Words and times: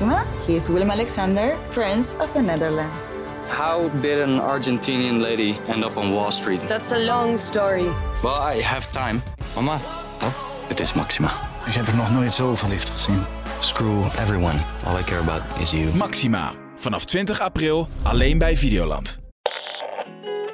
Maxima. 0.00 0.24
He 0.46 0.54
is 0.54 0.68
Willem 0.68 0.90
Alexander, 0.90 1.56
Prince 1.70 2.16
of 2.20 2.32
the 2.32 2.40
Netherlands. 2.40 3.10
How 3.48 3.88
did 4.00 4.20
an 4.20 4.38
Argentinian 4.40 5.20
lady 5.20 5.56
end 5.68 5.84
up 5.84 5.96
on 5.96 6.12
Wall 6.12 6.30
Street? 6.30 6.60
That's 6.68 6.92
a 6.92 6.98
long 6.98 7.38
story. 7.38 7.88
Well, 8.22 8.38
I 8.56 8.62
have 8.62 8.86
time. 8.92 9.22
Mama, 9.54 9.80
Oh, 10.22 10.32
het 10.68 10.80
is 10.80 10.92
Maxima. 10.92 11.28
ik 11.66 11.72
heb 11.74 11.86
er 11.86 11.94
nog 11.96 12.10
nooit 12.12 12.32
zo 12.32 12.54
verliefd 12.54 12.90
gezien. 12.90 13.24
Screw 13.60 14.04
everyone. 14.04 14.58
All 14.86 14.98
I 14.98 15.02
care 15.02 15.20
about 15.20 15.42
is 15.60 15.70
you. 15.70 15.94
Maxima. 15.94 16.52
Vanaf 16.76 17.04
20 17.04 17.40
april 17.40 17.88
alleen 18.02 18.38
bij 18.38 18.56
Videoland. 18.56 19.18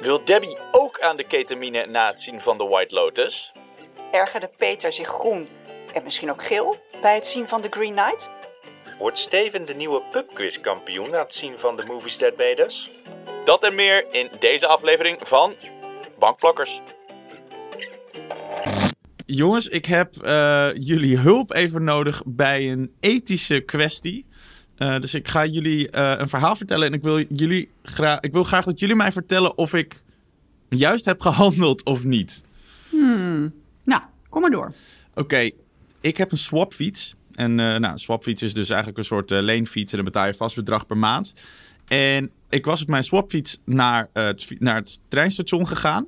Wil 0.01 0.23
Debbie 0.23 0.57
ook 0.71 0.99
aan 0.99 1.17
de 1.17 1.23
ketamine 1.27 1.85
na 1.85 2.07
het 2.07 2.21
zien 2.21 2.41
van 2.41 2.57
The 2.57 2.67
White 2.67 2.95
Lotus? 2.95 3.51
Ergerde 4.11 4.49
Peter 4.57 4.91
zich 4.91 5.07
groen 5.07 5.47
en 5.93 6.03
misschien 6.03 6.31
ook 6.31 6.43
geel 6.43 6.77
bij 7.01 7.15
het 7.15 7.27
zien 7.27 7.47
van 7.47 7.61
The 7.61 7.67
Green 7.69 7.95
Knight? 7.95 8.29
Wordt 8.99 9.17
Steven 9.17 9.65
de 9.65 9.73
nieuwe 9.73 10.01
pubquiz-kampioen 10.11 11.09
na 11.09 11.19
het 11.19 11.35
zien 11.35 11.53
van 11.57 11.75
de 11.75 11.83
Movies 11.83 12.17
That 12.17 12.37
Made 12.37 12.63
Us? 12.65 12.91
Dat 13.45 13.63
en 13.63 13.75
meer 13.75 14.05
in 14.13 14.29
deze 14.39 14.67
aflevering 14.67 15.17
van 15.21 15.53
Bankplakkers. 16.19 16.81
Jongens, 19.25 19.67
ik 19.67 19.85
heb 19.85 20.15
eh, 20.17 20.69
jullie 20.73 21.17
hulp 21.17 21.53
even 21.53 21.83
nodig 21.83 22.21
bij 22.25 22.71
een 22.71 22.91
ethische 22.99 23.59
kwestie. 23.59 24.25
Eh, 24.77 24.99
dus 24.99 25.13
ik 25.13 25.27
ga 25.27 25.45
jullie 25.45 25.89
eh, 25.89 26.13
een 26.17 26.29
verhaal 26.29 26.55
vertellen 26.55 26.87
en 26.87 26.93
ik 26.93 27.01
wil, 27.03 27.19
jullie 27.19 27.69
gra- 27.83 28.21
ik 28.21 28.31
wil 28.33 28.43
graag 28.43 28.65
dat 28.65 28.79
jullie 28.79 28.95
mij 28.95 29.11
vertellen 29.11 29.57
of 29.57 29.73
ik 29.73 30.01
juist 30.69 31.05
heb 31.05 31.21
gehandeld 31.21 31.83
of 31.83 32.03
niet. 32.03 32.43
Nou, 33.83 34.01
kom 34.29 34.41
maar 34.41 34.49
door. 34.51 34.71
Oké, 35.15 35.49
ik 36.01 36.17
heb 36.17 36.31
een 36.31 36.37
swapfiets. 36.37 37.15
En 37.35 37.59
eh 37.59 37.79
nou, 37.79 37.97
swapfiets 37.97 38.41
is 38.41 38.53
dus 38.53 38.69
eigenlijk 38.69 38.97
een 38.97 39.05
soort 39.05 39.31
eh, 39.31 39.41
leenfiets 39.41 39.91
en 39.91 39.97
dan 39.97 40.05
betaal 40.05 40.27
je 40.27 40.33
vast 40.33 40.55
bedrag 40.55 40.85
per 40.85 40.97
maand. 40.97 41.33
En 41.87 42.31
ik 42.49 42.65
was 42.65 42.81
op 42.81 42.87
mijn 42.87 43.03
swapfiets 43.03 43.59
naar, 43.63 44.09
eh, 44.13 44.25
het, 44.25 44.55
naar 44.59 44.75
het 44.75 44.99
treinstation 45.07 45.67
gegaan. 45.67 46.05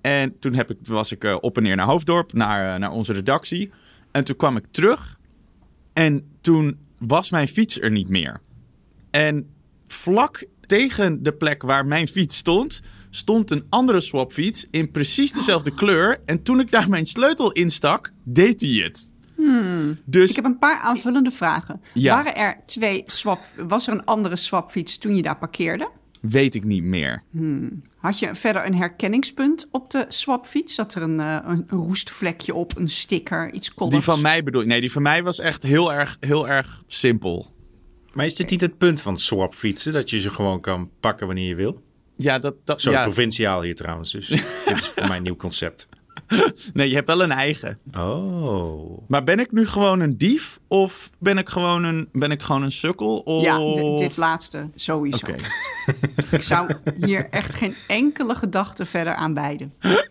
En 0.00 0.38
toen 0.38 0.54
heb 0.54 0.70
ik, 0.70 0.76
was 0.82 1.12
ik 1.12 1.38
op 1.40 1.56
en 1.56 1.62
neer 1.62 1.76
naar 1.76 1.86
Hoofddorp, 1.86 2.32
naar, 2.32 2.78
naar 2.78 2.90
onze 2.90 3.12
redactie. 3.12 3.70
En 4.10 4.24
toen 4.24 4.36
kwam 4.36 4.56
ik 4.56 4.64
terug. 4.70 5.18
En 5.92 6.30
toen 6.40 6.78
was 6.98 7.30
mijn 7.30 7.48
fiets 7.48 7.80
er 7.80 7.90
niet 7.90 8.08
meer. 8.08 8.40
En 9.10 9.50
vlak 9.86 10.46
tegen 10.66 11.22
de 11.22 11.32
plek 11.32 11.62
waar 11.62 11.86
mijn 11.86 12.08
fiets 12.08 12.36
stond, 12.36 12.82
stond 13.10 13.50
een 13.50 13.66
andere 13.68 14.00
swapfiets 14.00 14.66
in 14.70 14.90
precies 14.90 15.32
dezelfde 15.32 15.74
kleur. 15.74 16.20
En 16.24 16.42
toen 16.42 16.60
ik 16.60 16.70
daar 16.70 16.88
mijn 16.88 17.06
sleutel 17.06 17.52
in 17.52 17.70
stak, 17.70 18.12
deed 18.24 18.60
hij 18.60 18.70
het. 18.70 19.12
Dus 20.04 20.30
Ik 20.30 20.36
heb 20.36 20.44
een 20.44 20.58
paar 20.58 20.78
aanvullende 20.78 21.30
vragen. 21.30 21.80
Ja. 21.94 22.14
Waren 22.14 22.36
er 22.36 22.56
twee 22.66 23.02
swap... 23.06 23.40
Was 23.66 23.86
er 23.86 23.92
een 23.92 24.04
andere 24.04 24.36
swapfiets 24.36 24.98
toen 24.98 25.16
je 25.16 25.22
daar 25.22 25.38
parkeerde? 25.38 25.90
weet 26.20 26.54
ik 26.54 26.64
niet 26.64 26.82
meer. 26.82 27.22
Had 27.96 28.18
je 28.18 28.34
verder 28.34 28.66
een 28.66 28.74
herkenningspunt 28.74 29.68
op 29.70 29.90
de 29.90 30.04
swapfiets? 30.08 30.74
Zat 30.74 30.94
er 30.94 31.02
een, 31.02 31.20
eh, 31.20 31.38
een, 31.44 31.64
een 31.68 31.78
roestvlekje 31.78 32.54
op, 32.54 32.76
een 32.76 32.88
sticker, 32.88 33.52
iets 33.52 33.74
kolligs? 33.74 33.96
Die 33.96 34.04
van 34.04 34.20
mij 34.20 34.42
bedoel 34.42 34.60
ik. 34.60 34.66
Nee, 34.66 34.80
die 34.80 34.92
van 34.92 35.02
mij 35.02 35.22
was 35.22 35.38
echt 35.38 35.62
heel 35.62 35.92
erg, 35.92 36.16
heel 36.20 36.48
erg 36.48 36.82
simpel. 36.86 37.46
Maar 38.12 38.26
is 38.26 38.36
dit 38.36 38.50
niet 38.50 38.60
het 38.60 38.78
punt 38.78 39.00
van 39.00 39.18
swapfietsen? 39.18 39.92
Dat 39.92 40.10
je 40.10 40.20
ze 40.20 40.30
gewoon 40.30 40.60
kan 40.60 40.90
pakken 41.00 41.26
wanneer 41.26 41.48
je 41.48 41.54
wil? 41.54 41.82
Ja, 42.16 42.38
dat, 42.38 42.54
dat 42.64 42.80
Zo 42.80 42.90
ja. 42.90 43.02
provinciaal 43.02 43.62
hier 43.62 43.74
trouwens. 43.74 44.12
Dus 44.12 44.28
dit 44.66 44.76
is 44.76 44.88
voor 44.88 45.08
mij 45.08 45.16
een 45.16 45.22
nieuw 45.22 45.36
concept. 45.36 45.88
Nee, 46.72 46.88
je 46.88 46.94
hebt 46.94 47.06
wel 47.06 47.22
een 47.22 47.30
eigen. 47.30 47.78
Oh. 47.96 49.08
Maar 49.08 49.24
ben 49.24 49.38
ik 49.38 49.52
nu 49.52 49.66
gewoon 49.66 50.00
een 50.00 50.18
dief? 50.18 50.58
Of 50.68 51.10
ben 51.18 51.38
ik 51.38 51.48
gewoon 51.48 51.84
een, 51.84 52.08
ben 52.12 52.30
ik 52.30 52.42
gewoon 52.42 52.62
een 52.62 52.70
sukkel? 52.70 53.18
Of... 53.18 53.42
Ja, 53.42 53.58
dit 53.96 54.16
laatste 54.16 54.68
sowieso. 54.74 55.26
Oké. 55.26 55.34
Ik 56.36 56.42
zou 56.42 56.70
hier 57.00 57.28
echt 57.30 57.54
geen 57.54 57.74
enkele 57.86 58.34
gedachte 58.34 58.86
verder 58.86 59.14
aan 59.14 59.34
wijden. 59.34 59.72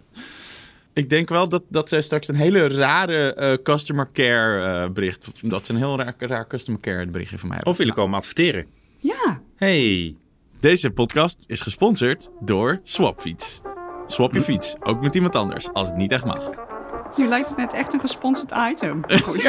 Ik 0.93 1.09
denk 1.09 1.29
wel 1.29 1.49
dat, 1.49 1.63
dat 1.69 1.89
zij 1.89 2.01
straks 2.01 2.27
een 2.27 2.35
hele 2.35 2.67
rare 2.67 3.33
eh, 3.33 3.63
customer 3.63 4.09
care 4.13 4.83
eh, 4.83 4.89
bericht... 4.89 5.27
Dat 5.41 5.65
ze 5.65 5.71
een 5.71 5.77
heel 5.77 5.97
raar, 5.97 6.13
raar 6.17 6.47
customer 6.47 6.81
care 6.81 7.07
berichtje 7.07 7.37
van 7.37 7.47
mij 7.47 7.55
hebben. 7.55 7.73
Of 7.73 7.79
willen 7.79 7.93
komen 7.93 8.17
adverteren? 8.17 8.65
Ja, 8.99 9.41
Hey. 9.57 10.15
Deze 10.59 10.91
podcast 10.91 11.39
is 11.45 11.61
gesponsord 11.61 12.31
door 12.39 12.79
Swapfiets. 12.83 13.61
Swap 14.07 14.33
je 14.33 14.41
fiets, 14.41 14.75
ook 14.83 15.01
met 15.01 15.15
iemand 15.15 15.35
anders, 15.35 15.67
als 15.73 15.87
het 15.87 15.97
niet 15.97 16.11
echt 16.11 16.25
mag. 16.25 16.49
hier 17.15 17.27
lijkt 17.27 17.47
het 17.49 17.57
net 17.57 17.73
echt 17.73 17.93
een 17.93 17.99
gesponsord 17.99 18.51
item. 18.71 19.01
Goed. 19.23 19.41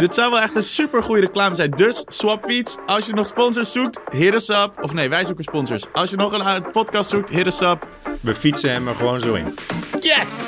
Dit 0.00 0.14
zou 0.14 0.30
wel 0.30 0.40
echt 0.40 0.54
een 0.56 0.62
super 0.62 1.02
goede 1.02 1.20
reclame 1.20 1.54
zijn. 1.54 1.70
Dus 1.70 2.04
Swapfiets, 2.08 2.76
als 2.86 3.06
je 3.06 3.12
nog 3.12 3.26
sponsors 3.26 3.72
zoekt, 3.72 4.00
hit 4.10 4.34
us 4.34 4.48
up. 4.48 4.72
Of 4.80 4.92
nee, 4.92 5.08
wij 5.08 5.24
zoeken 5.24 5.44
sponsors. 5.44 5.92
Als 5.92 6.10
je 6.10 6.16
nog 6.16 6.32
een 6.32 6.40
eh, 6.40 6.70
podcast 6.72 7.10
zoekt, 7.10 7.30
hit 7.30 7.46
us 7.46 7.60
up. 7.60 7.86
We 8.20 8.34
fietsen 8.34 8.70
hem 8.70 8.88
er 8.88 8.94
gewoon 8.94 9.20
zo 9.20 9.34
in. 9.34 9.58
Yes! 10.00 10.44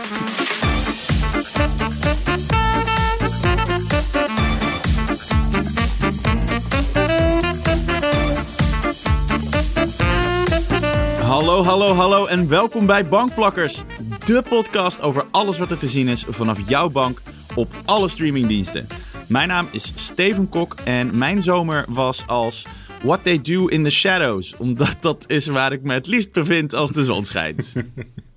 Hallo, 11.26 11.64
hallo, 11.64 11.92
hallo 11.92 12.26
en 12.26 12.48
welkom 12.48 12.86
bij 12.86 13.08
Bankplakkers. 13.08 13.82
De 14.24 14.42
podcast 14.48 15.00
over 15.00 15.24
alles 15.30 15.58
wat 15.58 15.70
er 15.70 15.78
te 15.78 15.86
zien 15.86 16.08
is 16.08 16.24
vanaf 16.28 16.68
jouw 16.68 16.88
bank 16.88 17.22
op 17.54 17.74
alle 17.84 18.08
streamingdiensten. 18.08 18.86
Mijn 19.28 19.48
naam 19.48 19.68
is 19.70 19.92
Steven 19.94 20.48
Kok 20.48 20.74
en 20.84 21.18
mijn 21.18 21.42
zomer 21.42 21.84
was 21.88 22.26
als 22.26 22.66
What 23.02 23.22
They 23.22 23.40
Do 23.40 23.66
in 23.66 23.82
the 23.82 23.90
Shadows. 23.90 24.56
Omdat 24.56 24.96
dat 25.00 25.24
is 25.30 25.46
waar 25.46 25.72
ik 25.72 25.82
me 25.82 25.92
het 25.92 26.06
liefst 26.06 26.32
bevind 26.32 26.74
als 26.74 26.90
de 26.90 27.04
zon 27.04 27.24
schijnt. 27.24 27.74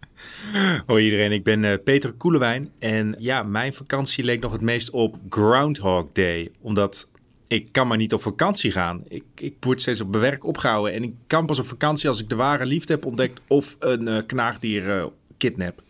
Hoi 0.88 1.04
iedereen, 1.04 1.32
ik 1.32 1.44
ben 1.44 1.64
eh, 1.64 1.78
Peter 1.84 2.14
Koelewijn. 2.14 2.72
En 2.80 3.16
ja, 3.20 3.44
mijn 3.44 3.74
vakantie 3.74 4.24
leek 4.24 4.42
nog 4.42 4.52
het 4.52 4.62
meest 4.62 4.90
op 4.90 5.16
Groundhog 5.30 6.06
Day. 6.14 6.52
Omdat 6.62 7.08
ik 7.50 7.72
kan 7.72 7.88
maar 7.88 7.98
niet 7.98 8.14
op 8.14 8.22
vakantie 8.22 8.72
gaan. 8.72 9.04
Ik, 9.08 9.24
ik 9.36 9.54
word 9.60 9.82
steeds 9.82 10.02
op 10.02 10.10
mijn 10.10 10.22
werk 10.22 10.44
opgehouden. 10.46 10.94
En 10.94 11.04
ik 11.04 11.14
kan 11.28 11.46
pas 11.46 11.60
op 11.60 11.68
vakantie 11.68 12.08
als 12.10 12.20
ik 12.22 12.30
de 12.30 12.36
ware 12.36 12.66
liefde 12.66 12.94
heb 12.94 13.06
ontdekt 13.06 13.42
of 13.48 13.76
een 13.80 14.08
eh, 14.08 14.18
knaagdier 14.26 14.98
eh, 15.00 15.06
kidnap. 15.38 15.82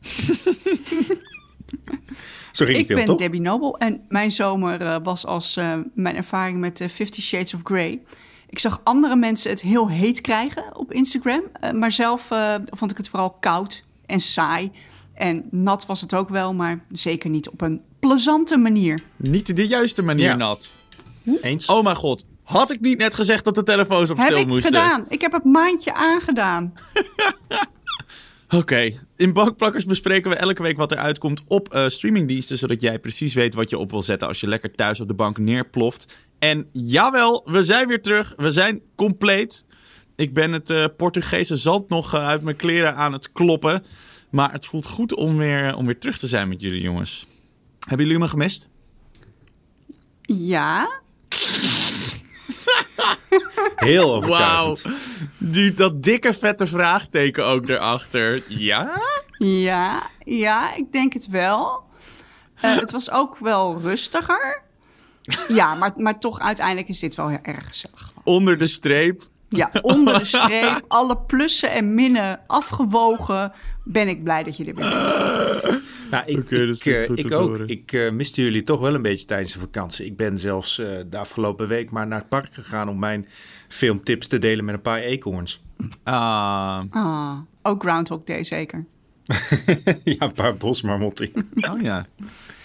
Zo 2.52 2.64
ging 2.64 2.78
Ik 2.78 2.86
film, 2.86 2.98
ben 2.98 3.06
toch? 3.06 3.18
Debbie 3.18 3.40
Noble 3.40 3.78
en 3.78 4.00
mijn 4.08 4.32
zomer 4.32 4.80
eh, 4.80 4.96
was 5.02 5.26
als 5.26 5.56
eh, 5.56 5.78
mijn 5.94 6.16
ervaring 6.16 6.58
met 6.60 6.80
eh, 6.80 6.88
Fifty 6.88 7.20
Shades 7.20 7.54
of 7.54 7.60
Grey. 7.64 8.00
Ik 8.48 8.58
zag 8.58 8.80
andere 8.84 9.16
mensen 9.16 9.50
het 9.50 9.60
heel 9.62 9.90
heet 9.90 10.20
krijgen 10.20 10.76
op 10.76 10.92
Instagram, 10.92 11.42
maar 11.74 11.92
zelf 11.92 12.30
eh, 12.30 12.54
vond 12.66 12.90
ik 12.90 12.96
het 12.96 13.08
vooral 13.08 13.30
koud 13.30 13.84
en 14.06 14.20
saai. 14.20 14.70
En 15.14 15.44
nat 15.50 15.86
was 15.86 16.00
het 16.00 16.14
ook 16.14 16.28
wel, 16.28 16.54
maar 16.54 16.84
zeker 16.92 17.30
niet 17.30 17.48
op 17.48 17.60
een 17.60 17.80
plezante 17.98 18.56
manier. 18.56 19.02
Niet 19.16 19.56
de 19.56 19.66
juiste 19.66 20.02
manier 20.02 20.24
Ja. 20.24 20.34
nat. 20.36 20.76
Eens? 21.42 21.66
Oh 21.66 21.82
mijn 21.84 21.96
god. 21.96 22.26
Had 22.42 22.70
ik 22.70 22.80
niet 22.80 22.98
net 22.98 23.14
gezegd 23.14 23.44
dat 23.44 23.54
de 23.54 23.62
telefoons 23.62 24.10
op 24.10 24.16
Heb 24.16 24.26
stil 24.26 24.38
ik 24.38 24.46
moesten? 24.46 24.72
gedaan. 24.72 25.04
Ik 25.08 25.20
heb 25.20 25.32
het 25.32 25.44
maandje 25.44 25.94
aangedaan. 25.94 26.72
Oké, 28.48 28.90
in 29.16 29.32
Bankplakkers 29.32 29.84
bespreken 29.84 30.30
we 30.30 30.36
elke 30.36 30.62
week 30.62 30.76
wat 30.76 30.92
er 30.92 30.98
uitkomt 30.98 31.42
op 31.46 31.74
eh, 31.74 31.88
streamingdiensten, 31.88 32.58
zodat 32.58 32.80
jij 32.80 32.98
precies 32.98 33.34
weet 33.34 33.54
wat 33.54 33.70
je 33.70 33.78
op 33.78 33.90
wil 33.90 34.02
zetten 34.02 34.28
als 34.28 34.40
je 34.40 34.48
lekker 34.48 34.74
thuis 34.74 35.00
op 35.00 35.08
de 35.08 35.14
bank 35.14 35.38
neerploft. 35.38 36.14
En 36.38 36.68
jawel, 36.72 37.42
we 37.44 37.62
zijn 37.62 37.86
weer 37.88 38.02
terug. 38.02 38.34
We 38.36 38.50
zijn 38.50 38.80
compleet. 38.96 39.66
Ik 40.16 40.34
ben 40.34 40.52
het 40.52 40.70
eh, 40.70 40.84
Portugese 40.96 41.56
zand 41.56 41.88
nog 41.88 42.14
eh, 42.14 42.26
uit 42.26 42.42
mijn 42.42 42.56
kleren 42.56 42.96
aan 42.96 43.12
het 43.12 43.32
kloppen. 43.32 43.84
Maar 44.30 44.52
het 44.52 44.66
voelt 44.66 44.86
goed 44.86 45.14
om 45.14 45.36
weer, 45.36 45.76
om 45.76 45.86
weer 45.86 45.98
terug 45.98 46.18
te 46.18 46.26
zijn 46.26 46.48
met 46.48 46.60
jullie 46.60 46.80
jongens. 46.80 47.26
Hebben 47.88 48.06
jullie 48.06 48.20
me 48.20 48.28
gemist? 48.28 48.68
Ja, 50.22 51.01
Heel 53.76 54.26
Wauw. 54.26 54.70
overtuigend. 54.70 55.30
Die, 55.38 55.74
dat 55.74 56.02
dikke 56.02 56.32
vette 56.32 56.66
vraagteken 56.66 57.46
ook 57.46 57.68
erachter. 57.68 58.42
Ja? 58.48 59.00
ja, 59.38 60.10
ja, 60.24 60.74
ik 60.74 60.92
denk 60.92 61.12
het 61.12 61.28
wel. 61.28 61.82
Eh, 62.60 62.76
het 62.80 62.90
was 62.90 63.10
ook 63.10 63.38
wel 63.38 63.80
rustiger. 63.80 64.62
Ja, 65.48 65.74
maar, 65.74 65.92
maar 65.96 66.18
toch 66.18 66.40
uiteindelijk 66.40 66.88
is 66.88 66.98
dit 66.98 67.14
wel 67.14 67.28
heel 67.28 67.38
erg 67.42 67.66
gezellig. 67.66 68.12
Onder 68.24 68.58
de 68.58 68.66
streep. 68.66 69.22
Ja, 69.56 69.70
onder 69.82 70.18
de 70.18 70.24
streep, 70.36 70.84
alle 70.88 71.16
plussen 71.18 71.70
en 71.72 71.94
minnen 71.94 72.40
afgewogen, 72.46 73.52
ben 73.84 74.08
ik 74.08 74.22
blij 74.24 74.42
dat 74.42 74.56
je 74.56 74.64
er 74.64 74.74
weer 74.74 74.88
bent. 74.90 75.80
Nou, 76.10 76.24
ik, 76.26 76.50
ik, 76.50 76.84
eh, 76.86 77.02
ik 77.02 77.32
ook. 77.32 77.48
horen. 77.48 77.68
Ik 77.68 77.92
eh, 77.92 78.10
miste 78.10 78.42
jullie 78.42 78.62
toch 78.62 78.80
wel 78.80 78.94
een 78.94 79.02
beetje 79.02 79.26
tijdens 79.26 79.52
de 79.52 79.58
vakantie. 79.60 80.06
Ik 80.06 80.16
ben 80.16 80.38
zelfs 80.38 80.78
eh, 80.78 80.88
de 81.10 81.18
afgelopen 81.18 81.68
week 81.68 81.90
maar 81.90 82.06
naar 82.06 82.18
het 82.18 82.28
park 82.28 82.54
gegaan 82.54 82.88
om 82.88 82.98
mijn 82.98 83.28
filmtips 83.68 84.26
te 84.26 84.38
delen 84.38 84.64
met 84.64 84.74
een 84.74 84.80
paar 84.80 84.98
eekhoorns. 85.00 85.62
Ah, 86.02 86.80
Ah, 86.90 87.38
ook 87.62 87.82
Groundhog 87.82 88.24
Day 88.24 88.44
zeker. 88.44 88.84
ja, 90.04 90.14
een 90.18 90.32
paar 90.32 90.56
bosmarmotten. 90.56 91.30
oh 91.72 91.80
ja. 91.80 92.06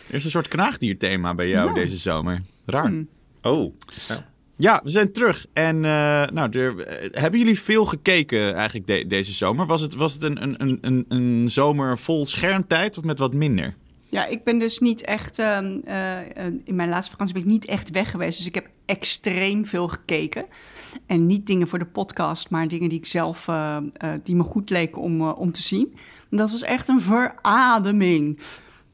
Er 0.08 0.14
is 0.16 0.24
een 0.26 0.32
soort 0.32 0.48
knaagdierthema 0.48 1.36
bij 1.36 1.48
jou 1.50 1.68
Ja. 1.68 1.74
deze 1.74 1.98
zomer. 1.98 2.42
Raar. 2.66 2.94
Oh, 3.42 3.74
ja. 4.08 4.26
Ja, 4.58 4.80
we 4.84 4.90
zijn 4.90 5.12
terug. 5.12 5.46
En 5.54 5.76
eh, 5.86 6.26
nou, 6.34 6.50
eh, 6.60 6.86
hebben 7.12 7.40
jullie 7.40 7.60
veel 7.60 7.86
gekeken 7.86 8.54
eigenlijk 8.56 8.88
de- 8.88 9.08
deze 9.08 9.34
zomer? 9.34 9.66
Was 9.66 9.82
het, 9.82 9.96
was 9.96 10.14
het 10.14 10.24
een, 10.24 10.44
een, 10.44 10.78
een- 10.82 11.06
een, 11.08 11.50
zomer 11.50 11.98
vol 11.98 12.26
schermtijd 12.26 12.98
of 12.98 13.04
met 13.04 13.20
wat 13.20 13.34
minder? 13.34 13.76
Ja, 14.10 14.26
ik 14.26 14.44
ben 14.44 14.60
dus 14.60 14.80
niet 14.80 15.02
echt. 15.02 15.40
ehm, 15.40 15.78
eh, 15.86 16.18
in 16.64 16.76
mijn 16.76 16.90
laatste 16.90 17.12
vakantie 17.12 17.34
ben 17.36 17.44
ik 17.44 17.50
niet 17.50 17.66
echt 17.66 17.90
weg 17.92 18.12
geweest. 18.12 18.38
Dus 18.38 18.48
ik 18.48 18.56
heb 18.56 18.68
extreem 18.86 19.66
veel 19.66 19.88
gekeken. 19.88 20.46
En 21.06 21.26
niet 21.26 21.46
dingen 21.46 21.68
voor 21.68 21.80
de 21.80 21.86
podcast, 21.86 22.50
maar 22.50 22.68
dingen 22.68 22.90
die 22.90 22.98
ik 22.98 23.06
zelf. 23.06 23.46
die 24.24 24.36
me 24.36 24.44
goed 24.44 24.70
leken 24.70 25.02
om, 25.02 25.22
om 25.30 25.52
te 25.52 25.62
zien. 25.62 25.94
En 26.32 26.38
dat 26.38 26.52
was 26.52 26.62
echt 26.62 26.88
een 26.88 27.02
verademing. 27.02 28.40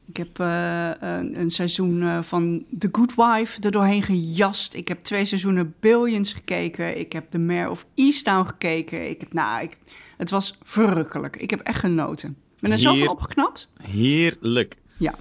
Ik 0.06 0.16
heb 0.16 0.38
eh, 0.38 0.90
een, 0.98 1.40
een 1.40 1.50
seizoen 1.50 2.02
eh, 2.02 2.22
van 2.22 2.64
The 2.78 2.88
Good 2.92 3.14
Wife 3.14 3.60
er 3.60 3.70
doorheen 3.70 4.02
gejast. 4.02 4.74
Ik 4.74 4.88
heb 4.88 5.02
twee 5.02 5.24
seizoenen 5.24 5.74
Billions 5.80 6.32
gekeken. 6.32 6.98
Ik 6.98 7.12
heb 7.12 7.30
The 7.30 7.38
Mayor 7.38 7.70
of 7.70 7.86
Easttown 7.94 8.46
gekeken. 8.46 9.08
Ik 9.08 9.20
heb, 9.20 9.32
nou, 9.32 9.62
ik, 9.62 9.76
het 10.16 10.30
was 10.30 10.58
verrukkelijk. 10.62 11.36
Ik 11.36 11.50
heb 11.50 11.60
echt 11.60 11.78
genoten. 11.78 12.28
Ik 12.28 12.60
ben 12.60 12.70
er 12.70 12.78
zoveel 12.78 13.10
opgeknapt. 13.10 13.68
Heerlijk. 13.82 14.76
Ja. 14.98 15.14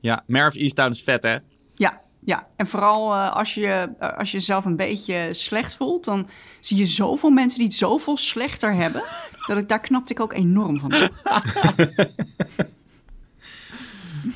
Ja, 0.00 0.24
Mare 0.26 0.48
of 0.48 0.54
Easttown 0.54 0.90
is 0.90 1.02
vet, 1.02 1.22
hè? 1.22 1.36
Ja, 1.74 2.00
ja. 2.20 2.46
En 2.56 2.66
vooral 2.66 3.12
eh, 3.12 3.30
als, 3.30 3.54
je, 3.54 3.88
als 4.16 4.30
je 4.30 4.36
jezelf 4.36 4.64
een 4.64 4.76
beetje 4.76 5.28
slecht 5.32 5.76
voelt, 5.76 6.04
dan 6.04 6.28
zie 6.60 6.76
je 6.76 6.86
zoveel 6.86 7.30
mensen 7.30 7.58
die 7.58 7.68
het 7.68 7.76
zoveel 7.76 8.16
slechter 8.16 8.74
hebben. 8.74 9.02
Dat 9.46 9.58
ik, 9.58 9.68
daar 9.68 9.80
knapte 9.80 10.12
ik 10.12 10.20
ook 10.20 10.32
enorm 10.32 10.78
van 10.78 10.94
op. 10.94 11.12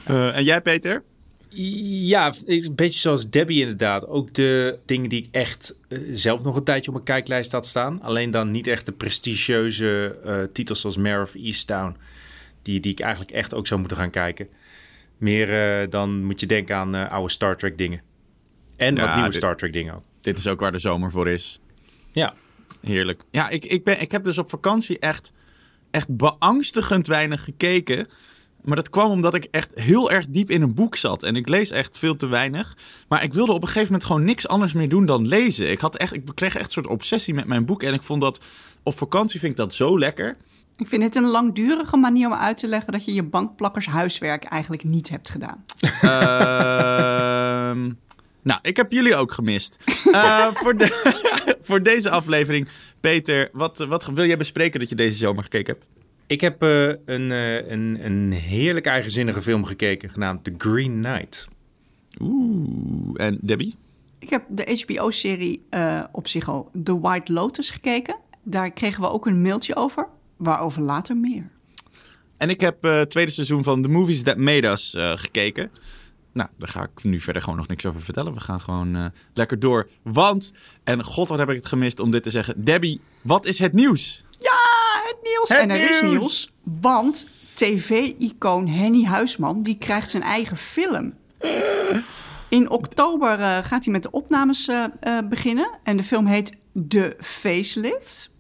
Eh, 0.08 0.37
en 0.37 0.44
jij, 0.44 0.62
Peter? 0.62 1.02
Ja, 1.50 2.34
een 2.46 2.75
beetje 2.75 2.99
zoals 3.00 3.31
Debbie 3.31 3.60
inderdaad. 3.60 4.06
Ook 4.06 4.34
de 4.34 4.78
dingen 4.87 5.08
die 5.08 5.22
ik 5.22 5.28
echt 5.31 5.76
eh, 5.88 5.99
zelf 6.12 6.43
nog 6.43 6.56
een 6.56 6.64
tijdje 6.64 6.87
op 6.88 6.93
mijn 6.93 7.06
kijklijst 7.06 7.52
had 7.52 7.66
staan. 7.66 8.02
Alleen 8.02 8.31
dan 8.31 8.50
niet 8.50 8.66
echt 8.66 8.87
de 8.87 8.93
prestigieuze 8.93 10.19
eh, 10.25 10.43
titels 10.52 10.81
zoals 10.81 10.96
Mare 10.96 11.22
of 11.22 11.34
Easttown. 11.34 11.96
Die, 12.62 12.81
die 12.81 12.93
ik 12.93 13.00
eigenlijk 13.00 13.31
echt 13.32 13.55
ook 13.55 13.66
zou 13.66 13.81
moeten 13.81 13.99
gaan 13.99 14.10
kijken. 14.10 14.49
Meer 15.19 15.81
eh, 15.82 15.90
dan 15.90 16.25
moet 16.25 16.40
je 16.40 16.46
denken 16.46 16.76
aan 16.76 16.94
eh, 16.94 17.10
oude 17.12 17.32
Star 17.32 17.56
Trek 17.56 17.78
dingen. 17.78 18.00
En 18.76 18.94
Ja, 18.94 19.00
wat 19.00 19.14
nieuwe 19.14 19.28
dit- 19.28 19.37
Star 19.38 19.56
Trek 19.56 19.72
dingen 19.72 19.94
ook. 19.94 20.02
Dit 20.20 20.38
is 20.38 20.46
ook 20.46 20.60
waar 20.60 20.72
de 20.72 20.78
zomer 20.78 21.10
voor 21.10 21.28
is. 21.28 21.60
Ja. 22.12 22.34
Heerlijk. 22.81 23.22
Ja, 23.31 23.49
ik, 23.49 23.64
ik, 23.64 23.84
ben, 23.84 24.00
ik 24.00 24.12
heb 24.12 24.25
dus 24.25 24.38
op 24.38 24.50
vakantie 24.50 24.99
echt, 24.99 25.32
echt 25.90 26.16
beangstigend 26.16 27.06
weinig 27.06 27.44
gekeken. 27.44 28.06
Maar 28.69 28.76
dat 28.76 28.91
kwam 28.91 29.11
omdat 29.11 29.35
ik 29.35 29.49
echt 29.50 29.73
heel 29.75 30.11
erg 30.11 30.26
diep 30.29 30.50
in 30.50 30.62
een 30.62 30.75
boek 30.75 30.97
zat. 30.97 31.23
En 31.23 31.37
ik 31.37 31.49
lees 31.49 31.70
echt 31.70 31.99
veel 31.99 32.17
te 32.17 32.26
weinig. 32.26 32.76
Maar 33.09 33.23
ik 33.23 33.32
wilde 33.32 33.53
op 33.53 33.61
een 33.61 33.67
gegeven 33.67 33.87
moment 33.87 34.05
gewoon 34.05 34.25
niks 34.25 34.49
anders 34.49 34.73
meer 34.73 34.88
doen 34.88 35.06
dan 35.06 35.26
lezen. 35.26 35.70
Ik, 35.70 35.81
had 35.81 35.97
echt, 35.97 36.12
ik 36.12 36.23
kreeg 36.35 36.55
echt 36.55 36.65
een 36.65 36.70
soort 36.70 36.87
obsessie 36.87 37.35
met 37.35 37.47
mijn 37.47 37.65
boek. 37.65 37.82
En 37.82 37.94
ik 37.94 38.03
vond 38.03 38.20
dat 38.20 38.41
op 38.82 38.99
vakantie 38.99 39.41
vind 39.41 39.53
ik 39.53 39.59
dat 39.59 39.75
zo 39.75 39.99
lekker. 39.99 40.37
Ik 40.76 40.88
vind 40.88 41.03
het 41.03 41.15
een 41.15 41.26
langdurige 41.29 41.97
manier 41.97 42.26
om 42.26 42.35
uit 42.35 42.56
te 42.59 42.69
leggen 42.69 42.93
dat 42.93 43.05
je 43.05 43.15
je 43.15 43.23
bankplakkers 43.23 43.87
huiswerk 43.87 44.44
eigenlijk 44.44 44.85
niet 44.85 45.09
hebt 45.09 45.31
gedaan. 45.31 45.65
Ehm, 46.00 47.93
nou, 48.43 48.61
ik 48.62 48.76
heb 48.76 48.93
jullie 48.93 49.17
ook 49.17 49.32
gemist. 49.32 49.79
Eh, 50.12 50.47
voor, 50.61 50.76
de, 50.76 51.56
voor 51.61 51.82
deze 51.82 52.11
aflevering, 52.11 52.69
Peter, 53.00 53.49
wat, 53.53 53.79
wat 53.79 54.06
wil 54.06 54.26
jij 54.26 54.37
bespreken 54.37 54.81
dat 54.81 54.88
je 54.88 54.94
deze 54.94 55.17
zomer 55.17 55.43
gekeken 55.43 55.75
hebt? 55.75 55.97
Ik 56.28 56.40
heb 56.40 56.62
eh, 56.62 56.86
een, 56.88 57.32
eh, 57.32 57.70
een, 57.70 57.98
een 58.04 58.32
heerlijk 58.32 58.86
eigenzinnige 58.86 59.42
film 59.42 59.64
gekeken 59.64 60.10
genaamd 60.10 60.44
The 60.44 60.54
Green 60.58 61.02
Knight. 61.02 61.48
Oeh, 62.20 63.14
en 63.14 63.38
Debbie? 63.40 63.75
Ik 64.19 64.30
heb 64.30 64.44
de 64.48 64.84
HBO-serie 64.84 65.66
eh, 65.70 66.04
op 66.12 66.28
zich 66.28 66.48
al 66.48 66.70
The 66.82 67.00
White 67.00 67.32
Lotus 67.32 67.70
gekeken. 67.70 68.16
Daar 68.42 68.72
kregen 68.72 69.00
we 69.00 69.10
ook 69.10 69.26
een 69.26 69.42
mailtje 69.42 69.76
over, 69.76 70.08
waarover 70.36 70.82
later 70.82 71.16
meer. 71.16 71.50
En 72.38 72.50
ik 72.50 72.60
heb 72.60 72.84
eh, 72.84 72.96
het 72.96 73.10
tweede 73.10 73.31
seizoen 73.31 73.64
van 73.64 73.82
The 73.82 73.88
Movies 73.88 74.22
That 74.22 74.36
Made 74.36 74.69
Us 74.69 74.94
eh, 74.94 75.12
gekeken. 75.14 75.70
Nou, 76.32 76.48
daar 76.58 76.69
ga 76.69 76.82
ik 76.82 77.04
nu 77.04 77.20
verder 77.20 77.42
gewoon 77.42 77.58
nog 77.58 77.69
niks 77.69 77.86
over 77.86 78.00
vertellen. 78.00 78.34
We 78.34 78.40
gaan 78.40 78.60
gewoon 78.60 78.96
eh, 78.96 79.04
lekker 79.34 79.58
door. 79.58 79.88
Want, 80.02 80.52
en 80.84 81.04
god 81.04 81.28
wat 81.28 81.38
heb 81.38 81.50
ik 81.50 81.56
het 81.56 81.66
gemist 81.66 82.00
om 82.00 82.10
dit 82.10 82.22
te 82.22 82.31
zeggen. 82.31 82.64
Debbie, 82.64 83.00
wat 83.22 83.46
is 83.46 83.58
het 83.58 83.72
nieuws? 83.72 84.24
Nieuws. 85.23 85.49
Het 85.49 85.59
en 85.59 85.70
er 85.70 85.91
is 85.91 86.03
nieuws. 86.03 86.53
want 86.81 87.29
tv-icoon 87.55 88.69
Henny 88.69 89.05
Huisman 89.05 89.62
die 89.62 89.79
krijgt 89.79 90.11
zijn 90.11 90.23
eigen 90.23 90.56
film. 90.56 91.15
In 92.49 92.70
oktober 92.70 93.41
eh, 93.41 93.59
gaat 93.65 93.85
hij 93.85 93.93
met 93.93 94.03
de 94.03 94.11
opnames 94.11 94.69
eh, 94.69 94.85
eh, 95.00 95.29
beginnen. 95.29 95.70
En 95.82 95.97
de 95.97 96.03
film 96.03 96.26
heet 96.26 96.56
The 96.88 97.17
Facelift. 97.20 98.31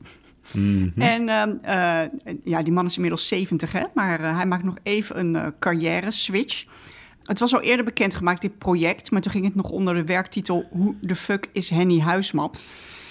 En 0.96 1.28
ehm, 1.28 1.54
eh, 1.62 2.00
ja, 2.44 2.62
die 2.62 2.72
man 2.72 2.86
is 2.86 2.94
inmiddels 2.94 3.28
70, 3.28 3.72
hè? 3.72 3.82
maar 3.94 4.34
hij 4.36 4.46
maakt 4.46 4.64
nog 4.64 4.76
even 4.82 5.18
een 5.18 5.54
carrière-switch. 5.58 6.64
Het 7.22 7.38
was 7.38 7.54
al 7.54 7.60
eerder 7.60 7.84
bekendgemaakt, 7.84 8.40
dit 8.40 8.58
project, 8.58 9.10
maar 9.10 9.20
toen 9.20 9.32
ging 9.32 9.44
het 9.44 9.54
nog 9.54 9.70
onder 9.70 9.94
de 9.94 10.04
werktitel 10.04 10.68
Hoe 10.70 10.94
de 11.00 11.14
fuck 11.14 11.48
is 11.52 11.70
Henny 11.70 12.00
Huisman? 12.00 12.54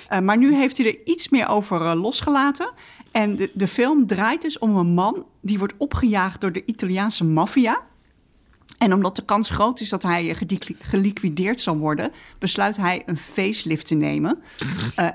Eh, 0.08 0.20
maar 0.20 0.38
nu 0.38 0.56
heeft 0.56 0.78
hij 0.78 0.86
er 0.86 1.06
iets 1.06 1.30
meer 1.30 1.48
over 1.48 1.86
eh, 1.86 2.02
losgelaten. 2.02 2.72
En 3.12 3.36
de, 3.36 3.52
de 3.54 3.68
film 3.68 4.08
draait 4.08 4.42
dus 4.42 4.60
om 4.60 4.76
een 4.76 4.94
man 4.94 5.26
die 5.42 5.58
wordt 5.58 5.74
opgejaagd 5.78 6.42
door 6.42 6.52
de 6.52 6.64
Italiaanse 6.66 7.26
maffia. 7.26 7.82
En 8.78 8.94
omdat 8.94 9.16
de 9.16 9.26
kans 9.26 9.50
groot 9.50 9.80
is 9.80 9.90
dat 9.90 10.04
hij 10.04 10.30
eh, 10.30 10.58
geliquideerd 10.80 11.60
zal 11.60 11.78
worden, 11.78 12.12
besluit 12.40 12.78
hij 12.78 13.04
een 13.06 13.18
facelift 13.18 13.88
te 13.88 13.96
nemen. 13.96 14.40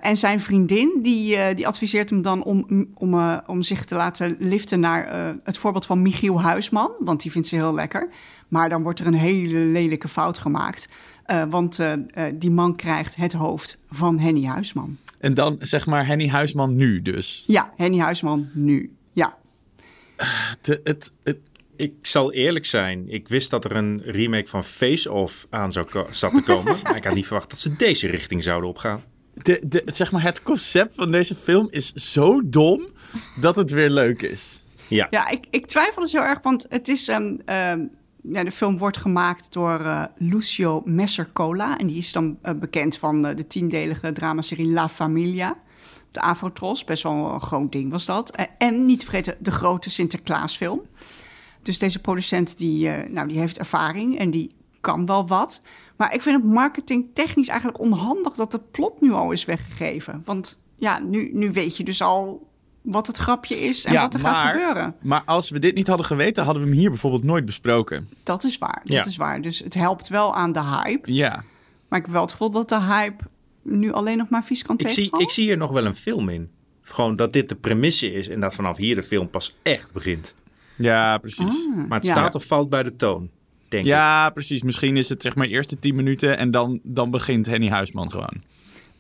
En 0.01 0.17
zijn 0.17 0.41
vriendin 0.41 0.99
die, 1.03 1.55
die 1.55 1.67
adviseert 1.67 2.11
hem 2.11 2.23
dan 2.23 2.43
om, 2.43 2.89
om, 2.95 3.41
om 3.47 3.63
zich 3.63 3.85
te 3.85 3.95
laten 3.95 4.37
liften 4.39 4.81
naar 4.81 5.35
het 5.45 5.59
voorbeeld 5.59 5.87
van 5.87 6.03
Michiel 6.03 6.43
Huisman, 6.43 6.91
want 6.99 7.23
die 7.23 7.31
vindt 7.31 7.49
ze 7.49 7.55
heel 7.55 7.75
lekker. 7.75 8.09
Maar 8.49 8.69
dan 8.69 8.83
wordt 8.83 9.01
er 9.01 9.07
een 9.07 9.15
hele 9.15 9.59
lelijke 9.59 10.09
fout 10.09 10.39
gemaakt, 10.39 10.89
eh, 11.25 11.45
want 11.49 11.79
eh, 11.79 11.93
eh, 11.93 12.35
die 12.35 12.51
man 12.51 12.77
krijgt 12.77 13.17
het 13.17 13.33
hoofd 13.33 13.79
van 13.91 14.19
Henny 14.19 14.45
Huisman. 14.45 14.99
En 15.19 15.35
dan 15.35 15.57
zeg 15.61 15.87
maar 15.87 16.07
Henny 16.07 16.29
Huisman 16.29 16.77
nu 16.77 17.03
dus. 17.03 17.45
Ja, 17.47 17.73
Henny 17.77 17.99
Huisman 17.99 18.49
nu. 18.53 18.97
Ja. 19.13 19.37
Het, 20.17 20.81
het, 20.85 21.13
het, 21.25 21.39
Ik 21.77 21.95
zal 22.03 22.33
eerlijk 22.33 22.67
zijn, 22.67 23.09
ik 23.09 23.29
wist 23.29 23.51
dat 23.51 23.65
er 23.65 23.77
een 23.77 24.03
remake 24.05 24.47
van 24.47 24.65
Face 24.65 25.13
Off 25.13 25.47
aan 25.51 25.73
zou 25.73 25.87
zat 26.11 26.33
te 26.35 26.43
komen. 26.43 26.79
maar 26.83 26.97
ik 26.97 27.05
had 27.05 27.15
niet 27.15 27.27
verwacht 27.27 27.51
dat 27.51 27.59
ze 27.59 27.77
deze 27.77 28.07
richting 28.07 28.43
zouden 28.43 28.69
opgaan. 28.69 29.01
de, 29.35 29.61
de, 29.67 29.83
het, 29.85 29.97
zeg 29.97 30.13
maar, 30.13 30.23
het 30.23 30.43
concept 30.43 30.95
van 30.95 31.13
deze 31.13 31.35
film 31.35 31.69
is 31.71 31.93
zo 31.93 32.41
dom 32.45 32.87
dat 33.41 33.57
het 33.57 33.71
weer 33.71 33.91
leuk 33.91 34.23
is. 34.23 34.63
Ja, 34.89 35.07
Ja, 35.11 35.29
ik, 35.29 35.45
ik 35.51 35.67
twijfel 35.67 36.03
dus 36.03 36.13
heel 36.13 36.23
erg, 36.23 36.43
want 36.43 36.67
het 36.69 36.89
is. 36.89 37.09
ehm, 37.09 37.81
ja, 38.23 38.45
de 38.45 38.53
film 38.53 38.79
wordt 38.79 38.97
gemaakt 38.97 39.53
door 39.53 39.81
eh, 39.81 40.05
Lucio 40.17 40.83
Messercola. 40.85 41.79
En 41.79 41.87
die 41.87 41.97
is 41.97 42.13
dan 42.13 42.39
eh, 42.43 42.55
bekend 42.55 42.99
van 42.99 43.27
eh, 43.27 43.37
de 43.37 43.47
tiendelige 43.47 44.13
dramaserie 44.13 44.67
La 44.67 44.89
Familia. 44.89 45.57
De 46.11 46.21
Afrotros, 46.21 46.85
best 46.85 47.03
wel 47.03 47.35
een 47.35 47.41
groot 47.41 47.73
ding 47.73 47.91
was 47.91 48.05
dat. 48.05 48.37
En 48.59 48.85
niet 48.85 48.99
te 48.99 49.05
vergeten 49.05 49.37
de 49.39 49.51
grote 49.51 49.91
Sinterklaasfilm. 49.91 50.81
Dus 51.63 51.79
deze 51.79 51.99
producent 51.99 52.59
die, 52.59 52.89
nou, 52.89 53.29
die 53.29 53.39
heeft 53.39 53.59
ervaring 53.59 54.19
en 54.19 54.31
die 54.31 54.55
kan 54.81 55.07
wel 55.07 55.27
wat. 55.27 55.63
Maar 55.97 56.15
ik 56.15 56.23
vind 56.23 56.43
het 56.43 56.53
marketingtechnisch 56.53 57.49
eigenlijk 57.49 57.81
onhandig 57.81 58.35
dat 58.35 58.51
de 58.51 58.59
plot 58.59 59.01
nu 59.01 59.13
al 59.13 59.33
is 59.33 59.45
weggegeven. 59.45 60.23
Want 60.25 60.61
ja, 60.77 60.99
nu, 60.99 61.31
nu 61.33 61.53
weet 61.53 61.77
je 61.77 61.85
dus 61.85 62.03
al 62.03 62.52
wat 62.83 63.07
het 63.07 63.17
grapje 63.19 63.61
is 63.61 63.85
en 63.85 63.93
Ja, 63.93 64.01
wat 64.01 64.15
er 64.15 64.21
gaat 64.21 64.39
gebeuren. 64.51 64.95
Maar 65.01 65.23
als 65.25 65.51
we 65.51 65.59
dit 65.59 65.75
niet 65.75 65.87
hadden 65.87 66.07
geweten, 66.07 66.45
hadden 66.45 66.63
we 66.63 66.69
hem 66.69 66.79
hier 66.79 66.91
bijvoorbeeld 66.91 67.25
nooit 67.25 67.45
besproken. 67.45 68.09
Dat 68.23 68.45
is 68.45 68.59
waar, 68.59 68.81
dat 68.85 68.93
Ja. 68.93 69.05
is 69.05 69.17
waar. 69.17 69.41
Dus 69.43 69.59
het 69.59 69.75
helpt 69.75 70.09
wel 70.09 70.35
aan 70.35 70.53
de 70.53 70.63
hype. 70.65 71.13
Ja. 71.13 71.45
Maar 71.89 71.99
ik 71.99 72.05
heb 72.05 72.15
wel 72.15 72.23
het 72.23 72.31
gevoel 72.31 72.51
dat 72.51 72.69
de 72.69 72.81
hype 72.81 73.25
nu 73.63 73.93
alleen 73.93 74.17
nog 74.19 74.29
maar 74.29 74.45
vies 74.45 74.63
kan 74.63 74.79
ik 74.79 74.89
zie, 74.89 75.11
ik 75.19 75.31
zie 75.31 75.45
hier 75.45 75.57
nog 75.57 75.71
wel 75.71 75.85
een 75.87 75.95
film 75.95 76.29
in. 76.29 76.51
Gewoon 76.83 77.17
dat 77.17 77.33
dit 77.33 77.49
de 77.49 77.55
premisse 77.55 78.13
is 78.13 78.29
en 78.29 78.41
dat 78.41 78.55
vanaf 78.55 78.77
hier 78.77 78.95
de 78.97 79.03
film 79.03 79.31
pas 79.31 79.57
echt 79.63 79.93
begint. 79.93 80.35
Ja, 80.77 81.19
precies. 81.19 81.67
Ah, 81.71 81.89
Maar 81.89 81.99
het 81.99 82.07
ja. 82.07 82.13
staat 82.13 82.35
of 82.35 82.45
valt 82.45 82.69
bij 82.69 82.83
de 82.83 82.97
toon, 82.97 83.31
denk 83.69 83.85
ik. 83.85 83.89
Ja, 83.91 84.31
precies. 84.31 84.63
Misschien 84.63 84.97
is 84.97 85.09
het 85.09 85.23
zeg 85.23 85.35
maar 85.35 85.47
eerste 85.47 85.79
10 85.79 85.95
minuten 85.95 86.39
en 86.39 86.51
dan, 86.51 86.81
dan 86.83 87.11
begint 87.11 87.47
Henny 87.47 87.69
Huisman 87.69 88.11
gewoon. 88.11 88.43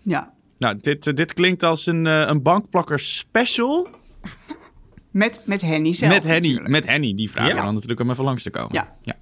Ja. 0.03 0.33
Nou, 0.63 0.77
dit, 0.81 1.07
eh, 1.07 1.15
dit 1.15 1.35
klinkt 1.35 1.63
als 1.63 1.87
een, 1.87 2.07
eh, 2.07 2.25
een 2.27 2.43
bankplakker 2.43 2.99
special. 2.99 3.89
Met, 5.11 5.43
met 5.47 5.61
Henny 5.63 5.93
zelf 5.95 6.13
met 6.13 6.23
Henny. 6.25 6.39
natuurlijk. 6.47 6.69
Met 6.69 6.87
Henny. 6.87 7.15
Die 7.15 7.31
vragen 7.31 7.49
Ja. 7.49 7.55
we 7.57 7.63
dan 7.63 7.75
natuurlijk 7.75 8.01
om 8.01 8.11
even 8.11 8.25
langs 8.25 8.43
te 8.43 8.51
komen. 8.51 8.75
Ja. 8.75 8.97
ja. 9.03 9.15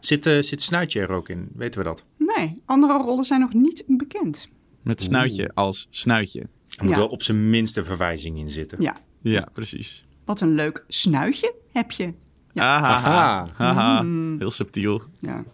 Zit, 0.00 0.26
eh, 0.26 0.42
zit 0.42 0.62
Snuitje 0.62 1.00
er 1.00 1.10
ook 1.10 1.28
in? 1.28 1.48
Weten 1.54 1.80
we 1.80 1.86
dat? 1.86 2.04
Nee, 2.16 2.62
andere 2.64 2.92
rollen 2.98 3.24
zijn 3.24 3.40
nog 3.40 3.52
niet 3.52 3.84
bekend. 3.86 4.48
Met 4.82 5.02
snuitje 5.02 5.50
als 5.54 5.86
snuitje. 5.90 6.40
Er 6.40 6.84
moet 6.84 6.90
Ja. 6.90 6.96
wel 6.98 7.08
op 7.08 7.22
zijn 7.22 7.50
minst 7.50 7.76
een 7.76 7.84
verwijzing 7.84 8.38
in 8.38 8.50
zitten. 8.50 8.82
Ja, 8.82 8.96
Ja, 9.22 9.48
precies. 9.52 10.04
wat 10.24 10.40
een 10.40 10.54
leuk 10.54 10.84
snuitje 10.88 11.54
heb 11.72 11.90
je. 11.90 12.12
Ja. 12.52 12.62
Aha. 12.76 12.88
Aha. 12.94 13.48
Haha. 13.54 14.02
Mm. 14.02 14.38
Heel 14.38 14.50
subtiel. 14.50 15.02
Ja, 15.18 15.44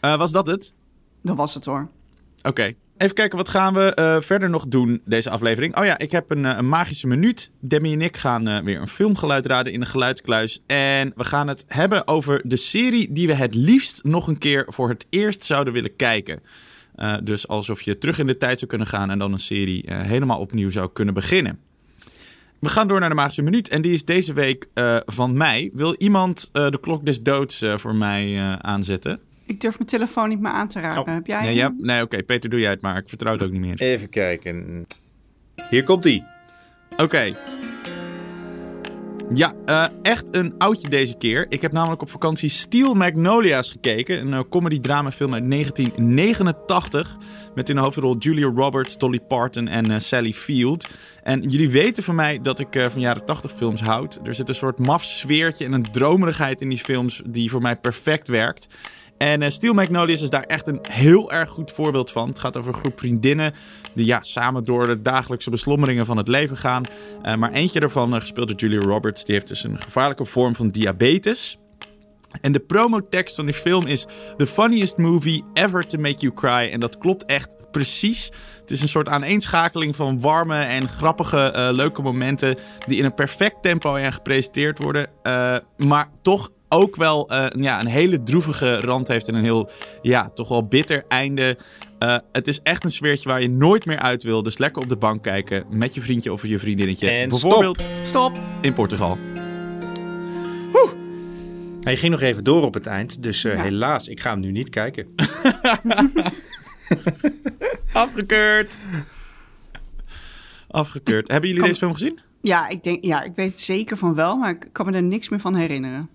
Eh, 0.00 0.16
was 0.16 0.32
dat 0.32 0.46
het? 0.46 0.74
dat 1.22 1.36
was 1.36 1.54
het 1.54 1.64
hoor. 1.64 1.88
Oké. 2.42 2.74
Even 2.96 3.14
kijken, 3.14 3.38
wat 3.38 3.48
gaan 3.48 3.74
we 3.74 3.94
eh, 3.94 4.20
verder 4.20 4.50
nog 4.50 4.66
doen 4.66 5.00
deze 5.04 5.30
aflevering? 5.30 5.76
Oh 5.76 5.84
ja, 5.84 5.98
ik 5.98 6.10
heb 6.10 6.30
een, 6.30 6.44
eh, 6.44 6.56
een 6.56 6.68
magische 6.68 7.06
minuut. 7.06 7.50
Demi 7.60 7.92
en 7.92 8.02
ik 8.02 8.16
gaan 8.16 8.48
eh, 8.48 8.62
weer 8.62 8.80
een 8.80 8.88
filmgeluid 8.88 9.46
raden 9.46 9.72
in 9.72 9.80
de 9.80 9.86
geluidskluis. 9.86 10.62
En 10.66 11.12
we 11.16 11.24
gaan 11.24 11.48
het 11.48 11.64
hebben 11.68 12.06
over 12.06 12.40
de 12.44 12.56
serie 12.56 13.12
die 13.12 13.26
we 13.26 13.34
het 13.34 13.54
liefst 13.54 14.04
nog 14.04 14.26
een 14.26 14.38
keer 14.38 14.66
voor 14.68 14.88
het 14.88 15.06
eerst 15.10 15.44
zouden 15.44 15.72
willen 15.72 15.96
kijken. 15.96 16.40
Dus 17.22 17.48
alsof 17.48 17.82
je 17.82 17.98
terug 17.98 18.18
in 18.18 18.26
de 18.26 18.36
tijd 18.36 18.58
zou 18.58 18.70
kunnen 18.70 18.86
gaan 18.86 19.10
en 19.10 19.18
dan 19.18 19.32
een 19.32 19.38
serie 19.38 19.84
helemaal 19.86 20.38
opnieuw 20.38 20.70
zou 20.70 20.90
kunnen 20.92 21.14
beginnen. 21.14 21.58
We 22.58 22.68
gaan 22.68 22.88
door 22.88 23.00
naar 23.00 23.08
de 23.08 23.14
magische 23.14 23.42
minuut 23.42 23.68
en 23.68 23.82
die 23.82 23.92
is 23.92 24.04
deze 24.04 24.32
week 24.32 24.68
van 25.06 25.36
mij. 25.36 25.70
Wil 25.72 25.94
iemand 25.98 26.50
de 26.52 26.78
klok 26.80 27.04
des 27.04 27.22
doods 27.22 27.64
voor 27.76 27.94
mij 27.94 28.40
aanzetten? 28.60 29.20
Ik 29.46 29.60
durf 29.60 29.78
mijn 29.78 29.88
telefoon 29.88 30.28
niet 30.28 30.40
meer 30.40 30.50
aan 30.50 30.68
te 30.68 30.80
raken. 30.80 31.00
Oh, 31.00 31.06
Heb 31.06 31.26
jij 31.26 31.42
Nee, 31.42 31.54
ja, 31.54 31.74
nee 31.78 32.02
oké, 32.02 32.22
Peter 32.22 32.50
doe 32.50 32.60
jij 32.60 32.70
het 32.70 32.80
maar. 32.80 32.96
Ik 32.96 33.08
vertrouw 33.08 33.32
het 33.32 33.42
ook 33.42 33.50
niet 33.50 33.60
meer. 33.60 33.80
Even 33.80 34.08
kijken. 34.08 34.86
Hier 35.70 35.82
komt 35.82 36.04
hij. 36.04 36.24
Oké. 36.96 37.34
Ja, 39.34 39.52
eh, 39.66 39.84
echt 40.02 40.36
een 40.36 40.54
oudje 40.58 40.88
deze 40.88 41.16
keer. 41.16 41.46
Ik 41.48 41.62
heb 41.62 41.72
namelijk 41.72 42.02
op 42.02 42.10
vakantie 42.10 42.48
Steel 42.48 42.94
Magnolia's 42.94 43.70
gekeken. 43.70 44.20
Een 44.20 44.32
uh, 44.32 44.40
comedy-dramafilm 44.50 45.34
uit 45.34 45.50
1989. 45.50 47.16
Met 47.54 47.68
in 47.68 47.74
de 47.74 47.80
hoofdrol 47.80 48.16
Julia 48.16 48.52
Roberts, 48.54 48.98
Dolly 48.98 49.20
Parton 49.20 49.68
en 49.68 49.90
eh, 49.90 49.98
Sally 49.98 50.32
Field. 50.32 50.88
En 51.22 51.42
jullie 51.42 51.70
weten 51.70 52.02
van 52.02 52.14
mij 52.14 52.40
dat 52.40 52.58
ik 52.58 52.76
eh, 52.76 52.88
van 52.88 53.00
jaren 53.00 53.24
80 53.24 53.52
films 53.52 53.80
houd. 53.80 54.20
Er 54.24 54.34
zit 54.34 54.48
een 54.48 54.54
soort 54.54 54.78
maf 54.78 55.04
sfeertje 55.04 55.64
en 55.64 55.72
een 55.72 55.90
dromerigheid 55.90 56.60
in 56.60 56.68
die 56.68 56.78
films 56.78 57.22
die 57.26 57.50
voor 57.50 57.62
mij 57.62 57.76
perfect 57.76 58.28
werkt. 58.28 58.66
En 59.18 59.40
uh, 59.40 59.48
Steel 59.48 59.74
Magnolias 59.74 60.22
is 60.22 60.30
daar 60.30 60.42
echt 60.42 60.66
een 60.66 60.78
heel 60.88 61.32
erg 61.32 61.50
goed 61.50 61.72
voorbeeld 61.72 62.10
van. 62.10 62.28
Het 62.28 62.38
gaat 62.38 62.56
over 62.56 62.72
een 62.72 62.80
groep 62.80 62.98
vriendinnen 62.98 63.52
die 63.94 64.06
ja, 64.06 64.22
samen 64.22 64.64
door 64.64 64.86
de 64.86 65.02
dagelijkse 65.02 65.50
beslommeringen 65.50 66.06
van 66.06 66.16
het 66.16 66.28
leven 66.28 66.56
gaan. 66.56 66.84
Uh, 67.22 67.34
maar 67.34 67.52
eentje 67.52 67.80
daarvan, 67.80 68.14
uh, 68.14 68.20
gespeeld 68.20 68.48
door 68.48 68.56
Julia 68.56 68.86
Roberts, 68.88 69.24
die 69.24 69.34
heeft 69.34 69.48
dus 69.48 69.64
een 69.64 69.78
gevaarlijke 69.78 70.24
vorm 70.24 70.54
van 70.54 70.70
diabetes. 70.70 71.58
En 72.40 72.52
de 72.52 72.60
promotekst 72.60 73.34
van 73.34 73.44
die 73.44 73.54
film 73.54 73.86
is 73.86 74.06
The 74.36 74.46
funniest 74.46 74.96
movie 74.96 75.44
ever 75.52 75.86
to 75.86 75.98
make 75.98 76.18
you 76.18 76.32
cry. 76.32 76.70
En 76.72 76.80
dat 76.80 76.98
klopt 76.98 77.24
echt 77.24 77.70
precies. 77.70 78.30
Het 78.60 78.70
is 78.70 78.82
een 78.82 78.88
soort 78.88 79.08
aaneenschakeling 79.08 79.96
van 79.96 80.20
warme 80.20 80.58
en 80.58 80.88
grappige, 80.88 81.70
leuke 81.72 82.02
momenten. 82.02 82.56
die 82.86 82.98
in 82.98 83.04
een 83.04 83.14
perfect 83.14 83.62
tempo 83.62 83.94
en 83.94 84.12
gepresenteerd 84.12 84.78
worden. 84.78 85.10
Maar 85.76 86.10
toch 86.22 86.50
ook 86.68 86.96
wel 86.96 87.32
uh, 87.32 87.46
ja, 87.56 87.80
een 87.80 87.86
hele 87.86 88.22
droevige 88.22 88.80
rand 88.80 89.08
heeft 89.08 89.28
en 89.28 89.34
een 89.34 89.44
heel, 89.44 89.70
ja, 90.02 90.30
toch 90.30 90.48
wel 90.48 90.66
bitter 90.66 91.04
einde. 91.08 91.58
Uh, 91.98 92.16
het 92.32 92.48
is 92.48 92.60
echt 92.62 92.84
een 92.84 92.90
sfeertje 92.90 93.28
waar 93.28 93.42
je 93.42 93.48
nooit 93.48 93.84
meer 93.86 93.98
uit 93.98 94.22
wil. 94.22 94.42
Dus 94.42 94.58
lekker 94.58 94.82
op 94.82 94.88
de 94.88 94.96
bank 94.96 95.22
kijken 95.22 95.64
met 95.70 95.94
je 95.94 96.00
vriendje 96.00 96.32
of 96.32 96.46
je 96.46 96.58
vriendinnetje. 96.58 97.10
En 97.10 97.28
Bijvoorbeeld 97.28 97.80
stop. 97.80 98.06
Stop. 98.06 98.38
in 98.60 98.72
Portugal. 98.72 99.18
Hij 101.84 101.96
ging 101.96 102.12
nog 102.12 102.20
even 102.20 102.44
door 102.44 102.62
op 102.62 102.74
het 102.74 102.86
eind, 102.86 103.22
dus 103.22 103.44
uh, 103.44 103.54
ja. 103.54 103.62
helaas, 103.62 104.08
ik 104.08 104.20
ga 104.20 104.30
hem 104.30 104.40
nu 104.40 104.50
niet 104.50 104.68
kijken. 104.68 105.14
Afgekeurd. 107.92 108.78
Afgekeurd. 110.68 111.30
Hebben 111.30 111.50
jullie 111.50 111.64
deze 111.64 111.78
film 111.78 111.92
gezien? 111.92 112.20
Ja 112.42 112.68
ik, 112.68 112.82
denk, 112.82 113.04
ja, 113.04 113.22
ik 113.22 113.32
weet 113.34 113.60
zeker 113.60 113.96
van 113.96 114.14
wel, 114.14 114.36
maar 114.36 114.50
ik 114.50 114.68
kan 114.72 114.86
me 114.86 114.92
er 114.92 115.02
niks 115.02 115.28
meer 115.28 115.40
van 115.40 115.54
herinneren. 115.54 116.10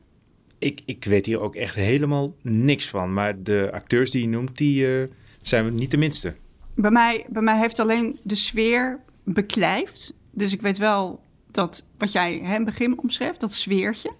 Ik, 0.59 0.81
ik 0.85 1.05
weet 1.05 1.25
hier 1.25 1.39
ook 1.39 1.55
echt 1.55 1.75
helemaal 1.75 2.33
niks 2.41 2.87
van. 2.87 3.13
Maar 3.13 3.43
de 3.43 3.69
acteurs 3.73 4.11
die 4.11 4.21
je 4.21 4.27
noemt, 4.27 4.57
die 4.57 4.99
uh, 4.99 5.03
zijn 5.41 5.75
niet 5.75 5.91
de 5.91 5.97
minste. 5.97 6.35
Bij 6.75 6.91
mij, 6.91 7.25
bij 7.29 7.41
mij 7.41 7.59
heeft 7.59 7.79
alleen 7.79 8.19
de 8.23 8.35
sfeer 8.35 8.99
beklijft. 9.23 10.13
Dus 10.31 10.53
ik 10.53 10.61
weet 10.61 10.77
wel 10.77 11.21
dat 11.51 11.85
wat 11.97 12.11
jij 12.11 12.35
in 12.35 12.45
het 12.45 12.65
begin 12.65 12.99
omschreef, 12.99 13.37
dat 13.37 13.53
sfeertje. 13.53 14.11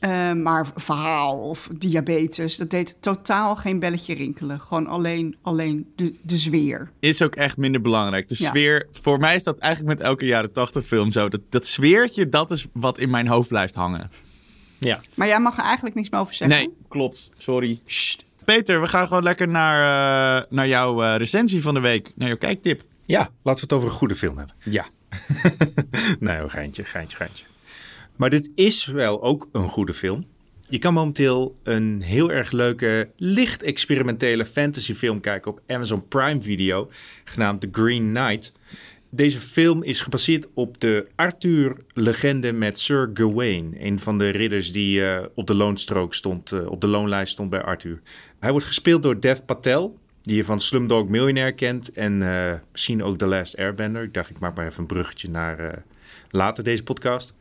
Uh, 0.00 0.32
maar 0.32 0.66
verhaal 0.74 1.48
of 1.48 1.68
diabetes, 1.78 2.56
dat 2.56 2.70
deed 2.70 2.96
totaal 3.00 3.56
geen 3.56 3.78
belletje 3.78 4.14
rinkelen. 4.14 4.60
Gewoon 4.60 4.86
alleen, 4.86 5.36
alleen 5.42 5.92
de, 5.96 6.14
de 6.22 6.36
sfeer. 6.36 6.90
Is 7.00 7.22
ook 7.22 7.34
echt 7.34 7.56
minder 7.56 7.80
belangrijk. 7.80 8.28
De 8.28 8.34
ja. 8.38 8.48
sfeer, 8.48 8.88
voor 8.92 9.18
mij 9.18 9.34
is 9.34 9.42
dat 9.42 9.58
eigenlijk 9.58 9.98
met 9.98 10.08
elke 10.08 10.26
jaren 10.26 10.52
80 10.52 10.86
film 10.86 11.10
zo. 11.10 11.28
Dat, 11.28 11.40
dat 11.50 11.66
sfeertje, 11.66 12.28
dat 12.28 12.50
is 12.50 12.66
wat 12.72 12.98
in 12.98 13.10
mijn 13.10 13.26
hoofd 13.26 13.48
blijft 13.48 13.74
hangen. 13.74 14.10
Ja. 14.78 15.00
Maar 15.14 15.26
jij 15.26 15.40
mag 15.40 15.56
er 15.58 15.64
eigenlijk 15.64 15.94
niks 15.94 16.10
meer 16.10 16.20
over 16.20 16.34
zeggen. 16.34 16.58
Nee, 16.58 16.74
klopt. 16.88 17.30
Sorry. 17.38 17.80
Sst. 17.86 18.24
Peter, 18.44 18.80
we 18.80 18.86
gaan 18.86 19.06
gewoon 19.06 19.22
lekker 19.22 19.48
naar, 19.48 19.78
uh, 20.40 20.44
naar 20.50 20.68
jouw 20.68 21.02
uh, 21.02 21.16
recensie 21.16 21.62
van 21.62 21.74
de 21.74 21.80
week. 21.80 22.12
Naar 22.14 22.28
jouw 22.28 22.36
kijktip. 22.36 22.82
Ja, 23.06 23.18
laten 23.18 23.34
we 23.42 23.60
het 23.60 23.72
over 23.72 23.88
een 23.88 23.94
goede 23.94 24.16
film 24.16 24.38
hebben. 24.38 24.56
Ja. 24.64 24.86
nee, 26.20 26.48
geintje, 26.48 26.84
geintje, 26.84 27.16
geintje. 27.16 27.44
Maar 28.16 28.30
dit 28.30 28.50
is 28.54 28.86
wel 28.86 29.22
ook 29.22 29.48
een 29.52 29.68
goede 29.68 29.94
film. 29.94 30.26
Je 30.68 30.78
kan 30.78 30.94
momenteel 30.94 31.56
een 31.62 32.02
heel 32.02 32.32
erg 32.32 32.50
leuke, 32.50 33.10
licht 33.16 33.62
experimentele 33.62 34.46
fantasyfilm 34.46 35.20
kijken 35.20 35.50
op 35.50 35.60
Amazon 35.66 36.08
Prime 36.08 36.42
Video, 36.42 36.90
genaamd 37.24 37.60
The 37.60 37.68
Green 37.72 38.14
Knight. 38.14 38.52
Deze 39.16 39.40
film 39.40 39.82
is 39.82 40.00
gebaseerd 40.00 40.46
op 40.54 40.80
de 40.80 41.06
Arthur-legende 41.14 42.52
met 42.52 42.78
Sir 42.78 43.10
Gawain, 43.14 43.74
een 43.78 44.00
van 44.00 44.18
de 44.18 44.28
ridders 44.28 44.72
die 44.72 45.00
uh, 45.00 45.18
op 45.34 45.46
de 45.46 45.54
loonstrook 45.54 46.14
stond, 46.14 46.52
uh, 46.52 46.70
op 46.70 46.80
de 46.80 46.86
loonlijst 46.86 47.32
stond 47.32 47.50
bij 47.50 47.62
Arthur. 47.62 48.00
Hij 48.40 48.50
wordt 48.50 48.66
gespeeld 48.66 49.02
door 49.02 49.20
Dev 49.20 49.38
Patel, 49.46 49.98
die 50.22 50.36
je 50.36 50.44
van 50.44 50.60
Slumdog 50.60 51.08
Millionaire 51.08 51.52
kent 51.52 51.92
en 51.92 52.20
uh, 52.20 52.52
misschien 52.72 53.02
ook 53.02 53.18
The 53.18 53.26
Last 53.26 53.56
Airbender. 53.56 54.02
Ik 54.02 54.14
dacht, 54.14 54.30
ik 54.30 54.38
maak 54.38 54.56
maar 54.56 54.66
even 54.66 54.80
een 54.80 54.86
bruggetje 54.86 55.30
naar 55.30 55.82
later 56.30 56.64
deze 56.64 56.82
podcast. 56.82 57.34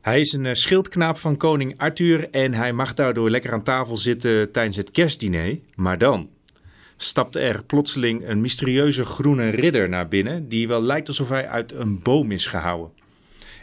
Hij 0.00 0.20
is 0.20 0.32
een 0.32 0.56
schildknaap 0.56 1.16
van 1.16 1.36
koning 1.36 1.78
Arthur 1.78 2.30
en 2.30 2.54
hij 2.54 2.72
mag 2.72 2.94
daardoor 2.94 3.30
lekker 3.30 3.52
aan 3.52 3.62
tafel 3.62 3.96
zitten 3.96 4.52
tijdens 4.52 4.76
het 4.76 4.90
kerstdiner. 4.90 5.58
Maar 5.74 5.98
dan 5.98 6.28
stapt 6.96 7.36
er 7.36 7.64
plotseling 7.64 8.28
een 8.28 8.40
mysterieuze 8.40 9.04
groene 9.04 9.48
ridder 9.48 9.88
naar 9.88 10.08
binnen 10.08 10.48
die 10.48 10.68
wel 10.68 10.82
lijkt 10.82 11.08
alsof 11.08 11.28
hij 11.28 11.48
uit 11.48 11.72
een 11.72 12.02
boom 12.02 12.30
is 12.30 12.46
gehouden. 12.46 12.90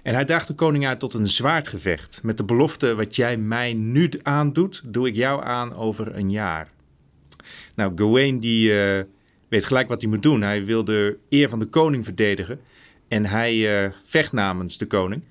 En 0.04 0.14
hij 0.14 0.26
daagt 0.26 0.48
de 0.48 0.54
koning 0.54 0.88
uit 0.88 1.00
tot 1.00 1.14
een 1.14 1.28
zwaardgevecht 1.28 2.20
met 2.24 2.38
de 2.38 2.44
belofte 2.44 2.96
wat 2.96 3.16
jij 3.16 3.38
mij 3.38 3.74
nu 3.74 4.10
aandoet, 4.24 4.82
doe 4.86 5.08
ik 5.08 5.16
jou 5.16 5.44
aan 5.44 5.76
over 5.76 6.16
een 6.16 6.32
jaar. 6.32 6.72
Nou, 7.76 7.92
Gawain 7.96 8.40
die 8.40 8.72
uh, 8.72 9.02
weet 9.48 9.66
gelijk 9.66 9.88
wat 9.88 10.02
hij 10.02 10.10
moet 10.10 10.24
doen. 10.24 10.42
Hij 10.42 10.66
wil 10.66 10.84
de 10.84 11.18
eer 11.30 11.50
van 11.50 11.60
de 11.60 11.66
koning 11.66 12.04
verdedigen 12.04 12.60
en 13.08 13.26
hij 13.26 13.84
uh, 13.84 13.92
vecht 14.06 14.32
namens 14.32 14.78
de 14.78 14.86
koning. 14.86 15.24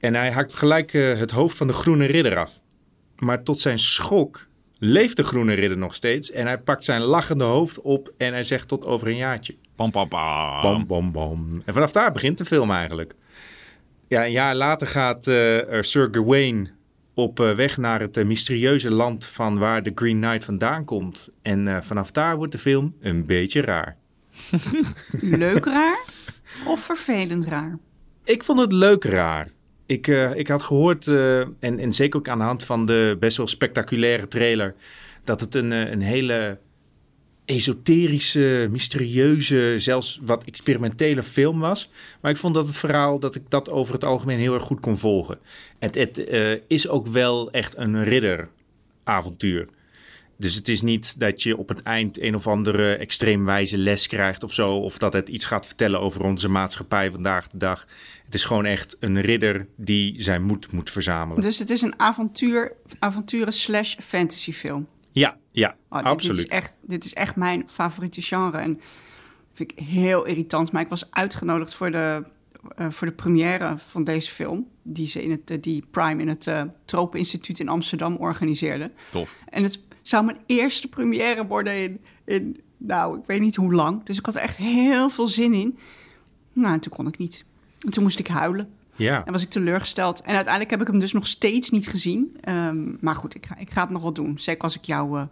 En 0.00 0.14
hij 0.14 0.32
hakt 0.32 0.54
gelijk 0.54 0.92
uh, 0.92 1.18
het 1.18 1.30
hoofd 1.30 1.56
van 1.56 1.66
de 1.66 1.72
groene 1.72 2.04
ridder 2.04 2.36
af. 2.36 2.60
Maar 3.16 3.42
tot 3.42 3.60
zijn 3.60 3.78
schok 3.78 4.46
leeft 4.80 5.16
de 5.16 5.22
groene 5.22 5.54
ridder 5.54 5.78
nog 5.78 5.94
steeds. 5.94 6.30
En 6.30 6.46
hij 6.46 6.58
pakt 6.58 6.84
zijn 6.84 7.00
lachende 7.00 7.44
hoofd 7.44 7.80
op 7.80 8.12
en 8.16 8.32
hij 8.32 8.44
zegt 8.44 8.68
tot 8.68 8.86
over 8.86 9.08
een 9.08 9.16
jaartje. 9.16 9.56
Bam, 9.76 9.90
bam, 9.90 10.08
bam. 10.08 10.62
Bam, 10.62 10.86
bam, 10.86 11.12
bam. 11.12 11.62
En 11.64 11.74
vanaf 11.74 11.92
daar 11.92 12.12
begint 12.12 12.38
de 12.38 12.44
film 12.44 12.70
eigenlijk. 12.70 13.14
Ja, 14.08 14.24
een 14.24 14.30
jaar 14.30 14.54
later 14.54 14.86
gaat 14.86 15.26
uh, 15.26 15.58
Sir 15.80 16.08
Gawain 16.10 16.70
op 17.14 17.40
uh, 17.40 17.54
weg 17.54 17.76
naar 17.76 18.00
het 18.00 18.24
mysterieuze 18.24 18.90
land 18.90 19.26
van 19.26 19.58
waar 19.58 19.82
de 19.82 19.92
Green 19.94 20.20
Knight 20.20 20.44
vandaan 20.44 20.84
komt. 20.84 21.30
En 21.42 21.84
vanaf 21.84 22.10
daar 22.10 22.36
wordt 22.36 22.52
de 22.52 22.58
film 22.58 22.94
een 23.00 23.26
beetje 23.26 23.60
raar. 23.60 23.96
Leuk 25.44 25.64
raar 25.64 26.04
of 26.66 26.80
vervelend 26.80 27.46
raar? 27.46 27.78
Ik 28.24 28.44
vond 28.44 28.60
het 28.60 28.72
leuk 28.72 29.04
raar. 29.04 29.48
Ik, 29.90 30.06
uh, 30.06 30.34
ik 30.34 30.48
had 30.48 30.62
gehoord, 30.62 31.06
uh, 31.06 31.40
en, 31.40 31.78
en 31.78 31.92
zeker 31.92 32.18
ook 32.18 32.28
aan 32.28 32.38
de 32.38 32.44
hand 32.44 32.64
van 32.64 32.86
de 32.86 33.16
best 33.20 33.36
wel 33.36 33.46
spectaculaire 33.46 34.28
trailer, 34.28 34.74
dat 35.24 35.40
het 35.40 35.54
een, 35.54 35.70
een 35.70 36.00
hele 36.00 36.58
esoterische, 37.44 38.68
mysterieuze, 38.70 39.74
zelfs 39.76 40.20
wat 40.24 40.44
experimentele 40.44 41.22
film 41.22 41.58
was. 41.58 41.90
Maar 42.20 42.30
ik 42.30 42.36
vond 42.36 42.54
dat 42.54 42.66
het 42.66 42.76
verhaal, 42.76 43.18
dat 43.18 43.34
ik 43.34 43.42
dat 43.48 43.70
over 43.70 43.94
het 43.94 44.04
algemeen 44.04 44.38
heel 44.38 44.54
erg 44.54 44.62
goed 44.62 44.80
kon 44.80 44.98
volgen. 44.98 45.38
Het, 45.78 45.94
het 45.94 46.28
is 46.66 46.88
ook 46.88 47.06
wel 47.06 47.50
echt 47.50 47.76
een 47.76 48.04
ridderavontuur. 48.04 49.68
Dus 50.40 50.54
het 50.54 50.68
is 50.68 50.82
niet 50.82 51.18
dat 51.18 51.42
je 51.42 51.56
op 51.56 51.68
het 51.68 51.82
eind 51.82 52.20
een 52.20 52.34
of 52.34 52.46
andere 52.46 52.94
extreem 52.94 53.44
wijze 53.44 53.78
les 53.78 54.06
krijgt 54.06 54.42
of 54.42 54.52
zo. 54.52 54.76
Of 54.76 54.98
dat 54.98 55.12
het 55.12 55.28
iets 55.28 55.44
gaat 55.44 55.66
vertellen 55.66 56.00
over 56.00 56.24
onze 56.24 56.48
maatschappij 56.48 57.10
vandaag 57.10 57.48
de 57.48 57.56
dag. 57.56 57.86
Het 58.24 58.34
is 58.34 58.44
gewoon 58.44 58.64
echt 58.64 58.96
een 59.00 59.20
ridder 59.20 59.66
die 59.76 60.22
zijn 60.22 60.42
moed 60.42 60.72
moet 60.72 60.90
verzamelen. 60.90 61.42
Dus 61.42 61.58
het 61.58 61.70
is 61.70 61.82
een 61.82 61.98
avontuur, 61.98 62.72
avonturen 62.98 63.52
slash 63.52 63.94
fantasyfilm. 63.98 64.86
Ja, 65.12 65.36
ja, 65.50 65.76
oh, 65.88 66.02
absoluut. 66.02 66.36
Dit 66.36 66.46
is, 66.46 66.50
echt, 66.50 66.76
dit 66.82 67.04
is 67.04 67.14
echt 67.14 67.36
mijn 67.36 67.68
favoriete 67.68 68.22
genre. 68.22 68.58
En 68.58 68.80
vind 69.52 69.72
ik 69.72 69.78
heel 69.78 70.24
irritant. 70.24 70.72
Maar 70.72 70.82
ik 70.82 70.88
was 70.88 71.10
uitgenodigd 71.10 71.74
voor 71.74 71.90
de, 71.90 72.24
uh, 72.78 72.90
voor 72.90 73.06
de 73.06 73.12
première 73.12 73.74
van 73.78 74.04
deze 74.04 74.30
film. 74.30 74.68
Die, 74.82 75.06
ze 75.06 75.22
in 75.22 75.30
het, 75.30 75.50
uh, 75.50 75.56
die 75.60 75.84
Prime 75.90 76.22
in 76.22 76.28
het 76.28 76.46
uh, 76.46 76.62
Tropeninstituut 76.84 77.60
in 77.60 77.68
Amsterdam 77.68 78.16
organiseerde. 78.16 78.90
Tof. 79.10 79.42
En 79.48 79.62
het 79.62 79.88
zou 80.02 80.24
mijn 80.24 80.38
eerste 80.46 80.88
première 80.88 81.46
worden 81.46 81.82
in, 81.82 82.00
in, 82.24 82.60
nou, 82.76 83.18
ik 83.18 83.24
weet 83.26 83.40
niet 83.40 83.56
hoe 83.56 83.74
lang. 83.74 84.04
Dus 84.04 84.18
ik 84.18 84.26
had 84.26 84.36
er 84.36 84.42
echt 84.42 84.56
heel 84.56 85.10
veel 85.10 85.28
zin 85.28 85.52
in. 85.52 85.78
Nou, 86.52 86.74
en 86.74 86.80
toen 86.80 86.92
kon 86.92 87.06
ik 87.06 87.18
niet. 87.18 87.44
En 87.80 87.90
toen 87.90 88.02
moest 88.02 88.18
ik 88.18 88.26
huilen. 88.26 88.70
Ja. 88.96 89.24
En 89.24 89.32
was 89.32 89.42
ik 89.42 89.50
teleurgesteld. 89.50 90.20
En 90.20 90.34
uiteindelijk 90.34 90.70
heb 90.70 90.80
ik 90.80 90.86
hem 90.86 90.98
dus 90.98 91.12
nog 91.12 91.26
steeds 91.26 91.70
niet 91.70 91.88
gezien. 91.88 92.36
Ehm, 92.40 92.94
maar 93.00 93.16
goed, 93.16 93.34
ik 93.34 93.46
ga, 93.46 93.56
ik 93.56 93.70
ga 93.70 93.80
het 93.80 93.90
nog 93.90 94.02
wel 94.02 94.12
doen. 94.12 94.38
Zeker 94.38 94.62
als 94.62 94.76
ik 94.76 94.84
jouw 94.84 95.16
eh, 95.16 95.22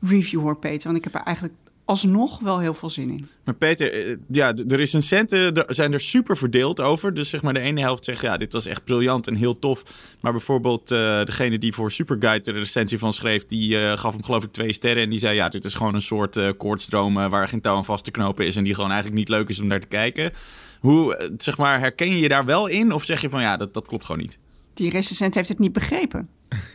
review 0.00 0.40
hoor, 0.40 0.56
Peter. 0.56 0.86
Want 0.86 0.96
ik 0.96 1.04
heb 1.04 1.14
er 1.14 1.26
eigenlijk 1.26 1.54
alsnog 1.84 2.40
wel 2.40 2.58
heel 2.58 2.74
veel 2.74 2.90
zin 2.90 3.10
in. 3.10 3.28
Maar 3.44 3.54
Peter, 3.54 3.92
eh, 3.92 4.16
ja, 4.28 4.52
de 4.52 4.76
recensenten 4.76 5.54
er 5.54 5.74
zijn 5.74 5.92
er 5.92 6.00
super 6.00 6.36
verdeeld 6.36 6.80
over. 6.80 7.14
Dus 7.14 7.28
zeg 7.28 7.42
maar 7.42 7.54
de 7.54 7.60
ene 7.60 7.80
helft 7.80 8.04
zegt, 8.04 8.20
ja, 8.20 8.36
dit 8.36 8.52
was 8.52 8.66
echt 8.66 8.84
briljant 8.84 9.26
en 9.26 9.34
heel 9.34 9.58
tof. 9.58 9.82
Maar 10.20 10.32
bijvoorbeeld 10.32 10.90
uh, 10.90 10.98
degene 11.24 11.58
die 11.58 11.72
voor 11.72 11.90
Superguide 11.90 12.52
de 12.52 12.58
recensie 12.58 12.98
van 12.98 13.12
schreef... 13.12 13.46
die 13.46 13.74
uh, 13.74 13.92
gaf 13.96 14.12
hem 14.12 14.24
geloof 14.24 14.44
ik 14.44 14.52
twee 14.52 14.72
sterren. 14.72 15.02
En 15.02 15.10
die 15.10 15.18
zei, 15.18 15.34
ja, 15.34 15.48
dit 15.48 15.64
is 15.64 15.74
gewoon 15.74 15.94
een 15.94 16.00
soort 16.00 16.36
uh, 16.36 16.50
koortsdroom... 16.56 17.14
waar 17.14 17.48
geen 17.48 17.60
touw 17.60 17.76
aan 17.76 17.84
vast 17.84 18.04
te 18.04 18.10
knopen 18.10 18.46
is... 18.46 18.56
en 18.56 18.64
die 18.64 18.74
gewoon 18.74 18.90
eigenlijk 18.90 19.18
niet 19.18 19.28
leuk 19.28 19.48
is 19.48 19.60
om 19.60 19.66
naar 19.66 19.80
te 19.80 19.86
kijken. 19.86 20.32
Hoe, 20.80 21.30
zeg 21.36 21.58
maar, 21.58 21.80
herken 21.80 22.08
je 22.08 22.18
je 22.18 22.28
daar 22.28 22.44
wel 22.44 22.66
in? 22.66 22.92
Of 22.92 23.04
zeg 23.04 23.20
je 23.20 23.30
van, 23.30 23.40
ja, 23.40 23.56
dat, 23.56 23.74
dat 23.74 23.86
klopt 23.86 24.04
gewoon 24.04 24.20
niet? 24.20 24.38
Die 24.74 24.90
recensent 24.90 25.34
heeft 25.34 25.48
het 25.48 25.58
niet 25.58 25.72
begrepen. 25.72 26.28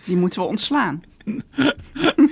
Die 0.05 0.17
moeten 0.17 0.41
we 0.41 0.47
ontslaan. 0.47 1.03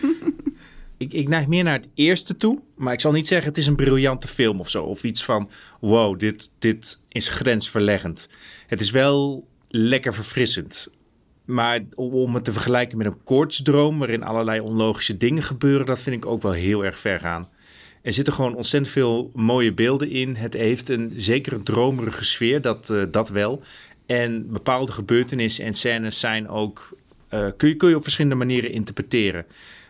ik, 0.98 1.14
ik 1.14 1.28
neig 1.28 1.48
meer 1.48 1.64
naar 1.64 1.74
het 1.74 1.88
eerste 1.94 2.38
toe. 2.38 2.62
Maar 2.76 2.94
ik 2.94 3.02
zal 3.02 3.12
niet 3.12 3.28
zeggen 3.28 3.48
het 3.48 3.58
is 3.58 3.68
een 3.68 3.76
briljante 3.76 4.28
film 4.28 4.60
of 4.60 4.70
zo. 4.70 4.84
Of 4.84 5.04
iets 5.04 5.24
van 5.24 5.50
wow, 5.80 6.20
dit, 6.20 6.52
dit 6.60 7.00
is 7.10 7.28
grensverleggend. 7.30 8.30
Het 8.68 8.82
is 8.82 8.92
wel 8.92 9.48
lekker 9.68 10.14
verfrissend. 10.14 10.88
Maar 11.46 11.84
om 11.96 12.36
het 12.36 12.44
te 12.44 12.54
vergelijken 12.54 12.98
met 12.98 13.08
een 13.08 13.24
koortsdroom... 13.24 14.00
waarin 14.00 14.24
allerlei 14.24 14.60
onlogische 14.60 15.18
dingen 15.18 15.44
gebeuren... 15.44 15.86
dat 15.86 16.02
vind 16.02 16.16
ik 16.16 16.26
ook 16.26 16.42
wel 16.42 16.52
heel 16.52 16.86
erg 16.86 17.00
ver 17.00 17.20
gaan. 17.20 17.50
Er 18.02 18.14
zitten 18.14 18.34
gewoon 18.34 18.56
ontzettend 18.56 18.94
veel 18.94 19.32
mooie 19.34 19.74
beelden 19.74 20.10
in. 20.10 20.36
Het 20.36 20.54
heeft 20.54 20.90
een 20.90 21.14
zeker 21.16 21.54
een 21.54 21.64
dromerige 21.64 22.24
sfeer, 22.24 22.62
dat, 22.62 22.90
uh, 22.90 23.04
dat 23.12 23.30
wel. 23.30 23.62
En 24.06 24.52
bepaalde 24.52 24.92
gebeurtenissen 24.92 25.66
en 25.66 25.74
scènes 25.74 26.20
zijn 26.20 26.48
ook... 26.48 26.98
Uh, 27.34 27.48
kun, 27.58 27.70
je, 27.70 27.76
kun 27.76 27.90
je 27.90 27.96
op 27.96 28.04
verschillende 28.04 28.36
manieren 28.36 28.72
interpreteren. 28.72 29.46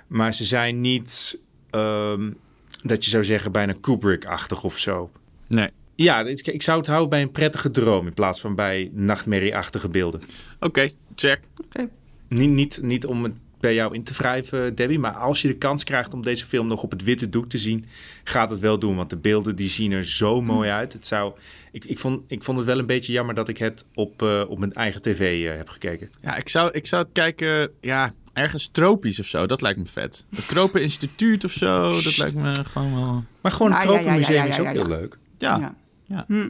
Maar 0.07 0.33
ze 0.33 0.43
zijn 0.43 0.81
niet, 0.81 1.39
um, 1.71 2.37
dat 2.83 3.03
je 3.03 3.09
zou 3.09 3.23
zeggen, 3.23 3.51
bijna 3.51 3.73
Kubrick-achtig 3.81 4.63
of 4.63 4.77
zo. 4.77 5.11
Nee. 5.47 5.69
Ja, 5.95 6.21
ik, 6.21 6.47
ik, 6.47 6.61
zou 6.61 6.77
het 6.77 6.87
houden 6.87 7.09
bij 7.09 7.21
een 7.21 7.31
prettige 7.31 7.71
droom 7.71 8.07
in 8.07 8.13
plaats 8.13 8.39
van 8.39 8.55
bij 8.55 8.89
nachtmerrieachtige 8.93 9.89
beelden. 9.89 10.21
Oké, 10.55 10.65
okay, 10.65 10.93
check. 11.15 11.39
Okay. 11.65 11.89
Niet, 12.27 12.49
niet, 12.49 12.79
niet 12.81 13.05
om 13.05 13.23
het 13.23 13.33
bij 13.59 13.73
jou 13.73 13.93
in 13.93 14.03
te 14.03 14.13
wrijven, 14.13 14.75
Debbie, 14.75 14.99
maar 14.99 15.13
als 15.13 15.41
je 15.41 15.47
de 15.47 15.57
kans 15.57 15.83
krijgt 15.83 16.13
om 16.13 16.21
deze 16.21 16.45
film 16.45 16.67
nog 16.67 16.83
op 16.83 16.91
het 16.91 17.03
witte 17.03 17.29
doek 17.29 17.49
te 17.49 17.57
zien, 17.57 17.85
gaat 18.23 18.49
het 18.49 18.59
wel 18.59 18.79
doen. 18.79 18.95
Want 18.95 19.09
de 19.09 19.17
beelden 19.17 19.55
die 19.55 19.69
zien 19.69 19.91
er 19.91 20.03
zo 20.03 20.41
mooi 20.41 20.69
uit. 20.69 20.93
Het 20.93 21.07
zou, 21.07 21.33
ik, 21.71 21.85
ik, 21.85 21.99
vond, 21.99 22.21
ik 22.27 22.43
vond 22.43 22.57
het 22.57 22.67
wel 22.67 22.79
een 22.79 22.85
beetje 22.85 23.13
jammer 23.13 23.35
dat 23.35 23.47
ik 23.47 23.57
het 23.57 23.85
op, 23.93 24.21
uh, 24.21 24.43
op 24.47 24.59
mijn 24.59 24.73
eigen 24.73 25.01
tv 25.01 25.43
uh, 25.43 25.55
heb 25.55 25.69
gekeken. 25.69 26.09
Ja, 26.21 26.35
ik 26.35 26.49
zou, 26.49 26.71
ik 26.71 26.87
zou 26.87 27.03
het 27.03 27.11
kijken, 27.13 27.71
ja, 27.81 28.13
ergens 28.35 28.67
tropisch 28.67 29.19
of 29.19 29.25
zo. 29.25 29.45
Dat 29.45 29.61
lijkt 29.61 29.79
me 29.79 29.85
vet. 29.85 30.25
Het 30.35 30.47
Tropeninstituut 30.47 31.43
of 31.43 31.51
zo. 31.51 32.01
Dat 32.01 32.17
lijkt 32.17 32.35
me 32.35 32.65
gewoon 32.65 32.95
wel... 32.95 33.23
Maar 33.41 33.51
gewoon 33.51 33.71
het 33.71 33.81
Ah, 33.81 33.87
ja, 33.87 33.91
ja, 33.91 33.99
Tropenmuseum 34.01 34.35
ja, 34.35 34.43
ja, 34.43 34.49
is 34.49 34.59
ook 34.59 34.65
ja. 34.65 34.71
heel 34.71 34.87
leuk. 34.87 35.17
Ja, 35.37 35.57
Ja. 35.57 35.75
ja. 36.05 36.25
Hm. 36.27 36.49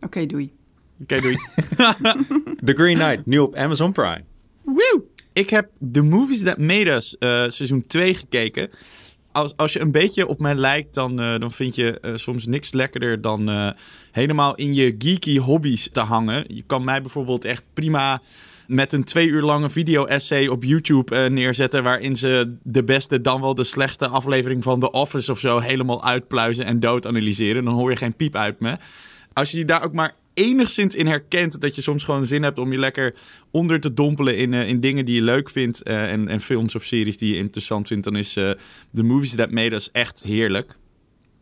Oké, 0.00 0.26
doei. 0.26 0.52
Oké, 1.02 1.20
doei. 1.20 1.36
The 2.64 2.72
Green 2.74 2.98
Knight, 2.98 3.26
nu 3.26 3.38
op 3.38 3.54
Amazon 3.54 3.92
Prime. 3.92 4.24
Woe! 4.64 5.02
Ik 5.32 5.50
heb 5.50 5.70
The 5.92 6.02
Movies 6.02 6.42
That 6.42 6.58
Made 6.58 6.90
Us 6.90 7.18
eh, 7.18 7.28
seizoen 7.48 7.86
2 7.86 8.14
gekeken. 8.14 8.68
Als, 9.36 9.56
als 9.56 9.72
je 9.72 9.80
een 9.80 9.90
beetje 9.90 10.26
op 10.26 10.40
mij 10.40 10.54
lijkt, 10.54 10.94
dan, 10.94 11.20
eh, 11.20 11.38
dan 11.38 11.52
vind 11.52 11.74
je 11.74 12.00
eh, 12.00 12.12
soms 12.14 12.46
niks 12.46 12.72
lekkerder 12.72 13.20
dan 13.20 13.48
eh, 13.48 13.70
helemaal 14.12 14.54
in 14.54 14.74
je 14.74 14.94
geeky 14.98 15.38
hobby's 15.38 15.88
te 15.92 16.00
hangen. 16.00 16.44
Je 16.46 16.62
kan 16.66 16.84
mij 16.84 17.00
bijvoorbeeld 17.00 17.44
echt 17.44 17.64
prima 17.72 18.22
met 18.66 18.92
een 18.92 19.04
twee 19.04 19.28
uur 19.28 19.42
lange 19.42 19.70
video-essay 19.70 20.46
op 20.46 20.64
YouTube 20.64 21.28
neerzetten. 21.30 21.82
waarin 21.82 22.16
ze 22.16 22.56
de 22.62 22.84
beste, 22.84 23.20
dan 23.20 23.40
wel 23.40 23.54
de 23.54 23.64
slechtste 23.64 24.08
aflevering 24.08 24.62
van 24.62 24.80
The 24.80 24.90
Office 24.90 25.30
of 25.30 25.38
zo. 25.38 25.58
helemaal 25.58 26.04
uitpluizen 26.04 26.64
en 26.64 26.80
dood 26.80 27.06
analyseren. 27.06 27.64
Dan 27.64 27.74
hoor 27.74 27.90
je 27.90 27.96
geen 27.96 28.16
piep 28.16 28.36
uit 28.36 28.60
me. 28.60 28.76
Als 29.32 29.50
je 29.50 29.64
daar 29.64 29.84
ook 29.84 29.92
maar 29.92 30.14
enigszins 30.36 30.94
in 30.94 31.06
herkent. 31.06 31.60
dat 31.60 31.74
je 31.74 31.82
soms 31.82 32.04
gewoon 32.04 32.26
zin 32.26 32.42
hebt 32.42 32.58
om 32.58 32.72
je 32.72 32.78
lekker 32.78 33.14
onder 33.50 33.80
te 33.80 33.92
dompelen 33.92 34.36
in, 34.36 34.54
eh, 34.54 34.68
in 34.68 34.80
dingen 34.80 35.04
die 35.04 35.14
je 35.14 35.22
leuk 35.22 35.50
vindt. 35.50 35.82
eh, 35.82 36.12
en, 36.12 36.28
en 36.28 36.40
films 36.40 36.74
of 36.74 36.84
series 36.84 37.18
die 37.18 37.32
je 37.32 37.38
interessant 37.38 37.88
vindt. 37.88 38.04
dan 38.04 38.16
is 38.16 38.36
eh 38.36 38.50
The 38.92 39.02
Movies 39.02 39.34
That 39.34 39.50
Made 39.50 39.74
Us 39.74 39.90
echt 39.90 40.22
heerlijk. 40.22 40.76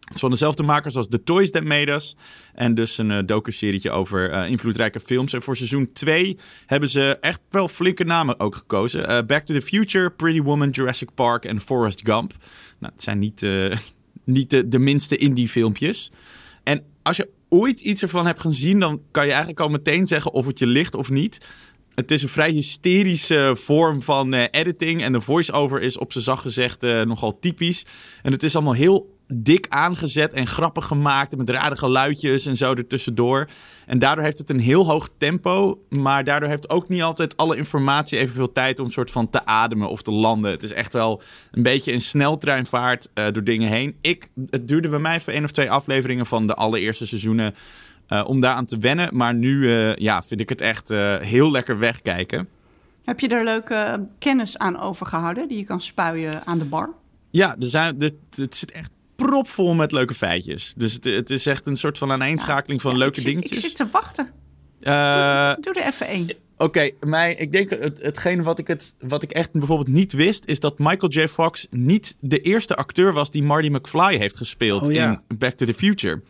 Het 0.04 0.14
is 0.14 0.20
van 0.20 0.30
dezelfde 0.30 0.62
makers 0.62 0.96
als 0.96 1.08
The 1.08 1.22
Toys 1.22 1.50
That 1.50 1.64
Made 1.64 1.92
Us. 1.92 2.16
En 2.54 2.74
dus 2.74 2.98
een 2.98 3.10
uh, 3.10 3.18
docu-serietje 3.26 3.90
over 3.90 4.46
invloedrijke 4.46 5.00
films. 5.00 5.32
En 5.32 5.42
voor 5.42 5.56
seizoen 5.56 5.92
2 5.92 6.38
hebben 6.66 6.88
ze 6.88 7.16
echt 7.20 7.40
wel 7.50 7.68
flinke 7.68 8.04
namen 8.04 8.40
ook 8.40 8.56
gekozen. 8.56 9.26
Back 9.26 9.44
to 9.44 9.54
the 9.54 9.62
Future, 9.62 10.10
Pretty 10.10 10.40
Woman, 10.40 10.70
Jurassic 10.70 11.08
Park 11.14 11.44
en 11.44 11.60
Forrest 11.60 12.00
Gump. 12.04 12.32
Nou, 12.78 12.92
het 12.92 13.02
zijn 13.02 13.18
niet, 13.18 13.46
niet 14.24 14.50
de, 14.50 14.68
de 14.68 14.78
minste 14.78 15.16
indie 15.16 15.48
filmpjes. 15.48 16.12
En 16.62 16.84
als 17.02 17.16
je 17.16 17.28
ooit 17.54 17.80
iets 17.80 18.02
ervan 18.02 18.26
hebt 18.26 18.40
gezien... 18.40 18.80
dan 18.80 19.00
kan 19.10 19.24
je 19.24 19.30
eigenlijk 19.30 19.60
al 19.60 19.68
meteen 19.68 20.06
zeggen 20.06 20.32
of 20.32 20.46
het 20.46 20.58
je 20.58 20.66
ligt 20.66 20.94
of 20.94 21.10
niet... 21.10 21.46
Het 21.94 22.10
is 22.10 22.22
een 22.22 22.28
vrij 22.28 22.50
hysterische 22.50 23.56
vorm 23.60 24.02
van 24.02 24.34
uh, 24.34 24.44
editing. 24.50 25.02
En 25.02 25.12
de 25.12 25.20
voice-over 25.20 25.80
is 25.80 25.98
op 25.98 26.12
zijn 26.12 26.24
zacht 26.24 26.42
gezegd 26.42 26.84
uh, 26.84 27.02
nogal 27.02 27.38
typisch. 27.38 27.86
En 28.22 28.32
het 28.32 28.42
is 28.42 28.54
allemaal 28.54 28.74
heel 28.74 29.13
dik 29.26 29.66
aangezet 29.68 30.32
en 30.32 30.46
grappig 30.46 30.86
gemaakt. 30.86 31.36
Met 31.36 31.50
rare 31.50 31.76
geluidjes 31.76 32.46
en 32.46 32.56
zo 32.56 32.74
ertussendoor. 32.74 33.48
En 33.86 33.98
daardoor 33.98 34.24
heeft 34.24 34.38
het 34.38 34.50
een 34.50 34.60
heel 34.60 34.86
hoog 34.86 35.08
tempo. 35.18 35.82
Maar 35.88 36.24
daardoor 36.24 36.48
heeft 36.48 36.70
ook 36.70 36.88
niet 36.88 37.02
altijd 37.02 37.36
alle 37.36 37.56
informatie 37.56 38.18
evenveel 38.18 38.52
tijd 38.52 38.78
om 38.78 38.90
soort 38.90 39.10
van 39.10 39.30
te 39.30 39.44
ademen 39.44 39.88
of 39.88 40.02
te 40.02 40.10
landen. 40.10 40.50
Het 40.50 40.62
is 40.62 40.72
echt 40.72 40.92
wel 40.92 41.22
een 41.50 41.62
beetje 41.62 41.92
een 41.92 42.00
sneltreinvaart 42.00 43.10
uh, 43.14 43.24
door 43.32 43.44
dingen 43.44 43.68
heen. 43.68 43.96
Ik, 44.00 44.28
het 44.50 44.68
duurde 44.68 44.88
bij 44.88 44.98
mij 44.98 45.20
voor 45.20 45.32
één 45.32 45.44
of 45.44 45.50
twee 45.50 45.70
afleveringen 45.70 46.26
van 46.26 46.46
de 46.46 46.54
allereerste 46.54 47.06
seizoenen. 47.06 47.54
Uh, 48.08 48.24
om 48.26 48.40
daaraan 48.40 48.64
te 48.64 48.78
wennen. 48.78 49.16
Maar 49.16 49.34
nu 49.34 49.54
uh, 49.54 49.96
ja, 49.96 50.22
vind 50.22 50.40
ik 50.40 50.48
het 50.48 50.60
echt 50.60 50.88
heel 51.20 51.50
lekker 51.50 51.78
wegkijken. 51.78 52.48
Heb 53.04 53.20
je 53.20 53.28
er 53.28 53.44
leuke 53.44 54.06
kennis 54.18 54.58
aan 54.58 54.80
overgehouden 54.80 55.48
die 55.48 55.58
je 55.58 55.64
kan 55.64 55.80
spuien 55.80 56.46
aan 56.46 56.58
de 56.58 56.64
bar? 56.64 56.90
Ja, 57.30 57.56
er 57.60 57.66
zijn, 57.66 57.94
het, 57.98 58.14
het 58.36 58.56
zit 58.56 58.70
echt 58.70 58.90
propvol 59.16 59.74
met 59.74 59.92
leuke 59.92 60.14
feitjes. 60.14 60.74
Dus 60.76 60.92
het, 60.92 61.04
het 61.04 61.30
is 61.30 61.46
echt 61.46 61.66
een 61.66 61.76
soort 61.76 61.98
van 61.98 62.12
aaneenschakeling 62.12 62.80
van 62.80 62.92
Ja, 62.92 62.98
leuke 62.98 63.20
zit, 63.20 63.32
dingetjes. 63.32 63.58
Ik 63.58 63.64
zit 63.64 63.76
te 63.76 63.86
wachten. 63.92 64.30
Uh, 64.80 65.54
doe, 65.54 65.60
doe 65.60 65.82
er 65.82 65.86
even 65.86 66.06
één. 66.06 66.30
Oké, 66.58 66.94
okay, 67.00 67.30
ik 67.30 67.52
denk 67.52 67.70
het, 67.70 67.98
hetgene 68.02 68.42
wat 68.42 68.58
ik, 68.58 68.66
het, 68.66 68.94
wat 68.98 69.22
ik 69.22 69.30
echt 69.30 69.52
bijvoorbeeld 69.52 69.88
niet 69.88 70.12
wist... 70.12 70.44
is 70.46 70.60
dat 70.60 70.78
Michael 70.78 71.12
J. 71.12 71.28
Fox 71.28 71.66
niet 71.70 72.16
de 72.20 72.40
eerste 72.40 72.76
acteur 72.76 73.12
was... 73.12 73.30
die 73.30 73.42
Marty 73.42 73.68
McFly 73.68 74.16
heeft 74.18 74.36
gespeeld 74.36 74.86
Oh, 74.86 74.92
ja. 74.92 75.22
in 75.28 75.38
Back 75.38 75.54
to 75.54 75.66
the 75.66 75.74
Future. 75.74 76.22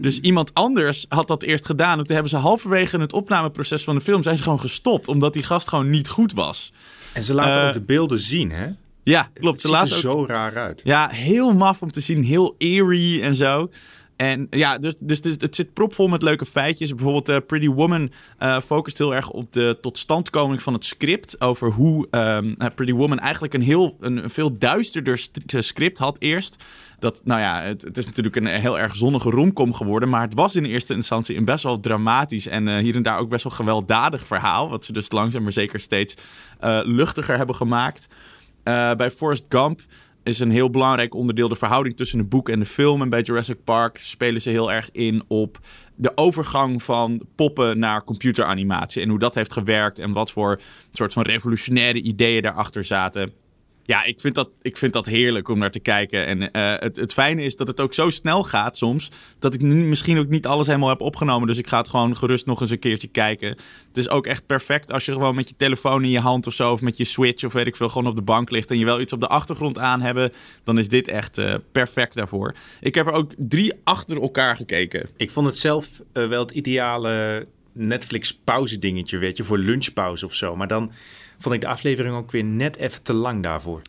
Dus 0.00 0.20
iemand 0.20 0.54
anders 0.54 1.06
had 1.08 1.28
dat 1.28 1.42
eerst 1.42 1.66
gedaan. 1.66 1.98
En 1.98 2.04
toen 2.04 2.14
hebben 2.14 2.30
ze 2.30 2.36
halverwege 2.36 2.98
het 2.98 3.12
opnameproces 3.12 3.84
van 3.84 3.94
de 3.94 4.00
film... 4.00 4.22
zijn 4.22 4.36
ze 4.36 4.42
gewoon 4.42 4.60
gestopt, 4.60 5.08
omdat 5.08 5.32
die 5.32 5.42
gast 5.42 5.68
gewoon 5.68 5.90
niet 5.90 6.08
goed 6.08 6.32
was. 6.32 6.72
En 7.12 7.22
ze 7.22 7.34
laten 7.34 7.60
Eh, 7.60 7.66
ook 7.66 7.74
de 7.74 7.80
beelden 7.80 8.18
zien, 8.18 8.50
hè? 8.50 8.66
Ja, 9.02 9.28
klopt. 9.34 9.62
Het 9.62 9.72
ziet 9.72 9.90
er 9.90 9.94
ook 9.96 10.00
zo 10.00 10.26
raar 10.26 10.56
uit. 10.56 10.80
Ja, 10.84 11.08
heel 11.08 11.54
maf 11.54 11.82
om 11.82 11.92
te 11.92 12.00
zien. 12.00 12.24
Heel 12.24 12.54
eerie 12.58 13.22
en 13.22 13.34
zo. 13.34 13.70
En 14.16 14.46
ja, 14.50 14.78
dus, 14.78 14.96
dus, 14.98 15.22
dus 15.22 15.34
het 15.38 15.56
zit 15.56 15.72
propvol 15.72 16.08
met 16.08 16.22
leuke 16.22 16.44
feitjes. 16.46 16.94
Bijvoorbeeld 16.94 17.28
eh, 17.28 17.36
Pretty 17.46 17.68
Woman 17.68 18.12
eh 18.38 18.60
focust 18.60 18.98
heel 18.98 19.14
erg 19.14 19.30
op 19.30 19.52
de 19.52 19.78
totstandkoming 19.80 20.62
van 20.62 20.72
het 20.72 20.84
script. 20.84 21.40
Over 21.40 21.70
hoe 21.70 22.06
ehm, 22.10 22.54
eh, 22.58 22.66
Pretty 22.74 22.92
Woman 22.92 23.18
eigenlijk 23.18 23.54
een, 23.54 23.62
heel, 23.62 23.96
een, 24.00 24.22
een 24.24 24.30
veel 24.30 24.58
duisterder 24.58 25.18
st- 25.18 25.40
script 25.46 25.98
had 25.98 26.16
eerst. 26.18 26.62
Dat, 26.98 27.20
nou 27.24 27.40
ja, 27.40 27.60
het, 27.60 27.82
het 27.82 27.96
is 27.96 28.06
natuurlijk 28.06 28.36
een 28.36 28.46
heel 28.46 28.78
erg 28.78 28.94
zonnige 28.94 29.30
romcom 29.30 29.72
geworden. 29.74 30.08
Maar 30.08 30.22
het 30.22 30.34
was 30.34 30.56
in 30.56 30.64
eerste 30.64 30.94
instantie 30.94 31.36
een 31.36 31.44
best 31.44 31.64
wel 31.64 31.80
dramatisch 31.80 32.46
en 32.46 32.78
hier 32.78 32.96
en 32.96 33.02
daar 33.02 33.18
ook 33.18 33.28
best 33.28 33.44
wel 33.44 33.52
gewelddadig 33.52 34.26
verhaal. 34.26 34.68
Wat 34.68 34.84
ze 34.84 34.92
dus 34.92 35.12
langzaam 35.12 35.42
maar 35.42 35.52
zeker 35.52 35.80
steeds 35.80 36.14
luchtiger 36.84 37.36
hebben 37.36 37.54
gemaakt. 37.54 38.06
Uh, 38.64 38.94
bij 38.94 39.10
Forrest 39.10 39.44
Gump 39.48 39.80
is 40.22 40.40
een 40.40 40.50
heel 40.50 40.70
belangrijk 40.70 41.14
onderdeel 41.14 41.48
de 41.48 41.56
verhouding 41.56 41.96
tussen 41.96 42.18
het 42.18 42.28
boek 42.28 42.48
en 42.48 42.58
de 42.58 42.66
film. 42.66 43.02
En 43.02 43.08
bij 43.08 43.22
Jurassic 43.22 43.64
Park 43.64 43.98
spelen 43.98 44.40
ze 44.40 44.50
heel 44.50 44.72
erg 44.72 44.90
in 44.92 45.22
op 45.28 45.58
de 45.94 46.12
overgang 46.14 46.82
van 46.82 47.22
poppen 47.34 47.78
naar 47.78 48.04
computeranimatie. 48.04 49.02
En 49.02 49.08
hoe 49.08 49.18
dat 49.18 49.34
heeft 49.34 49.52
gewerkt 49.52 49.98
en 49.98 50.12
wat 50.12 50.30
voor 50.30 50.60
soort 50.90 51.12
van 51.12 51.22
revolutionaire 51.22 52.02
ideeën 52.02 52.42
daarachter 52.42 52.84
zaten. 52.84 53.32
Ja, 53.84 54.04
ik 54.04 54.20
vind, 54.20 54.34
dat, 54.34 54.48
ik 54.62 54.76
vind 54.76 54.92
dat 54.92 55.06
heerlijk 55.06 55.48
om 55.48 55.58
naar 55.58 55.70
te 55.70 55.80
kijken. 55.80 56.26
En 56.26 56.40
uh, 56.40 56.48
het, 56.78 56.96
het 56.96 57.12
fijne 57.12 57.42
is 57.42 57.56
dat 57.56 57.68
het 57.68 57.80
ook 57.80 57.94
zo 57.94 58.10
snel 58.10 58.44
gaat 58.44 58.76
soms. 58.76 59.10
Dat 59.38 59.54
ik 59.54 59.62
misschien 59.62 60.18
ook 60.18 60.28
niet 60.28 60.46
alles 60.46 60.66
helemaal 60.66 60.88
heb 60.88 61.00
opgenomen. 61.00 61.48
Dus 61.48 61.58
ik 61.58 61.66
ga 61.66 61.78
het 61.78 61.88
gewoon 61.88 62.16
gerust 62.16 62.46
nog 62.46 62.60
eens 62.60 62.70
een 62.70 62.78
keertje 62.78 63.08
kijken. 63.08 63.48
Het 63.88 63.96
is 63.96 64.08
ook 64.08 64.26
echt 64.26 64.46
perfect 64.46 64.92
als 64.92 65.04
je 65.04 65.12
gewoon 65.12 65.34
met 65.34 65.48
je 65.48 65.54
telefoon 65.56 66.04
in 66.04 66.10
je 66.10 66.20
hand 66.20 66.46
of 66.46 66.54
zo. 66.54 66.72
Of 66.72 66.80
met 66.80 66.96
je 66.96 67.04
Switch 67.04 67.44
of 67.44 67.52
weet 67.52 67.66
ik 67.66 67.76
veel. 67.76 67.88
Gewoon 67.88 68.08
op 68.08 68.16
de 68.16 68.22
bank 68.22 68.50
ligt. 68.50 68.70
En 68.70 68.78
je 68.78 68.84
wel 68.84 69.00
iets 69.00 69.12
op 69.12 69.20
de 69.20 69.28
achtergrond 69.28 69.78
aan 69.78 70.00
hebben. 70.00 70.32
Dan 70.64 70.78
is 70.78 70.88
dit 70.88 71.08
echt 71.08 71.38
uh, 71.38 71.54
perfect 71.72 72.14
daarvoor. 72.14 72.54
Ik 72.80 72.94
heb 72.94 73.06
er 73.06 73.12
ook 73.12 73.32
drie 73.36 73.72
achter 73.84 74.20
elkaar 74.20 74.56
gekeken. 74.56 75.08
Ik 75.16 75.30
vond 75.30 75.46
het 75.46 75.58
zelf 75.58 76.00
uh, 76.12 76.26
wel 76.26 76.40
het 76.40 76.50
ideale 76.50 77.46
Netflix 77.72 78.40
pauze 78.44 78.78
dingetje. 78.78 79.18
Weet 79.18 79.36
je, 79.36 79.44
voor 79.44 79.58
lunchpauze 79.58 80.26
of 80.26 80.34
zo. 80.34 80.56
Maar 80.56 80.68
dan 80.68 80.92
vond 81.38 81.54
ik 81.54 81.60
de 81.60 81.66
aflevering 81.66 82.14
ook 82.14 82.30
weer 82.30 82.44
net 82.44 82.76
even 82.76 83.02
te 83.02 83.12
lang 83.12 83.42
daarvoor. 83.42 83.82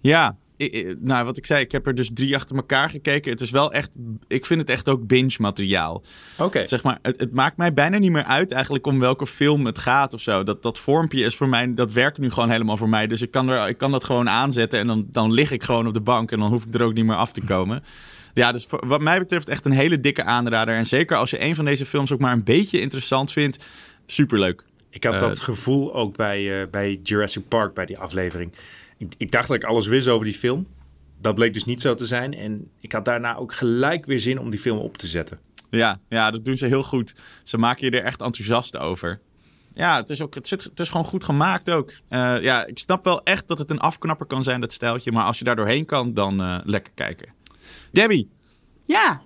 Ja, 0.00 0.36
ik, 0.56 0.96
nou, 1.00 1.24
wat 1.24 1.36
ik 1.36 1.46
zei, 1.46 1.60
ik 1.60 1.72
heb 1.72 1.86
er 1.86 1.94
dus 1.94 2.10
drie 2.14 2.34
achter 2.34 2.56
elkaar 2.56 2.90
gekeken. 2.90 3.30
Het 3.30 3.40
is 3.40 3.50
wel 3.50 3.72
echt, 3.72 3.90
ik 4.26 4.46
vind 4.46 4.60
het 4.60 4.70
echt 4.70 4.88
ook 4.88 5.06
binge-materiaal. 5.06 6.02
Oké. 6.38 6.66
Zeg 6.66 6.82
maar, 6.82 6.98
het, 7.02 7.20
het, 7.20 7.32
maakt 7.32 7.56
mij 7.56 7.72
bijna 7.72 7.98
niet 7.98 8.10
meer 8.10 8.24
uit 8.24 8.52
eigenlijk 8.52 8.86
om 8.86 8.98
welke 8.98 9.26
film 9.26 9.66
het 9.66 9.78
gaat 9.78 10.14
of 10.14 10.20
zo. 10.20 10.42
Dat, 10.42 10.62
dat 10.62 10.78
vormpje 10.78 11.24
is 11.24 11.36
voor 11.36 11.48
mij, 11.48 11.74
dat 11.74 11.92
werkt 11.92 12.18
nu 12.18 12.30
gewoon 12.30 12.50
helemaal 12.50 12.76
voor 12.76 12.88
mij. 12.88 13.06
Dus 13.06 13.22
ik 13.22 13.30
kan, 13.30 13.48
er, 13.48 13.68
ik 13.68 13.78
kan 13.78 13.90
dat 13.90 14.04
gewoon 14.04 14.28
aanzetten 14.28 14.78
en 14.78 14.86
dan, 14.86 15.06
dan 15.10 15.32
lig 15.32 15.50
ik 15.50 15.62
gewoon 15.62 15.86
op 15.86 15.94
de 15.94 16.00
bank 16.00 16.32
en 16.32 16.38
dan 16.38 16.50
hoef 16.50 16.64
ik 16.66 16.74
er 16.74 16.82
ook 16.82 16.94
niet 16.94 17.04
meer 17.04 17.16
af 17.16 17.32
te 17.32 17.44
komen. 17.44 17.82
Ja, 18.36 18.52
dus 18.52 18.66
voor, 18.66 18.86
wat 18.86 19.00
mij 19.00 19.18
betreft 19.18 19.48
echt 19.48 19.64
een 19.64 19.72
hele 19.72 20.00
dikke 20.00 20.24
aanrader. 20.24 20.74
En 20.74 20.86
zeker 20.86 21.16
als 21.16 21.30
je 21.30 21.42
een 21.42 21.54
van 21.54 21.64
deze 21.64 21.86
films 21.86 22.12
ook 22.12 22.20
maar 22.20 22.32
een 22.32 22.44
beetje 22.44 22.80
interessant 22.80 23.32
vindt, 23.32 23.64
superleuk. 24.06 24.64
Ik 24.90 25.04
had 25.04 25.18
dat 25.18 25.38
uh, 25.38 25.44
gevoel 25.44 25.94
ook 25.94 26.16
bij, 26.16 26.60
uh, 26.60 26.66
bij 26.70 27.00
Jurassic 27.02 27.48
Park, 27.48 27.74
bij 27.74 27.86
die 27.86 27.98
aflevering. 27.98 28.52
Ik, 28.98 29.14
ik, 29.18 29.30
dacht 29.30 29.48
dat 29.48 29.56
ik 29.56 29.64
alles 29.64 29.86
wist 29.86 30.08
over 30.08 30.24
die 30.24 30.34
film. 30.34 30.66
Dat 31.20 31.34
bleek 31.34 31.52
dus 31.52 31.64
niet 31.64 31.80
zo 31.80 31.94
te 31.94 32.06
zijn. 32.06 32.34
En 32.34 32.70
ik 32.80 32.92
had 32.92 33.04
daarna 33.04 33.36
ook 33.36 33.54
gelijk 33.54 34.06
weer 34.06 34.20
zin 34.20 34.38
om 34.38 34.50
die 34.50 34.60
film 34.60 34.78
op 34.78 34.96
te 34.96 35.06
zetten. 35.06 35.38
Ja, 35.70 36.00
ja 36.08 36.30
dat 36.30 36.44
doen 36.44 36.56
ze 36.56 36.66
heel 36.66 36.82
goed. 36.82 37.14
Ze 37.42 37.58
maken 37.58 37.90
je 37.90 37.98
er 37.98 38.04
echt 38.04 38.22
enthousiast 38.22 38.76
over. 38.76 39.20
Ja, 39.74 39.96
het 39.96 40.10
is, 40.10 40.22
ook, 40.22 40.34
het, 40.34 40.48
zit, 40.48 40.64
het 40.64 40.80
is 40.80 40.88
gewoon 40.88 41.06
goed 41.06 41.24
gemaakt 41.24 41.70
ook. 41.70 41.90
Uh, 41.90 42.42
ja, 42.42 42.66
ik 42.66 42.78
snap 42.78 43.04
wel 43.04 43.22
echt 43.22 43.48
dat 43.48 43.58
het 43.58 43.70
een 43.70 43.80
afknapper 43.80 44.26
kan 44.26 44.42
zijn, 44.42 44.60
dat 44.60 44.72
steltje. 44.72 45.12
Maar 45.12 45.24
als 45.24 45.38
je 45.38 45.44
daar 45.44 45.56
doorheen 45.56 45.84
kan, 45.84 46.14
dan 46.14 46.62
lekker 46.64 46.92
kijken. 46.94 47.35
Debbie. 47.96 48.30
Ja. 48.84 49.20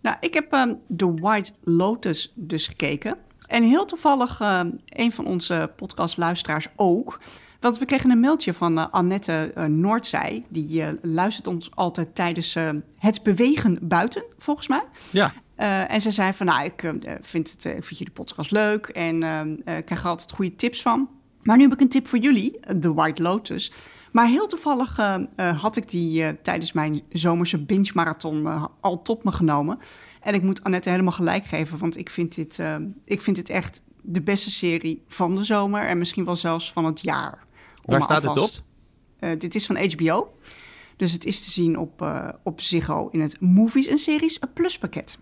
Nou, 0.00 0.16
ik 0.20 0.34
heb 0.34 0.52
um, 0.52 0.80
The 0.96 1.14
White 1.14 1.52
Lotus 1.64 2.32
dus 2.34 2.66
gekeken. 2.66 3.16
En 3.46 3.62
heel 3.62 3.84
toevallig 3.84 4.40
uh, 4.40 4.60
een 4.86 5.12
van 5.12 5.26
onze 5.26 5.72
podcastluisteraars 5.76 6.68
ook. 6.76 7.20
Want 7.60 7.78
we 7.78 7.84
kregen 7.84 8.10
een 8.10 8.20
mailtje 8.20 8.54
van 8.54 8.78
uh, 8.78 8.86
Annette 8.90 9.52
uh, 9.56 9.64
Noordzij. 9.64 10.44
Die 10.48 10.84
luistert 11.02 11.46
ons 11.46 11.70
altijd 11.74 12.14
tijdens 12.14 12.56
het 12.98 13.22
bewegen 13.22 13.78
buiten, 13.82 14.24
volgens 14.38 14.68
mij. 14.68 14.82
Ja. 15.10 15.32
en 15.86 16.00
ze 16.00 16.10
zei 16.10 16.32
van, 16.32 16.46
nou, 16.46 16.64
ik, 16.64 16.92
vind 17.20 17.50
het, 17.50 17.64
ik 17.64 17.84
vind 17.84 17.98
jullie 17.98 18.12
podcast 18.12 18.50
leuk 18.50 18.86
en 18.86 19.22
ik 19.64 19.84
krijg 19.84 20.02
er 20.02 20.08
altijd 20.08 20.32
goede 20.32 20.54
tips 20.54 20.82
van. 20.82 21.08
Maar 21.46 21.56
nu 21.56 21.62
heb 21.62 21.72
ik 21.72 21.80
een 21.80 21.88
tip 21.88 22.08
voor 22.08 22.18
jullie, 22.18 22.60
The 22.80 22.94
White 22.94 23.22
Lotus. 23.22 23.72
Maar 24.12 24.26
heel 24.26 24.46
toevallig 24.46 24.98
uh, 24.98 25.16
uh, 25.36 25.62
had 25.62 25.76
ik 25.76 25.90
die 25.90 26.22
uh, 26.22 26.28
tijdens 26.42 26.72
mijn 26.72 27.02
zomerse 27.12 27.64
binge-marathon 27.64 28.68
al 28.80 29.02
tot 29.02 29.24
me 29.24 29.32
genomen. 29.32 29.78
En 30.20 30.34
ik 30.34 30.42
moet 30.42 30.64
Annette 30.64 30.90
helemaal 30.90 31.12
gelijk 31.12 31.44
geven, 31.44 31.78
want 31.78 31.96
ik 31.96 32.10
vind 32.10 32.34
dit, 32.34 32.60
ik 33.04 33.20
vind 33.20 33.36
dit 33.36 33.48
echt 33.48 33.82
de 34.02 34.22
beste 34.22 34.50
serie 34.50 35.02
van 35.08 35.34
de 35.34 35.44
zomer 35.44 35.86
en 35.86 35.98
misschien 35.98 36.24
wel 36.24 36.36
zelfs 36.36 36.72
van 36.72 36.84
het 36.84 37.00
jaar. 37.00 37.44
Waar 37.84 38.02
staat 38.02 38.26
alvast, 38.26 38.62
het 39.18 39.32
op? 39.32 39.40
dit 39.40 39.54
is 39.54 39.66
van 39.66 39.90
HBO. 39.90 40.38
Dus 40.96 41.12
het 41.12 41.24
is 41.24 41.40
te 41.40 41.50
zien 41.50 41.78
op, 41.78 42.06
op 42.42 42.60
Ziggo 42.60 43.08
in 43.08 43.20
het 43.20 43.40
Movies 43.40 43.86
en 43.86 43.98
Series 43.98 44.38
Plus 44.54 44.78
pakket. 44.78 45.18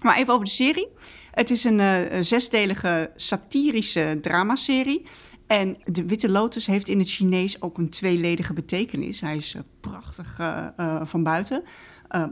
Maar 0.00 0.16
even 0.16 0.32
over 0.32 0.44
de 0.44 0.52
serie. 0.52 0.88
Het 1.30 1.50
is 1.50 1.64
een 1.64 1.80
zesdelige 2.24 3.10
satirische 3.16 4.18
dramaserie. 4.20 5.02
En 5.46 5.76
de 5.84 6.06
Witte 6.06 6.30
Lotus 6.30 6.66
heeft 6.66 6.88
in 6.88 6.98
het 6.98 7.10
Chinees 7.10 7.62
ook 7.62 7.78
een 7.78 7.88
tweeledige 7.88 8.52
betekenis. 8.52 9.20
Hij 9.20 9.36
is 9.36 9.54
uh, 9.54 9.62
prachtig 9.80 10.38
uh, 10.40 10.66
uh, 10.76 11.00
van 11.04 11.22
buiten, 11.22 11.62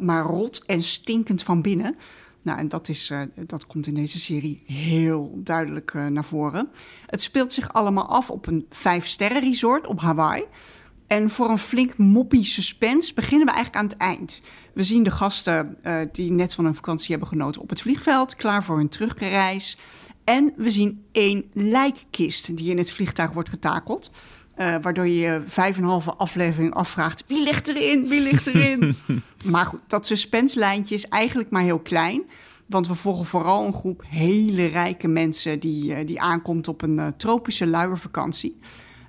maar 0.00 0.24
rot 0.24 0.64
en 0.66 0.82
stinkend 0.82 1.42
van 1.42 1.62
binnen. 1.62 1.96
Nou, 2.42 2.58
en 2.58 2.68
dat, 2.68 2.88
is, 2.88 3.12
dat 3.46 3.66
komt 3.66 3.86
in 3.86 3.94
deze 3.94 4.18
serie 4.18 4.62
heel 4.66 5.40
duidelijk 5.44 5.92
naar 5.92 6.24
voren. 6.24 6.70
Het 7.06 7.22
speelt 7.22 7.52
zich 7.52 7.72
allemaal 7.72 8.06
af 8.06 8.30
op 8.30 8.46
een 8.46 8.66
vijf-sterren 8.70 9.40
resort 9.40 9.86
op 9.86 10.00
Hawaii. 10.00 10.44
En 11.06 11.30
voor 11.30 11.50
een 11.50 11.58
flink 11.58 11.96
moppie 11.96 12.44
suspense 12.44 13.14
beginnen 13.14 13.46
we 13.46 13.52
eigenlijk 13.52 13.84
aan 13.84 13.90
het 13.90 13.96
eind. 13.96 14.40
We 14.74 14.84
zien 14.84 15.02
de 15.02 15.10
gasten 15.10 15.78
die 16.12 16.30
net 16.30 16.54
van 16.54 16.64
hun 16.64 16.74
vakantie 16.74 17.10
hebben 17.10 17.28
genoten 17.28 17.60
op 17.60 17.68
het 17.68 17.80
vliegveld, 17.80 18.36
klaar 18.36 18.64
voor 18.64 18.76
hun 18.76 18.88
terugreis. 18.88 19.78
En 20.24 20.52
we 20.56 20.70
zien 20.70 21.04
één 21.12 21.44
lijkkist 21.52 22.56
die 22.56 22.70
in 22.70 22.78
het 22.78 22.92
vliegtuig 22.92 23.32
wordt 23.32 23.48
getakeld. 23.48 24.10
Uh, 24.58 24.74
waardoor 24.82 25.06
je 25.06 25.16
je 25.16 25.42
vijf 25.46 25.76
en 25.76 25.82
een 25.82 25.88
halve 25.88 26.14
aflevering 26.14 26.74
afvraagt: 26.74 27.24
wie 27.26 27.42
ligt 27.42 27.68
erin? 27.68 28.08
Wie 28.08 28.20
ligt 28.20 28.46
erin? 28.46 28.96
maar 29.44 29.66
goed, 29.66 29.80
dat 29.86 30.06
suspense-lijntje 30.06 30.94
is 30.94 31.08
eigenlijk 31.08 31.50
maar 31.50 31.62
heel 31.62 31.80
klein. 31.80 32.22
Want 32.66 32.88
we 32.88 32.94
volgen 32.94 33.26
vooral 33.26 33.66
een 33.66 33.74
groep 33.74 34.02
hele 34.08 34.66
rijke 34.66 35.08
mensen 35.08 35.60
die, 35.60 35.90
uh, 35.90 36.06
die 36.06 36.20
aankomt 36.20 36.68
op 36.68 36.82
een 36.82 36.96
uh, 36.96 37.06
tropische 37.16 37.66
luiervakantie. 37.66 38.58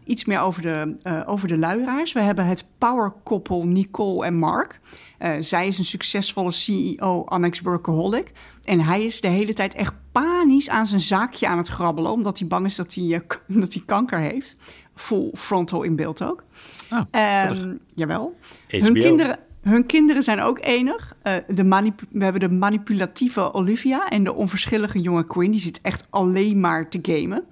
Iets 0.06 0.26
meer 0.26 0.40
over 0.40 0.62
de, 0.62 0.96
over 1.26 1.48
de 1.48 1.58
luieraars. 1.58 2.14
We 2.14 2.22
hebben 2.22 2.46
het 2.46 2.66
powerkoppel 2.78 3.66
Nicole 3.66 4.26
en 4.26 4.36
Mark. 4.36 4.80
Uh, 5.24 5.32
zij 5.40 5.68
is 5.68 5.78
een 5.78 5.86
succesvolle 5.86 6.52
CEO, 6.52 7.24
Annex 7.26 7.62
Workaholic. 7.62 8.32
En 8.64 8.80
hij 8.80 9.06
is 9.06 9.22
de 9.22 9.28
hele 9.28 9.54
tijd 9.54 9.74
echt 9.74 9.94
panisch 10.12 10.70
aan 10.70 10.88
zijn 10.88 11.02
zaakje 11.02 11.48
aan 11.48 11.58
het 11.58 11.68
grabbelen, 11.68 12.12
omdat 12.12 12.40
hij 12.40 12.48
bang 12.48 12.66
is 12.66 12.76
dat 12.76 12.94
hij, 12.94 13.04
uh, 13.04 13.20
dat 13.62 13.74
hij 13.74 13.84
kanker 13.86 14.20
heeft. 14.20 14.56
Full 14.96 15.30
frontal 15.34 15.84
in 15.84 15.96
beeld 15.96 16.24
ook. 16.24 16.44
Ah, 16.90 17.50
um, 17.50 17.80
jawel. 17.94 18.38
Hun 18.68 18.94
kinderen, 18.94 19.40
hun 19.62 19.86
kinderen 19.86 20.24
zijn 20.24 20.42
ook 20.42 20.60
enig. 20.62 21.16
Uh, 21.24 21.34
de 21.48 21.94
we 22.10 22.24
hebben 22.24 22.42
de 22.42 22.50
manipulatieve 22.50 23.54
Olivia 23.54 24.10
en 24.10 24.24
de 24.24 24.34
onverschillige 24.34 25.00
jonge 25.00 25.26
Queen. 25.26 25.52
Die 25.52 25.60
zit 25.60 25.82
echt 25.82 26.08
alleen 26.10 26.60
maar 26.60 26.90
te 26.90 27.00
gamen. 27.02 27.46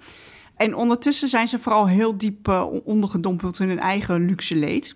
En 0.61 0.75
ondertussen 0.75 1.27
zijn 1.27 1.47
ze 1.47 1.59
vooral 1.59 1.87
heel 1.87 2.17
diep 2.17 2.47
uh, 2.47 2.65
ondergedompeld 2.83 3.59
in 3.59 3.67
hun 3.67 3.79
eigen 3.79 4.25
luxe 4.25 4.55
leed. 4.55 4.95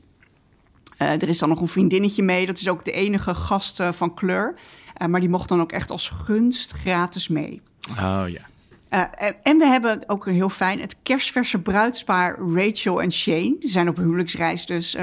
Uh, 1.02 1.12
er 1.12 1.30
is 1.30 1.40
dan 1.40 1.50
nog 1.50 1.62
een 1.62 1.68
vriendinnetje 1.68 2.24
mee. 2.24 2.46
Dat 2.46 2.60
is 2.60 2.68
ook 2.68 2.86
de 2.86 2.92
enige 2.92 3.36
gast 3.36 3.80
uh, 3.80 3.92
van 3.92 4.14
kleur. 4.14 4.56
Maar 5.08 5.20
die 5.20 5.30
mocht 5.30 5.50
dan 5.50 5.62
ook 5.62 5.72
echt 5.72 5.92
als 5.92 6.14
gunst 6.24 6.72
gratis 6.72 7.28
mee. 7.28 7.62
Oh 7.90 8.24
ja. 8.28 8.50
en 9.42 9.58
we 9.58 9.66
hebben 9.66 10.04
ook 10.08 10.26
heel 10.26 10.50
fijn 10.50 10.80
het 10.80 10.98
kerstverse 11.04 11.60
bruidspaar 11.60 12.40
Rachel 12.40 13.02
en 13.02 13.12
Shane. 13.12 13.56
Die 13.60 13.70
zijn 13.70 13.90
op 13.90 13.98
huwelijksreis, 13.98 14.66
dus 14.66 14.98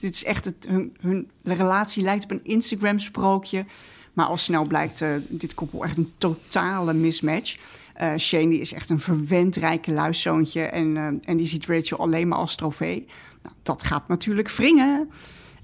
dit 0.00 0.14
is 0.14 0.24
echt 0.24 0.44
het, 0.44 0.66
hun, 0.68 0.96
hun, 1.00 1.30
relatie 1.42 2.02
lijkt 2.02 2.24
op 2.24 2.30
een 2.30 2.44
Instagram-sprookje. 2.44 3.64
Maar 4.12 4.26
al 4.26 4.36
snel 4.36 4.64
blijkt 4.64 5.04
dit 5.28 5.54
koppel 5.54 5.84
echt 5.84 5.96
een 5.96 6.12
totale 6.18 6.94
mismatch. 6.94 7.56
Uh, 8.02 8.16
Shane 8.16 8.48
die 8.48 8.60
is 8.60 8.72
echt 8.72 8.90
een 8.90 9.00
verwend 9.00 9.56
rijke 9.56 9.92
luiszoontje 9.92 10.62
en, 10.62 10.96
uh, 10.96 11.06
en 11.06 11.36
die 11.36 11.46
ziet 11.46 11.66
Rachel 11.66 11.98
alleen 11.98 12.28
maar 12.28 12.38
als 12.38 12.56
trofee. 12.56 13.06
Nou, 13.42 13.54
dat 13.62 13.84
gaat 13.84 14.08
natuurlijk 14.08 14.50
wringen. 14.50 15.10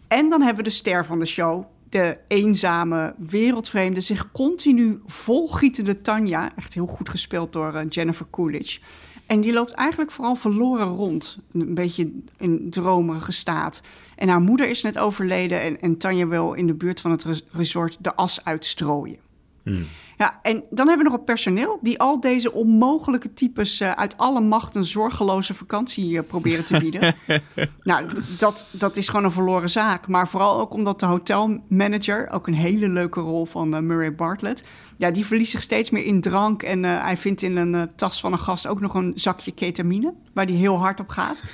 En 0.09 0.29
dan 0.29 0.40
hebben 0.40 0.64
we 0.64 0.71
de 0.71 0.77
ster 0.77 1.07
van 1.07 1.19
de 1.19 1.27
show, 1.27 1.64
de 1.88 2.19
eenzame, 2.29 3.14
wereldvreemde, 3.19 4.01
zich 4.01 4.33
continu 4.33 5.01
volgietende 5.07 6.01
Tanja. 6.01 6.57
Echt 6.57 6.75
heel 6.75 6.87
goed 6.87 7.09
gespeeld 7.09 7.53
door 7.53 7.75
uh, 7.75 7.81
Jennifer 7.88 8.27
Coolidge. 8.31 8.81
En 9.27 9.40
die 9.40 9.53
loopt 9.53 9.73
eigenlijk 9.73 10.11
vooral 10.11 10.35
verloren 10.35 10.87
rond. 10.87 11.38
Een 11.53 11.75
beetje 11.75 12.12
in 12.38 12.71
dromerige 12.71 13.33
staat. 13.33 13.83
En 14.16 14.29
haar 14.29 14.40
moeder 14.40 14.69
is 14.69 14.83
net 14.83 14.99
overleden 14.99 15.61
en, 15.61 15.81
en 15.81 15.97
Tanja 15.97 16.27
wil 16.27 16.53
in 16.53 16.66
de 16.66 16.75
buurt 16.75 17.01
van 17.01 17.11
het 17.11 17.45
resort 17.51 17.97
de 18.01 18.14
as 18.14 18.45
uitstrooien. 18.45 19.30
Hmm. 19.74 19.87
Ja, 20.20 20.38
en 20.42 20.64
dan 20.70 20.88
hebben 20.88 21.04
we 21.06 21.11
nog 21.11 21.18
een 21.20 21.24
personeel 21.24 21.78
die 21.83 21.98
al 21.98 22.20
deze 22.20 22.52
onmogelijke 22.52 23.33
types 23.33 23.80
uh, 23.80 23.90
uit 23.90 24.16
alle 24.16 24.40
macht 24.40 24.74
een 24.74 24.85
zorgeloze 24.85 25.54
vakantie 25.54 26.11
uh, 26.11 26.20
proberen 26.26 26.64
te 26.64 26.78
bieden. 26.78 27.14
nou, 27.83 28.06
dat, 28.38 28.66
dat 28.70 28.96
is 28.96 29.09
gewoon 29.09 29.24
een 29.24 29.33
verloren 29.33 29.70
zaak. 29.70 30.09
Maar 30.09 30.28
vooral 30.28 30.61
ook 30.61 30.74
omdat 30.74 31.00
de 31.00 31.06
hotelmanager, 31.06 32.30
ook 32.30 32.46
een 32.46 32.54
hele 32.54 32.88
leuke 32.88 33.20
rol 33.20 33.46
van 33.46 33.74
uh, 33.74 33.80
Murray 33.80 34.14
Bartlett, 34.14 34.62
ja, 34.96 35.11
die 35.11 35.26
verliest 35.26 35.50
zich 35.50 35.62
steeds 35.62 35.90
meer 35.90 36.04
in 36.04 36.20
drank. 36.20 36.62
En 36.62 36.83
hij 36.83 37.16
vindt 37.16 37.42
in 37.42 37.56
een 37.56 37.90
tas 37.96 38.20
van 38.20 38.33
een 38.33 38.38
gast 38.38 38.66
ook 38.66 38.80
nog 38.80 38.94
een 38.94 39.12
zakje 39.14 39.52
ketamine, 39.52 40.14
waar 40.33 40.46
hij 40.46 40.54
heel 40.54 40.76
hard 40.78 41.00
op 41.00 41.09
gaat. 41.09 41.44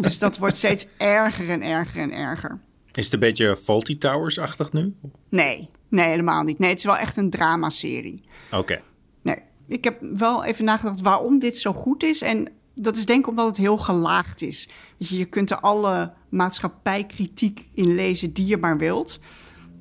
dus 0.00 0.18
dat 0.18 0.38
wordt 0.38 0.56
steeds 0.56 0.86
erger 0.96 1.48
en 1.50 1.62
erger 1.62 2.00
en 2.00 2.12
erger. 2.12 2.60
Is 2.92 3.04
het 3.04 3.14
een 3.14 3.20
beetje 3.20 3.56
Faulty 3.56 3.98
Towers-achtig 3.98 4.72
nu? 4.72 4.94
Nee, 5.28 5.68
nee, 5.92 6.08
helemaal 6.08 6.42
niet. 6.42 6.58
Nee, 6.58 6.70
het 6.70 6.78
is 6.78 6.84
wel 6.84 6.96
echt 6.96 7.16
een 7.16 7.30
dramaserie. 7.30 8.20
Oké. 8.46 8.56
Okay. 8.56 8.82
Nee, 9.22 9.36
ik 9.68 9.84
heb 9.84 9.98
wel 10.00 10.44
even 10.44 10.64
nagedacht 10.64 11.00
waarom 11.00 11.38
dit 11.38 11.56
zo 11.56 11.72
goed 11.72 12.02
is. 12.02 12.22
En 12.22 12.48
dat 12.74 12.96
is 12.96 13.06
denk 13.06 13.20
ik 13.20 13.28
omdat 13.28 13.46
het 13.46 13.56
heel 13.56 13.76
gelaagd 13.76 14.42
is. 14.42 14.68
Je, 14.96 15.18
je 15.18 15.24
kunt 15.24 15.50
er 15.50 15.60
alle 15.60 16.12
maatschappijkritiek 16.28 17.68
in 17.74 17.94
lezen 17.94 18.32
die 18.32 18.46
je 18.46 18.56
maar 18.56 18.78
wilt. 18.78 19.18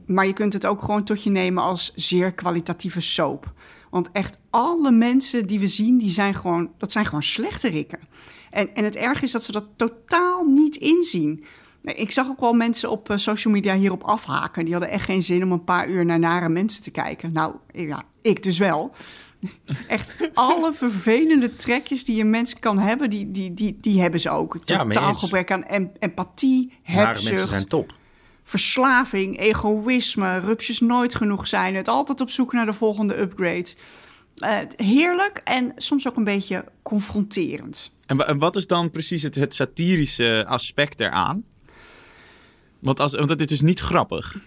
Maar 0.05 0.27
je 0.27 0.33
kunt 0.33 0.53
het 0.53 0.65
ook 0.65 0.81
gewoon 0.81 1.03
tot 1.03 1.23
je 1.23 1.29
nemen 1.29 1.63
als 1.63 1.93
zeer 1.95 2.33
kwalitatieve 2.33 3.01
soap. 3.01 3.53
Want 3.89 4.09
echt 4.11 4.37
alle 4.49 4.91
mensen 4.91 5.47
die 5.47 5.59
we 5.59 5.67
zien, 5.67 5.97
die 5.97 6.09
zijn 6.09 6.35
gewoon, 6.35 6.71
dat 6.77 6.91
zijn 6.91 7.05
gewoon 7.05 7.23
slechterikken. 7.23 7.99
En, 8.49 8.75
en 8.75 8.83
het 8.83 8.95
erg 8.95 9.21
is 9.21 9.31
dat 9.31 9.43
ze 9.43 9.51
dat 9.51 9.65
totaal 9.75 10.43
niet 10.43 10.75
inzien. 10.75 11.43
Ik 11.81 12.11
zag 12.11 12.27
ook 12.27 12.39
wel 12.39 12.53
mensen 12.53 12.89
op 12.89 13.09
eh, 13.09 13.17
social 13.17 13.53
media 13.53 13.75
hierop 13.75 14.03
afhaken. 14.03 14.63
Die 14.63 14.73
hadden 14.73 14.91
echt 14.91 15.05
geen 15.05 15.23
zin 15.23 15.43
om 15.43 15.51
een 15.51 15.63
paar 15.63 15.89
uur 15.89 16.05
naar 16.05 16.19
nare 16.19 16.49
mensen 16.49 16.83
te 16.83 16.91
kijken. 16.91 17.31
Nou, 17.31 17.55
ja, 17.73 18.03
ik 18.21 18.43
dus 18.43 18.57
wel. 18.57 18.91
Echt 19.87 20.13
alle 20.33 20.73
vervelende 20.73 21.55
trekjes 21.55 22.03
die 22.05 22.21
een 22.21 22.29
mens 22.29 22.59
kan 22.59 22.79
hebben, 22.79 23.09
die, 23.09 23.31
die, 23.31 23.53
die, 23.53 23.77
die 23.81 24.01
hebben 24.01 24.19
ze 24.19 24.29
ook. 24.29 24.57
Totaal 24.65 25.13
gebrek 25.13 25.51
aan 25.51 25.63
em- 25.63 25.91
empathie, 25.99 26.73
Nare 26.85 26.99
hebzucht, 26.99 27.29
mensen 27.29 27.47
zijn 27.47 27.67
top. 27.67 27.93
verslaving, 28.43 29.39
egoïsme, 29.39 30.39
rupsjes 30.39 30.79
nooit 30.79 31.15
genoeg 31.15 31.47
zijn. 31.47 31.75
Het 31.75 31.87
altijd 31.87 32.21
op 32.21 32.29
zoek 32.29 32.53
naar 32.53 32.65
de 32.65 32.73
volgende 32.73 33.19
upgrade. 33.19 33.67
Eh, 34.35 34.57
heerlijk 34.75 35.37
en 35.43 35.71
soms 35.75 36.07
ook 36.07 36.15
een 36.15 36.23
beetje 36.23 36.65
confronterend. 36.81 37.91
En 38.05 38.37
wat 38.39 38.55
is 38.55 38.67
dan 38.67 38.91
precies 38.91 39.21
het, 39.23 39.35
het 39.35 39.55
satirische 39.55 40.45
aspect 40.47 40.99
eraan? 40.99 41.43
Want, 42.81 42.99
als, 42.99 43.15
want 43.15 43.29
het 43.29 43.39
is 43.41 43.47
dus 43.47 43.61
niet 43.61 43.79
grappig, 43.79 44.37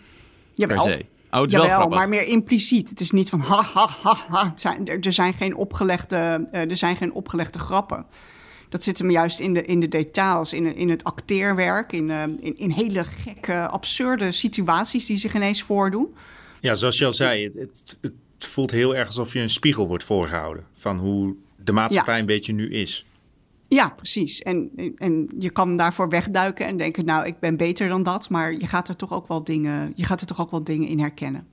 per 0.55 0.81
se. 0.81 1.05
Oh, 1.31 1.41
het 1.41 1.53
is 1.53 1.57
wel 1.57 1.67
grappig. 1.67 1.99
maar 1.99 2.09
meer 2.09 2.27
impliciet. 2.27 2.89
Het 2.89 3.01
is 3.01 3.11
niet 3.11 3.29
van 3.29 3.41
ha 3.41 3.63
ha 3.63 3.89
ha 4.03 4.17
ha. 4.29 4.53
Zijn, 4.55 4.87
er, 4.89 5.01
er, 5.01 5.13
zijn 5.13 5.35
geen 5.35 5.57
opgelegde, 5.57 6.47
eh, 6.51 6.71
er 6.71 6.77
zijn 6.77 6.97
geen 6.97 7.13
opgelegde 7.13 7.59
grappen. 7.59 8.07
Dat 8.69 8.83
zit 8.83 8.99
hem 8.99 9.11
juist 9.11 9.39
in 9.39 9.55
de, 9.55 9.65
in 9.65 9.81
de 9.81 9.89
details, 9.89 10.53
in, 10.53 10.77
in 10.77 10.91
het 10.91 11.05
acteerwerk, 11.05 11.93
in, 11.93 12.11
eh, 12.11 12.23
in, 12.23 12.57
in 12.57 12.71
hele 12.71 13.05
gekke, 13.05 13.69
absurde 13.69 14.33
situaties 14.33 15.07
die 15.07 15.17
zich 15.19 15.35
ineens 15.35 15.63
voordoen. 15.63 16.15
Ja, 16.61 16.75
zoals 16.75 16.99
je 16.99 17.05
al 17.05 17.13
zei, 17.13 17.45
het, 17.45 17.55
het, 17.55 17.97
het 18.01 18.13
voelt 18.39 18.71
heel 18.71 18.97
erg 18.97 19.07
alsof 19.07 19.33
je 19.33 19.41
een 19.41 19.51
spiegel 19.51 19.87
wordt 19.87 20.05
voorgehouden 20.05 20.65
van 20.75 20.99
hoe 20.99 21.35
de 21.65 21.73
maatschappij 21.73 22.15
Ja. 22.15 22.21
een 22.21 22.27
beetje 22.27 22.53
nu 22.53 22.71
is. 22.71 23.07
Ja, 23.75 23.89
precies. 23.89 24.43
En, 24.43 24.71
en 24.97 25.29
je 25.39 25.51
kan 25.51 25.77
daarvoor 25.77 26.09
wegduiken 26.09 26.67
en 26.67 26.77
denken, 26.77 27.05
nou, 27.05 27.27
ik 27.27 27.39
ben 27.39 27.57
beter 27.57 27.89
dan 27.89 28.03
dat. 28.03 28.29
Maar 28.29 28.53
je 28.53 28.67
gaat 28.67 28.89
er 28.89 28.97
toch 28.97 29.13
ook 29.13 29.29
wel 29.29 29.45
dingen, 29.45 29.93
je 29.97 30.05
gaat 30.05 30.21
er 30.21 30.27
toch 30.27 30.41
ook 30.41 30.51
wel 30.51 30.65
dingen 30.65 30.89
in 30.89 30.99
herkennen. 30.99 31.47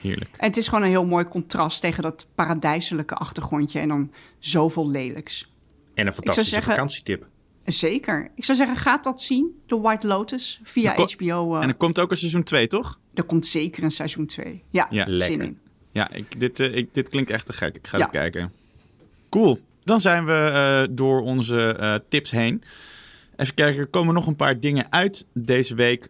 Heerlijk. 0.00 0.30
En 0.36 0.46
het 0.46 0.56
is 0.56 0.68
gewoon 0.68 0.84
een 0.84 0.90
heel 0.90 1.04
mooi 1.06 1.24
contrast 1.24 1.80
tegen 1.80 2.02
dat 2.02 2.26
paradijselijke 2.34 3.14
achtergrondje 3.14 3.78
en 3.78 3.88
dan 3.88 4.10
zoveel 4.38 4.90
lelijks. 4.90 5.52
En 5.94 6.06
een 6.06 6.12
fantastische 6.12 6.50
zeggen- 6.54 6.70
vakantietip. 6.72 7.26
Zeker. 7.64 8.30
Ik 8.34 8.44
zou 8.44 8.58
zeggen, 8.58 8.76
gaat 8.76 9.04
dat 9.04 9.20
zien, 9.20 9.60
The 9.66 9.80
White 9.80 10.06
Lotus, 10.06 10.60
via 10.62 10.92
HBO. 10.94 11.54
eh, 11.56 11.62
En 11.62 11.68
er 11.68 11.74
komt 11.74 11.98
ook 11.98 12.10
een 12.10 12.16
seizoen 12.16 12.42
2, 12.42 12.66
toch? 12.66 13.00
er 13.14 13.24
komt 13.24 13.46
zeker 13.46 13.82
een 13.82 13.90
seizoen 13.90 14.26
2. 14.26 14.62
Ja, 14.70 14.86
Ja. 14.90 15.18
zin 15.18 15.40
in. 15.40 15.58
Ja, 15.92 16.10
ik, 16.12 16.40
dit, 16.40 16.60
eh, 16.60 16.76
ik, 16.76 16.94
dit 16.94 17.08
klinkt 17.08 17.30
echt 17.30 17.46
te 17.46 17.52
gek. 17.52 17.76
Ik 17.76 17.86
ga 17.86 17.96
Ja. 17.98 18.02
het 18.02 18.12
kijken. 18.12 18.52
Cool. 19.28 19.58
Dan 19.84 20.00
zijn 20.00 20.24
we 20.24 20.32
eh, 20.32 20.94
door 20.96 21.20
onze 21.20 21.76
eh, 21.76 21.94
tips 22.08 22.30
heen. 22.30 22.62
Even 23.36 23.54
kijken, 23.54 23.80
er 23.80 23.86
komen 23.86 24.14
nog 24.14 24.26
een 24.26 24.36
paar 24.36 24.60
dingen 24.60 24.86
uit 24.92 25.26
deze 25.32 25.74
week. 25.74 26.08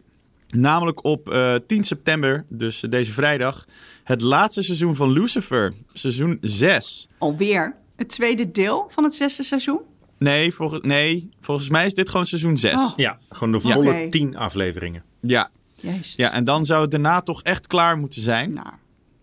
Namelijk 0.49 1.03
op 1.03 1.29
eh, 1.29 1.55
10 1.67 1.83
september, 1.83 2.45
dus 2.49 2.79
deze 2.89 3.11
vrijdag, 3.11 3.65
het 4.03 4.21
laatste 4.21 4.63
seizoen 4.63 4.95
van 4.95 5.11
Lucifer, 5.11 5.73
seizoen 5.93 6.37
6. 6.41 7.07
Alweer 7.17 7.75
het 7.95 8.09
tweede 8.09 8.51
deel 8.51 8.85
van 8.89 9.03
het 9.03 9.13
zesde 9.13 9.43
seizoen. 9.43 9.79
Nee, 10.17 10.53
volgens, 10.53 10.81
nee, 10.81 11.29
volgens 11.39 11.69
mij 11.69 11.85
is 11.85 11.93
dit 11.93 12.09
gewoon 12.09 12.25
seizoen 12.25 12.57
6. 12.57 12.73
Oh. 12.73 12.91
Ja, 12.95 13.19
gewoon 13.29 13.51
de 13.51 13.59
volle 13.59 13.91
Oké. 13.91 14.09
tien 14.09 14.37
afleveringen. 14.37 15.03
Ja. 15.19 15.49
Jezus. 15.75 16.13
ja, 16.15 16.31
en 16.31 16.43
dan 16.43 16.65
zou 16.65 16.81
het 16.81 16.91
daarna 16.91 17.21
toch 17.21 17.41
echt 17.41 17.67
klaar 17.67 17.97
moeten 17.97 18.21
zijn. 18.21 18.53
Nou, 18.53 18.67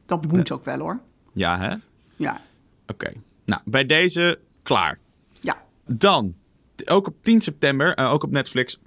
dat 0.07 0.27
moet 0.27 0.53
ook 0.53 0.65
wel 0.65 0.79
hoor. 0.79 1.01
Ja, 1.33 1.59
hè? 1.59 1.75
Ja, 2.17 2.41
Oké. 2.87 3.13
Nou, 3.49 3.61
bij 3.65 3.87
deze 3.87 4.39
klaar. 4.63 4.99
ja. 5.41 5.63
Dan, 5.87 6.35
ook 6.87 7.07
op 7.07 7.15
10 7.23 7.41
september, 7.41 7.95
eh, 7.95 8.13
ook 8.13 8.23
op 8.23 8.31
Netflix, 8.31 8.79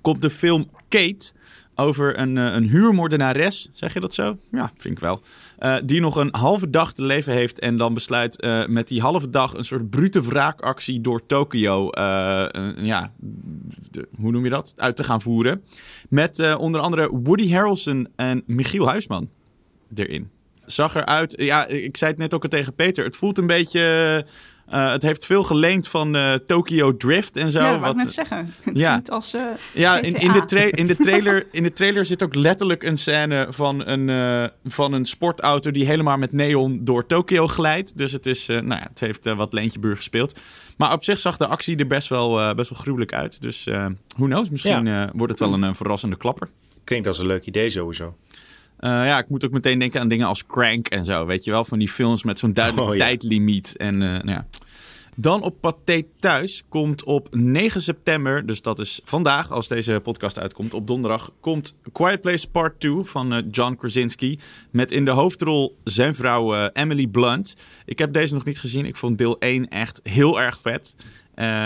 komt 0.00 0.22
de 0.22 0.30
film 0.30 0.70
Kate 0.88 1.32
over 1.74 2.18
een, 2.18 2.38
eh, 2.38 2.44
een 2.54 2.68
huurmoordenares. 2.68 3.68
Zeg 3.72 3.94
je 3.94 4.00
dat 4.00 4.14
zo? 4.14 4.38
Ja, 4.50 4.72
vind 4.76 4.94
ik 4.94 5.00
wel. 5.00 5.20
Eh, 5.58 5.76
die 5.84 6.00
nog 6.00 6.16
een 6.16 6.28
halve 6.34 6.70
dag 6.70 6.92
te 6.92 7.02
leven 7.04 7.32
heeft 7.32 7.58
en 7.58 7.76
dan 7.76 7.94
besluit 7.94 8.46
met 8.68 8.88
die 8.88 9.00
halve 9.00 9.30
dag 9.30 9.54
een 9.54 9.64
soort 9.64 9.90
brute 9.90 10.22
wraakactie 10.22 11.00
door 11.00 11.26
Tokio, 11.26 11.88
ja, 12.76 13.12
de- 13.90 14.08
hoe 14.20 14.30
noem 14.32 14.44
je 14.44 14.50
dat? 14.50 14.74
Uit 14.76 14.96
te 14.96 15.04
gaan 15.04 15.22
voeren. 15.22 15.62
Met 16.08 16.56
onder 16.56 16.80
andere 16.80 17.08
Woody 17.22 17.50
Harrelson 17.52 18.08
en 18.16 18.42
Michiel 18.46 18.88
Huisman 18.88 19.28
erin. 19.94 20.30
Zag 20.70 20.94
eruit, 20.94 21.34
ja, 21.36 21.66
ik 21.66 21.96
zei 21.96 22.10
het 22.10 22.20
net 22.20 22.34
ook 22.34 22.42
al 22.42 22.48
tegen 22.48 22.74
Peter, 22.74 23.04
het 23.04 23.16
voelt 23.16 23.38
een 23.38 23.46
beetje... 23.46 23.80
eh, 24.68 24.90
het 24.92 25.02
heeft 25.02 25.26
veel 25.26 25.42
geleend 25.44 25.88
van 25.88 26.16
eh, 26.16 26.32
Tokyo 26.34 26.96
Drift 26.96 27.36
en 27.36 27.50
zo. 27.50 27.58
ja, 27.60 27.70
dat 27.70 27.80
wou 27.80 27.94
wat- 27.94 27.96
ik 27.96 28.02
net 28.02 28.12
zeggen. 28.12 28.54
Het 28.64 28.78
Ja. 28.78 28.88
klinkt 28.90 29.10
als 29.10 29.34
eh, 29.34 29.40
ja, 29.74 29.98
in, 30.00 30.32
de 30.32 30.44
tra- 30.44 30.70
in, 30.70 30.86
de 30.86 30.96
trailer, 31.04 31.46
in 31.52 31.62
de 31.62 31.72
trailer 31.72 32.04
zit 32.04 32.22
ook 32.22 32.34
letterlijk 32.34 32.82
een 32.82 32.96
scène 32.96 33.46
van 33.50 33.86
een, 33.86 34.08
eh, 34.08 34.44
van 34.64 34.92
een 34.92 35.04
sportauto 35.04 35.70
die 35.70 35.86
helemaal 35.86 36.16
met 36.16 36.32
neon 36.32 36.84
door 36.84 37.06
Tokio 37.06 37.46
glijdt. 37.46 37.98
Dus 37.98 38.12
het, 38.12 38.26
is, 38.26 38.48
eh, 38.48 38.56
nou 38.60 38.80
ja, 38.80 38.86
het 38.88 39.00
heeft 39.00 39.34
wat 39.34 39.52
Leentje 39.52 39.80
gespeeld. 39.96 40.40
Maar 40.76 40.92
op 40.92 41.04
zich 41.04 41.18
zag 41.18 41.36
de 41.36 41.46
actie 41.46 41.76
er 41.76 41.86
best 41.86 42.08
wel, 42.08 42.40
eh, 42.40 42.54
best 42.54 42.70
wel 42.70 42.78
gruwelijk 42.78 43.12
uit. 43.12 43.42
Dus 43.42 43.66
eh 43.66 43.86
who 44.16 44.24
knows, 44.26 44.48
misschien 44.50 44.86
eh, 44.86 45.04
wordt 45.12 45.32
het 45.32 45.40
wel 45.40 45.52
een, 45.62 45.74
verrassende 45.74 46.16
klapper. 46.16 46.48
Klinkt 46.84 47.06
als 47.06 47.18
een 47.18 47.26
leuk 47.26 47.46
idee 47.46 47.70
sowieso. 47.70 48.16
Eh, 48.78 48.90
ja, 48.90 49.18
ik 49.18 49.28
moet 49.28 49.44
ook 49.44 49.50
meteen 49.50 49.78
denken 49.78 50.00
aan 50.00 50.08
dingen 50.08 50.26
als 50.26 50.46
Crank 50.46 50.88
en 50.88 51.04
zo. 51.04 51.26
Weet 51.26 51.44
je 51.44 51.50
wel, 51.50 51.64
van 51.64 51.78
die 51.78 51.88
films 51.88 52.22
met 52.22 52.38
zo'n 52.38 52.52
duidelijk 52.52 52.88
Oh, 52.88 52.94
ja. 52.94 53.00
tijdlimiet. 53.00 53.76
En 53.76 54.02
eh, 54.02 54.08
nou 54.08 54.30
ja. 54.30 54.46
Dan 55.14 55.42
op 55.42 55.60
Pathé 55.60 56.02
Thuis 56.20 56.64
komt 56.68 57.04
op 57.04 57.28
9 57.30 57.80
september, 57.80 58.46
dus 58.46 58.62
dat 58.62 58.78
is 58.78 59.00
vandaag 59.04 59.50
als 59.50 59.68
deze 59.68 60.00
podcast 60.02 60.38
uitkomt, 60.38 60.74
op 60.74 60.86
donderdag, 60.86 61.30
komt 61.40 61.78
Quiet 61.92 62.20
Place 62.20 62.50
Part 62.50 62.80
2 62.80 62.94
van 63.02 63.32
eh, 63.32 63.42
John 63.50 63.74
Krasinski. 63.74 64.38
Met 64.70 64.92
in 64.92 65.04
de 65.04 65.10
hoofdrol 65.10 65.78
zijn 65.84 66.14
vrouw 66.14 66.68
Emily 66.72 67.06
Blunt. 67.06 67.56
Ik 67.84 67.98
heb 67.98 68.12
deze 68.12 68.34
nog 68.34 68.44
niet 68.44 68.58
gezien. 68.60 68.84
Ik 68.86 68.96
vond 68.96 69.18
deel 69.18 69.38
1 69.38 69.68
echt 69.68 70.00
heel 70.02 70.40
erg 70.40 70.58
vet. 70.60 70.94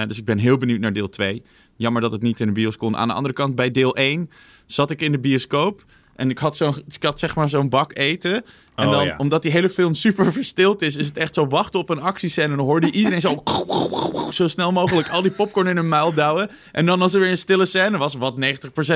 Dus 0.08 0.18
ik 0.18 0.24
ben 0.24 0.38
heel 0.38 0.56
benieuwd 0.56 0.80
naar 0.80 0.92
deel 0.92 1.08
2. 1.08 1.42
Jammer 1.76 2.02
dat 2.02 2.12
het 2.12 2.22
niet 2.22 2.40
in 2.40 2.46
de 2.46 2.52
bios 2.52 2.76
kon. 2.76 2.96
Aan 2.96 3.08
de 3.08 3.14
andere 3.14 3.34
kant, 3.34 3.54
bij 3.54 3.70
deel 3.70 3.96
1 3.96 4.30
zat 4.66 4.90
ik 4.90 5.00
in 5.02 5.12
de 5.12 5.18
bioscoop. 5.18 5.84
En 6.16 6.30
ik 6.30 6.38
had, 6.38 6.56
zo'n, 6.56 6.74
ik 6.88 7.02
had 7.02 7.18
zeg 7.18 7.34
maar 7.34 7.48
zo'n 7.48 7.68
bak 7.68 7.96
eten. 7.96 8.42
En 8.74 8.86
Oh, 8.86 8.92
dan, 8.92 9.04
ja. 9.04 9.14
omdat 9.18 9.42
die 9.42 9.50
hele 9.50 9.68
film 9.68 9.94
super 9.94 10.32
verstild 10.32 10.82
is, 10.82 10.96
is 10.96 11.06
het 11.06 11.16
echt 11.16 11.34
zo 11.34 11.46
wachten 11.46 11.80
op 11.80 11.88
een 11.88 12.00
actiescène. 12.00 12.50
En 12.50 12.56
dan 12.56 12.66
hoorde 12.66 12.86
je 12.86 12.92
iedereen 12.92 13.20
zo, 13.20 13.42
zo 14.30 14.46
snel 14.48 14.72
mogelijk 14.72 15.08
al 15.08 15.22
die 15.22 15.30
popcorn 15.30 15.66
in 15.66 15.76
hun 15.76 15.88
muil 15.88 16.14
douwen. 16.14 16.50
En 16.72 16.86
dan 16.86 17.02
als 17.02 17.14
er 17.14 17.20
weer 17.20 17.30
een 17.30 17.36
stille 17.36 17.64
scène 17.64 17.98
was, 17.98 18.14
wat 18.14 18.34
90% 18.34 18.38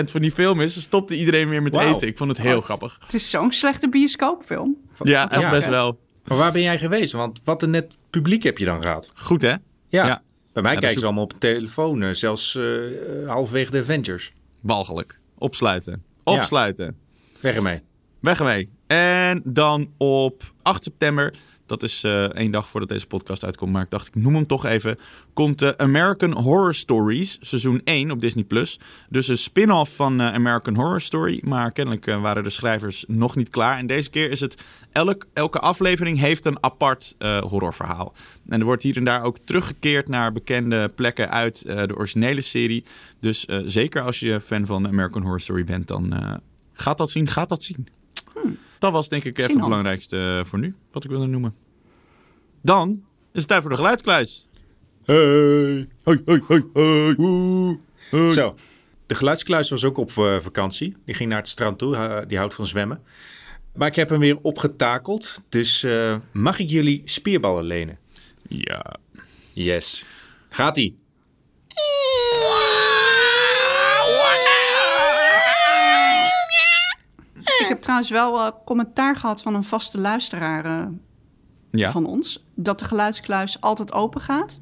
van 0.05 0.21
die 0.21 0.31
film 0.31 0.61
is, 0.61 0.83
stopte 0.83 1.17
iedereen 1.19 1.49
weer 1.49 1.63
met 1.63 1.77
eten. 1.77 2.09
Ik 2.09 2.17
vond 2.19 2.31
het 2.31 2.41
heel 2.41 2.61
grappig. 2.61 2.99
Het 3.03 3.15
is 3.15 3.31
zo'n 3.31 3.53
slechte 3.53 3.89
bioscoopfilm. 3.89 4.77
Ja, 5.03 5.31
echt 5.31 5.51
best 5.51 5.69
wel. 5.69 5.99
Maar 6.25 6.39
waar 6.39 6.53
ben 6.53 6.63
jij 6.63 6.79
geweest? 6.79 7.13
Want 7.13 7.41
wat 7.45 7.63
een 7.63 7.71
net 7.71 7.99
publiek 8.11 8.43
heb 8.43 8.59
je 8.59 8.65
dan 8.65 8.83
gehad? 8.83 9.11
Goed 9.15 9.43
hè? 9.43 9.49
Ja, 9.49 9.59
Ja. 9.89 10.23
bij 10.53 10.63
mij 10.63 10.73
Ja, 10.73 10.79
kijken 10.79 10.99
ze 11.01 11.05
allemaal 11.05 11.25
op 11.25 11.33
telefoon, 11.39 12.03
eh, 12.03 12.11
zelfs 12.13 12.57
eh, 12.57 13.23
eh, 13.23 13.29
halverwege 13.29 13.71
de 13.71 13.79
Avengers. 13.79 14.33
Walgelijk. 14.63 15.19
Opsluiten. 15.39 16.03
Opsluiten. 16.25 16.97
Weg 17.47 17.57
ermee. 17.57 17.81
Weg 18.21 18.39
ermee. 18.39 18.69
En 18.87 19.43
dan 19.45 19.91
op 19.97 20.53
8 20.63 20.85
september, 20.85 21.35
dat 21.67 21.83
is 21.83 22.05
eh 22.05 22.25
één 22.25 22.51
dag 22.51 22.69
voordat 22.69 22.89
deze 22.89 23.07
podcast 23.07 23.45
uitkomt, 23.45 23.73
maar 23.73 23.83
ik 23.83 23.91
dacht 23.91 24.07
ik 24.07 24.15
noem 24.15 24.35
hem 24.35 24.47
toch 24.47 24.65
even, 24.65 24.99
komt 25.33 25.63
eh, 25.63 25.71
American 25.77 26.33
Horror 26.33 26.75
Stories, 26.75 27.39
seizoen 27.41 27.81
1 27.85 28.11
op 28.11 28.21
Disney+. 28.21 28.45
Plus. 28.45 28.81
Dus 29.09 29.29
een 29.29 29.39
spin-off 29.39 29.97
van 29.97 30.21
eh, 30.21 30.35
American 30.35 30.75
Horror 30.75 31.01
Story, 31.01 31.41
maar 31.45 31.73
kennelijk 31.73 32.07
eh, 32.07 32.21
waren 32.21 32.43
de 32.43 32.51
schrijvers 32.51 33.05
nog 33.09 33.37
niet 33.37 33.51
klaar. 33.51 33.79
En 33.79 33.87
deze 33.87 34.11
keer 34.11 34.31
is 34.31 34.41
het, 34.41 34.63
elk, 34.93 35.27
elke 35.33 35.59
aflevering 35.59 36.19
heeft 36.19 36.45
een 36.45 36.59
apart 36.63 37.17
horrorverhaal. 37.19 38.13
En 38.49 38.61
er 38.61 38.67
wordt 38.67 38.83
hier 38.83 38.97
en 38.97 39.05
daar 39.05 39.23
ook 39.23 39.39
teruggekeerd 39.39 40.09
naar 40.09 40.33
bekende 40.33 40.89
plekken 40.95 41.31
uit 41.31 41.63
de 41.63 41.97
originele 41.97 42.41
serie. 42.41 42.85
Dus 43.21 43.47
zeker 43.65 44.03
als 44.03 44.21
je 44.21 44.41
fan 44.41 44.67
van 44.67 44.87
American 44.87 45.23
Horror 45.23 45.41
Story 45.41 45.65
bent, 45.65 45.89
dan 45.89 46.41
gaat 46.77 46.99
dat 46.99 47.11
zien, 47.11 47.29
gaat 47.29 47.49
dat 47.49 47.63
zien. 47.63 47.89
Dat 48.79 48.93
was 48.93 49.09
denk 49.09 49.25
ik 49.25 49.39
even 49.39 49.51
het 49.51 49.61
belangrijkste 49.61 50.39
eh, 50.39 50.45
voor 50.45 50.59
nu, 50.59 50.75
wat 50.91 51.05
ik 51.05 51.11
wilde 51.11 51.27
noemen. 51.27 51.55
Dan 52.63 53.03
is 53.33 53.41
het 53.41 53.49
tijd 53.49 53.61
voor 53.61 53.71
de 53.71 53.77
geluidskluis. 53.77 54.49
Hey. 55.05 55.89
Hoi, 56.03 56.23
hoi, 56.25 56.43
hoi, 56.47 56.65
hoi. 56.73 58.33
Zo, 58.33 58.55
de 59.07 59.15
geluidskluis 59.15 59.71
was 59.71 59.85
ook 59.85 59.97
op 59.97 60.11
eh, 60.17 60.37
vakantie. 60.41 60.97
Die 61.05 61.15
ging 61.15 61.29
naar 61.29 61.39
het 61.39 61.49
strand 61.49 61.79
toe, 61.79 62.25
die 62.29 62.39
houdt 62.39 62.55
van 62.55 62.67
zwemmen. 62.67 63.03
Maar 63.77 63.89
ik 63.89 63.97
heb 63.97 64.09
hem 64.09 64.21
weer 64.21 64.39
opgetakeld. 64.43 65.43
Dus 65.49 65.83
eh, 65.83 66.17
mag 66.33 66.59
ik 66.59 66.71
jullie 66.71 67.03
spierballen 67.05 67.65
lenen? 67.65 67.99
Ja. 68.49 68.97
Yes. 69.53 70.05
Gaat-ie. 70.49 70.99
Ik 77.61 77.67
heb 77.69 77.81
trouwens 77.81 78.11
wel 78.11 78.41
eh, 78.41 78.51
commentaar 78.65 79.17
gehad 79.17 79.43
van 79.43 79.55
een 79.55 79.65
vaste 79.65 79.99
luisteraar 79.99 80.65
eh, 80.65 80.87
Ja. 81.71 81.91
van 81.91 82.07
ons. 82.07 82.45
Dat 82.55 82.79
de 82.79 82.85
geluidskluis 82.85 83.61
altijd 83.61 83.93
open 83.93 84.21
gaat, 84.21 84.61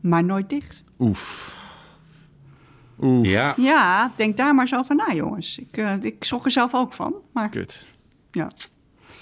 maar 0.00 0.24
nooit 0.24 0.50
dicht. 0.50 0.84
Oef. 0.98 1.56
Oef. 3.00 3.26
Ja, 3.26 3.54
Ja, 3.56 4.12
denk 4.16 4.36
daar 4.36 4.54
maar 4.54 4.64
eens 4.64 4.74
over 4.78 4.96
na, 4.96 5.12
jongens. 5.14 5.58
Ik, 5.58 5.76
eh, 5.76 5.94
ik 6.00 6.24
schrok 6.24 6.44
er 6.44 6.50
zelf 6.50 6.74
ook 6.74 6.92
van. 6.92 7.14
Maar 7.32 7.48
Kut. 7.48 7.86
ja, 8.30 8.50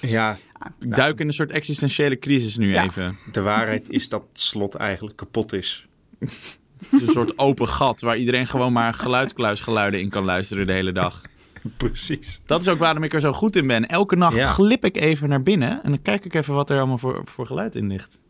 ja, 0.00 0.36
Ik 0.80 0.96
duik 0.96 1.20
in 1.20 1.26
een 1.26 1.32
soort 1.32 1.50
existentiële 1.50 2.18
crisis 2.18 2.56
nu 2.56 2.72
Ja. 2.72 2.82
even. 2.84 3.16
de 3.32 3.40
waarheid 3.40 3.88
is 3.90 4.08
dat 4.08 4.22
het 4.28 4.40
slot 4.40 4.74
eigenlijk 4.74 5.16
kapot 5.16 5.52
is. 5.52 5.86
Het 6.18 6.92
is 6.92 7.02
een 7.02 7.12
soort 7.12 7.38
open 7.38 7.68
gat 7.68 8.00
waar 8.00 8.16
iedereen 8.16 8.46
gewoon 8.46 8.72
maar 8.72 8.94
geluidskluisgeluiden 8.94 10.00
in 10.00 10.08
kan 10.10 10.24
luisteren 10.24 10.66
de 10.66 10.72
hele 10.72 10.92
dag. 10.92 11.22
Precies. 11.76 12.40
Dat 12.46 12.60
is 12.60 12.68
ook 12.68 12.78
waarom 12.78 13.02
ik 13.02 13.12
er 13.12 13.20
zo 13.20 13.32
goed 13.32 13.56
in 13.56 13.66
ben. 13.66 13.86
Elke 13.88 14.16
nacht 14.16 14.36
Ja. 14.36 14.46
glip 14.52 14.84
ik 14.84 14.96
even 14.96 15.28
naar 15.28 15.42
binnen 15.42 15.82
en 15.82 15.90
dan 15.90 16.02
kijk 16.02 16.24
ik 16.24 16.34
even 16.34 16.54
wat 16.54 16.70
er 16.70 16.78
allemaal 16.78 16.98
voor, 16.98 17.22
voor 17.24 17.46
geluid 17.46 17.76
in 17.76 17.86
ligt. 17.86 18.20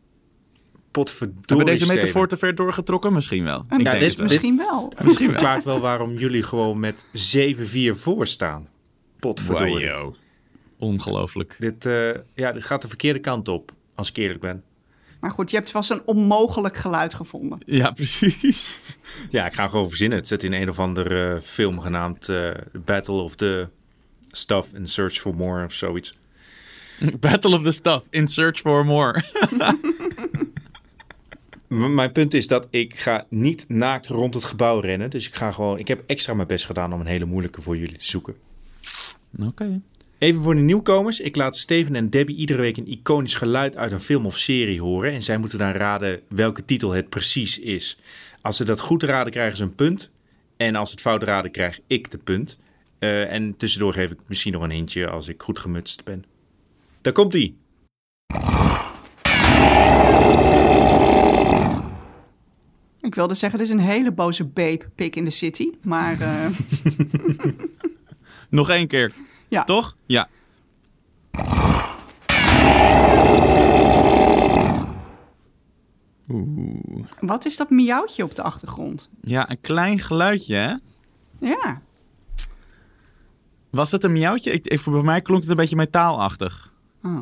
Potverdorie, 0.90 1.40
Hebben 1.46 1.66
we 1.66 1.72
deze 1.72 1.86
metafoor 1.92 2.28
te 2.28 2.36
ver 2.36 2.54
doorgetrokken? 2.54 3.12
Misschien 3.12 3.44
wel. 3.44 3.64
en 3.68 3.78
Ja, 3.78 3.84
denk 3.84 3.98
dit- 4.00 4.08
het 4.08 4.16
wel. 4.18 4.26
misschien 4.26 4.56
wel. 4.56 4.92
Dit 5.04 5.16
verklaart 5.16 5.64
wel 5.64 5.80
waarom 5.80 6.14
jullie 6.16 6.42
gewoon 6.42 6.80
met 6.80 7.06
7-4 7.12 7.94
voor 7.96 8.26
staan. 8.26 8.68
Potverdorie. 9.18 9.74
Wajo. 9.86 10.14
Ongelooflijk. 10.78 11.56
Dit, 11.58 11.86
eh, 11.86 12.10
ja, 12.34 12.52
dit 12.52 12.64
gaat 12.64 12.82
de 12.82 12.88
verkeerde 12.88 13.18
kant 13.18 13.48
op, 13.48 13.72
als 13.94 14.08
ik 14.08 14.16
eerlijk 14.16 14.40
ben. 14.40 14.62
Maar 15.20 15.30
goed, 15.30 15.50
je 15.50 15.56
hebt 15.56 15.70
vast 15.70 15.90
een 15.90 16.02
onmogelijk 16.04 16.76
geluid 16.76 17.14
gevonden. 17.14 17.58
Ja, 17.66 17.90
precies. 18.00 18.78
Ja, 19.30 19.46
ik 19.46 19.52
ga 19.52 19.66
gewoon 19.66 19.88
verzinnen. 19.88 20.18
Het 20.18 20.26
zit 20.26 20.42
in 20.42 20.52
een 20.52 20.68
of 20.68 20.78
andere 20.78 21.34
eh, 21.34 21.40
film 21.42 21.80
genaamd 21.80 22.28
eh, 22.28 22.50
Battle 22.84 23.20
of 23.20 23.34
the 23.34 23.68
Stuff 24.30 24.74
and 24.74 24.88
Search 24.88 25.14
for 25.14 25.34
More 25.34 25.64
of 25.64 25.72
zoiets. 25.72 26.14
Battle 27.20 27.54
of 27.54 27.62
the 27.62 27.70
Stuff. 27.70 28.06
In 28.10 28.28
search 28.28 28.58
for 28.58 28.84
more. 28.84 29.22
Mijn 31.98 32.12
punt 32.12 32.34
is 32.34 32.46
dat 32.46 32.66
ik 32.70 32.98
ga 32.98 33.26
niet 33.28 33.64
naakt 33.68 34.06
rond 34.06 34.34
het 34.34 34.44
gebouw 34.44 34.80
rennen. 34.80 35.10
Dus 35.10 35.26
ik 35.26 35.34
ga 35.34 35.52
gewoon. 35.52 35.78
Ik 35.78 35.88
heb 35.88 36.02
extra 36.06 36.34
mijn 36.34 36.48
best 36.48 36.66
gedaan 36.66 36.92
om 36.92 37.00
een 37.00 37.06
hele 37.06 37.24
moeilijke 37.24 37.62
voor 37.62 37.76
jullie 37.76 37.96
te 37.96 38.04
zoeken. 38.04 38.34
Oké. 39.38 39.80
Even 40.20 40.42
voor 40.42 40.54
de 40.54 40.60
nieuwkomers. 40.60 41.20
Ik 41.20 41.36
laat 41.36 41.56
Steven 41.56 41.94
en 41.94 42.10
Debbie 42.10 42.36
iedere 42.36 42.60
week 42.60 42.76
een 42.76 42.88
iconisch 42.88 43.34
geluid 43.34 43.76
uit 43.76 43.92
een 43.92 44.00
film 44.00 44.26
of 44.26 44.38
serie 44.38 44.80
horen. 44.80 45.12
En 45.12 45.22
zij 45.22 45.38
moeten 45.38 45.58
dan 45.58 45.72
raden 45.72 46.20
welke 46.28 46.64
titel 46.64 46.90
het 46.90 47.08
precies 47.08 47.58
is. 47.58 47.98
Als 48.40 48.56
ze 48.56 48.64
dat 48.64 48.80
goed 48.80 49.02
raden, 49.02 49.32
krijgen 49.32 49.56
ze 49.56 49.62
een 49.62 49.74
punt. 49.74 50.10
En 50.56 50.76
als 50.76 50.88
ze 50.88 50.94
het 50.94 51.04
fout 51.04 51.22
raden, 51.22 51.50
krijg 51.50 51.80
ik 51.86 52.10
de 52.10 52.18
punt. 52.18 52.58
Eh, 52.98 53.32
en 53.32 53.56
tussendoor 53.56 53.92
geef 53.92 54.10
ik 54.10 54.18
misschien 54.26 54.52
nog 54.52 54.62
een 54.62 54.70
hintje 54.70 55.08
als 55.08 55.28
ik 55.28 55.42
goed 55.42 55.58
gemutst 55.58 56.04
ben. 56.04 56.24
Daar 57.00 57.12
komt 57.12 57.34
ie. 57.34 57.56
Ik 63.00 63.14
wilde 63.14 63.34
zeggen, 63.34 63.58
er 63.58 63.64
is 63.64 63.70
een 63.70 63.78
hele 63.78 64.12
boze 64.12 64.44
babe 64.44 64.88
pik 64.94 65.16
in 65.16 65.24
de 65.24 65.30
city. 65.30 65.70
Maar 65.82 66.20
eh, 66.20 66.46
Nog 68.48 68.70
één 68.70 68.86
keer. 68.86 69.12
Ja, 69.50 69.64
Toch? 69.64 69.96
Ja. 70.06 70.28
Oeh. 76.28 77.04
wat 77.20 77.44
is 77.44 77.56
dat 77.56 77.70
miauwtje 77.70 78.24
op 78.24 78.34
de 78.34 78.42
achtergrond? 78.42 79.08
Ja, 79.20 79.50
een 79.50 79.60
klein 79.60 79.98
geluidje, 79.98 80.54
hè? 80.54 80.74
Ja, 81.48 81.82
Was 83.70 83.90
het 83.90 84.04
een 84.04 84.12
miauwtje? 84.12 84.50
Ik, 84.52 84.66
ik- 84.66 84.84
bij 84.84 85.02
mij 85.02 85.20
klonk 85.20 85.40
het 85.40 85.50
een 85.50 85.56
beetje 85.56 85.76
metaalachtig. 85.76 86.72
oh. 87.04 87.18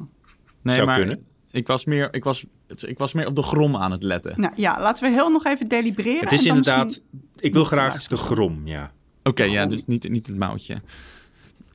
Nee, 0.62 0.75
Zou 0.75 0.87
maar 0.87 0.97
kunnen. 0.99 1.27
Ik 1.51 1.67
was, 1.67 1.85
meer, 1.85 2.14
ik, 2.14 2.25
was, 2.25 2.45
ik 2.67 2.99
was 2.99 3.12
meer 3.12 3.27
op 3.27 3.37
de 3.37 3.43
grom 3.43 3.77
aan 3.77 3.91
het 3.91 4.03
letten. 4.03 4.41
Nou 4.41 4.53
ja, 4.57 4.81
laten 4.81 5.05
we 5.05 5.11
heel 5.11 5.31
nog 5.31 5.45
even 5.45 5.69
delibereren. 5.69 6.21
Het 6.21 6.33
is 6.33 6.41
en 6.43 6.47
dan 6.47 6.57
inderdaad. 6.57 6.85
misschien- 6.85 7.23
Ik 7.37 7.53
wil 7.53 7.64
graag 7.64 8.07
de 8.07 8.17
grom, 8.17 8.67
ja. 8.67 8.93
Oké, 9.23 9.43
ja, 9.43 9.67
dus 9.67 9.85
niet, 9.87 10.09
niet 10.09 10.27
het 10.27 10.37
mouwtje. 10.37 10.83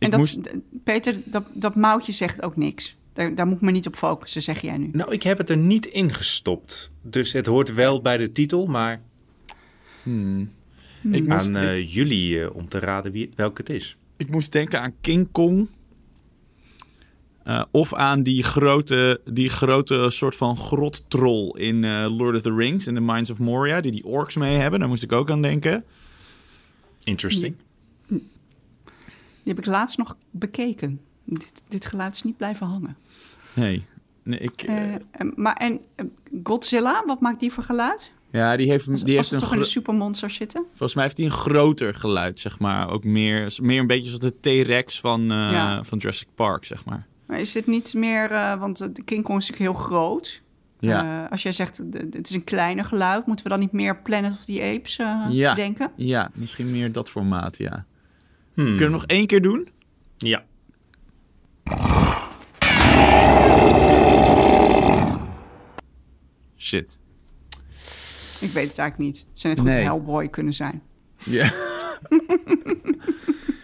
En 0.03 0.11
Ik 0.11 0.11
dat, 0.11 0.19
moest... 0.19 0.39
Peter, 0.83 1.15
dat, 1.25 1.43
dat 1.53 1.75
mouwtje 1.75 2.11
zegt 2.11 2.41
ook 2.41 2.55
niks. 2.55 2.95
Daar, 3.13 3.35
daar 3.35 3.47
moet 3.47 3.55
ik 3.55 3.61
me 3.61 3.71
niet 3.71 3.87
op 3.87 3.95
focussen, 3.95 4.41
zeg 4.41 4.61
jij 4.61 4.77
nu. 4.77 4.89
Nou, 4.91 5.11
ik 5.11 5.23
heb 5.23 5.37
het 5.37 5.49
er 5.49 5.57
niet 5.57 5.85
in 5.85 6.13
gestopt. 6.13 6.91
Dus 7.01 7.31
het 7.31 7.45
hoort 7.45 7.73
wel 7.73 8.01
bij 8.01 8.17
de 8.17 8.31
titel, 8.31 8.65
maar 8.65 9.01
Ik 10.03 11.27
moest, 11.27 11.47
aan 11.47 11.55
eh, 11.55 11.93
jullie 11.93 12.41
eh, 12.41 12.55
om 12.55 12.69
te 12.69 12.79
raden 12.79 13.11
wie, 13.11 13.29
welke 13.35 13.61
het 13.61 13.69
is. 13.69 13.97
ik 14.17 14.29
moest 14.29 14.51
denken 14.51 14.81
aan 14.81 14.93
King 15.01 15.27
Kong. 15.31 15.67
Eh, 17.43 17.63
of 17.71 17.93
aan 17.93 18.23
die 18.23 18.43
grote, 18.43 19.21
die 19.25 19.49
grote 19.49 20.09
soort 20.09 20.35
van 20.35 20.57
grottrol 20.57 21.57
in 21.57 21.83
eh, 21.83 22.05
Lord 22.17 22.35
of 22.35 22.41
the 22.41 22.53
Rings, 22.55 22.87
in 22.87 22.95
The 22.95 23.01
Mines 23.01 23.29
of 23.29 23.39
Moria, 23.39 23.81
die 23.81 23.91
die 23.91 24.05
orks 24.05 24.35
mee 24.35 24.57
hebben. 24.57 24.79
Daar 24.79 24.89
moest 24.89 25.03
ik 25.03 25.11
ook 25.11 25.31
aan 25.31 25.41
denken. 25.41 25.83
Interesting. 27.03 27.55
Die 29.43 29.53
heb 29.53 29.59
ik 29.59 29.65
laatst 29.65 29.97
nog 29.97 30.15
bekeken. 30.31 30.99
Dit, 31.25 31.63
dit 31.67 31.85
geluid 31.85 32.15
is 32.15 32.23
niet 32.23 32.37
blijven 32.37 32.67
hangen. 32.67 32.97
Nee. 33.53 33.85
nee 34.23 34.39
ik, 34.39 34.61
eh, 34.61 34.93
Eh, 34.93 34.99
en- 35.11 35.33
maar 35.35 35.55
en 35.55 35.79
eh, 35.95 36.05
Godzilla, 36.43 37.03
wat 37.05 37.19
maakt 37.21 37.39
die 37.39 37.51
voor 37.51 37.63
geluid? 37.63 38.11
ja, 38.31 38.55
die 38.57 38.69
heeft, 38.69 38.85
die 38.85 38.93
Als 38.93 39.03
heeft 39.03 39.31
een 39.31 39.37
toch 39.37 39.51
in 39.51 39.57
de 39.57 39.61
gro- 39.63 39.71
supermonsters 39.71 40.35
zitten? 40.35 40.63
Volgens 40.69 40.93
mij 40.93 41.03
heeft 41.03 41.17
hij 41.17 41.25
een 41.25 41.31
groter 41.31 41.93
geluid, 41.95 42.39
zeg 42.39 42.59
maar. 42.59 42.89
Ook 42.89 43.03
meer, 43.03 43.57
meer 43.61 43.79
een 43.79 43.87
beetje 43.87 44.05
zoals 44.09 44.19
de 44.19 44.39
T-Rex 44.63 44.99
van, 44.99 45.21
eh, 45.21 45.27
Ja. 45.27 45.83
van 45.83 45.97
Jurassic 45.97 46.27
Park, 46.35 46.65
zeg 46.65 46.85
maar. 46.85 47.05
Maar 47.25 47.39
is 47.39 47.51
dit 47.51 47.67
niet 47.67 47.93
meer, 47.93 48.31
eh, 48.31 48.59
want 48.59 48.81
eh, 48.81 48.87
de 48.93 49.03
King 49.03 49.23
Kong 49.23 49.39
is 49.39 49.49
natuurlijk 49.49 49.75
heel 49.77 49.85
groot. 49.85 50.41
Ja. 50.79 51.23
Eh, 51.25 51.31
als 51.31 51.43
jij 51.43 51.51
zegt, 51.51 51.77
het 52.11 52.29
is 52.29 52.35
een 52.35 52.43
kleiner 52.43 52.85
geluid, 52.85 53.25
moeten 53.25 53.45
we 53.45 53.51
dan 53.51 53.59
niet 53.59 53.71
meer 53.71 53.97
Planet 54.01 54.31
of 54.31 54.45
the 54.45 54.73
Apes 54.77 54.97
eh, 54.97 55.25
Ja. 55.29 55.53
denken? 55.53 55.91
Ja, 55.95 56.29
misschien 56.33 56.71
meer 56.71 56.91
dat 56.91 57.09
formaat, 57.09 57.57
ja. 57.57 57.85
Hmm. 58.53 58.65
Kunnen 58.65 58.85
we 58.85 58.89
nog 58.89 59.05
één 59.05 59.27
keer 59.27 59.41
doen? 59.41 59.67
Ja. 60.17 60.43
Shit. 66.57 66.99
Ik 68.41 68.49
weet 68.49 68.67
het 68.67 68.77
eigenlijk 68.77 68.97
niet. 68.97 69.25
Zou 69.33 69.53
net 69.53 69.63
goed 69.63 69.73
Nee. 69.73 69.83
Hellboy 69.83 70.27
kunnen 70.29 70.53
zijn. 70.53 70.81
Ja. 71.25 71.51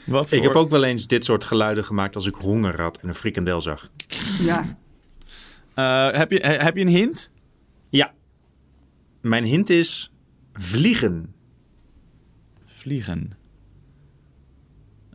Wat 0.05 0.31
Ik 0.31 0.41
heb 0.43 0.53
ook 0.53 0.69
wel 0.69 0.83
eens 0.83 1.07
dit 1.07 1.25
soort 1.25 1.43
geluiden 1.43 1.83
gemaakt 1.83 2.15
als 2.15 2.27
ik 2.27 2.35
honger 2.35 2.81
had 2.81 2.97
en 2.97 3.07
een 3.07 3.15
frikandel 3.15 3.61
zag. 3.61 3.91
Ja, 4.41 4.77
Eh, 5.73 6.11
heb, 6.11 6.31
je, 6.31 6.39
he- 6.39 6.63
heb 6.63 6.75
je 6.75 6.81
een 6.81 6.87
hint? 6.87 7.31
Ja. 7.89 8.13
Mijn 9.21 9.43
hint 9.43 9.69
is 9.69 10.13
vliegen. 10.53 11.33
Vliegen. 12.65 13.31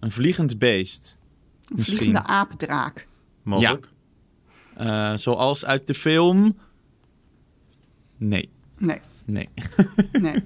Een 0.04 0.10
vliegend 0.10 0.58
beest. 0.58 1.16
een 1.64 1.74
Misschien. 1.76 1.96
vliegende 1.96 2.28
apendraak. 2.28 3.06
Mogelijk. 3.42 3.88
Eh, 4.76 5.14
zoals 5.14 5.64
uit 5.64 5.86
de 5.86 5.94
film... 5.94 6.56
Nee. 8.16 8.50
Nee, 8.78 9.00
Nee. 9.24 9.48
nee. 10.20 10.44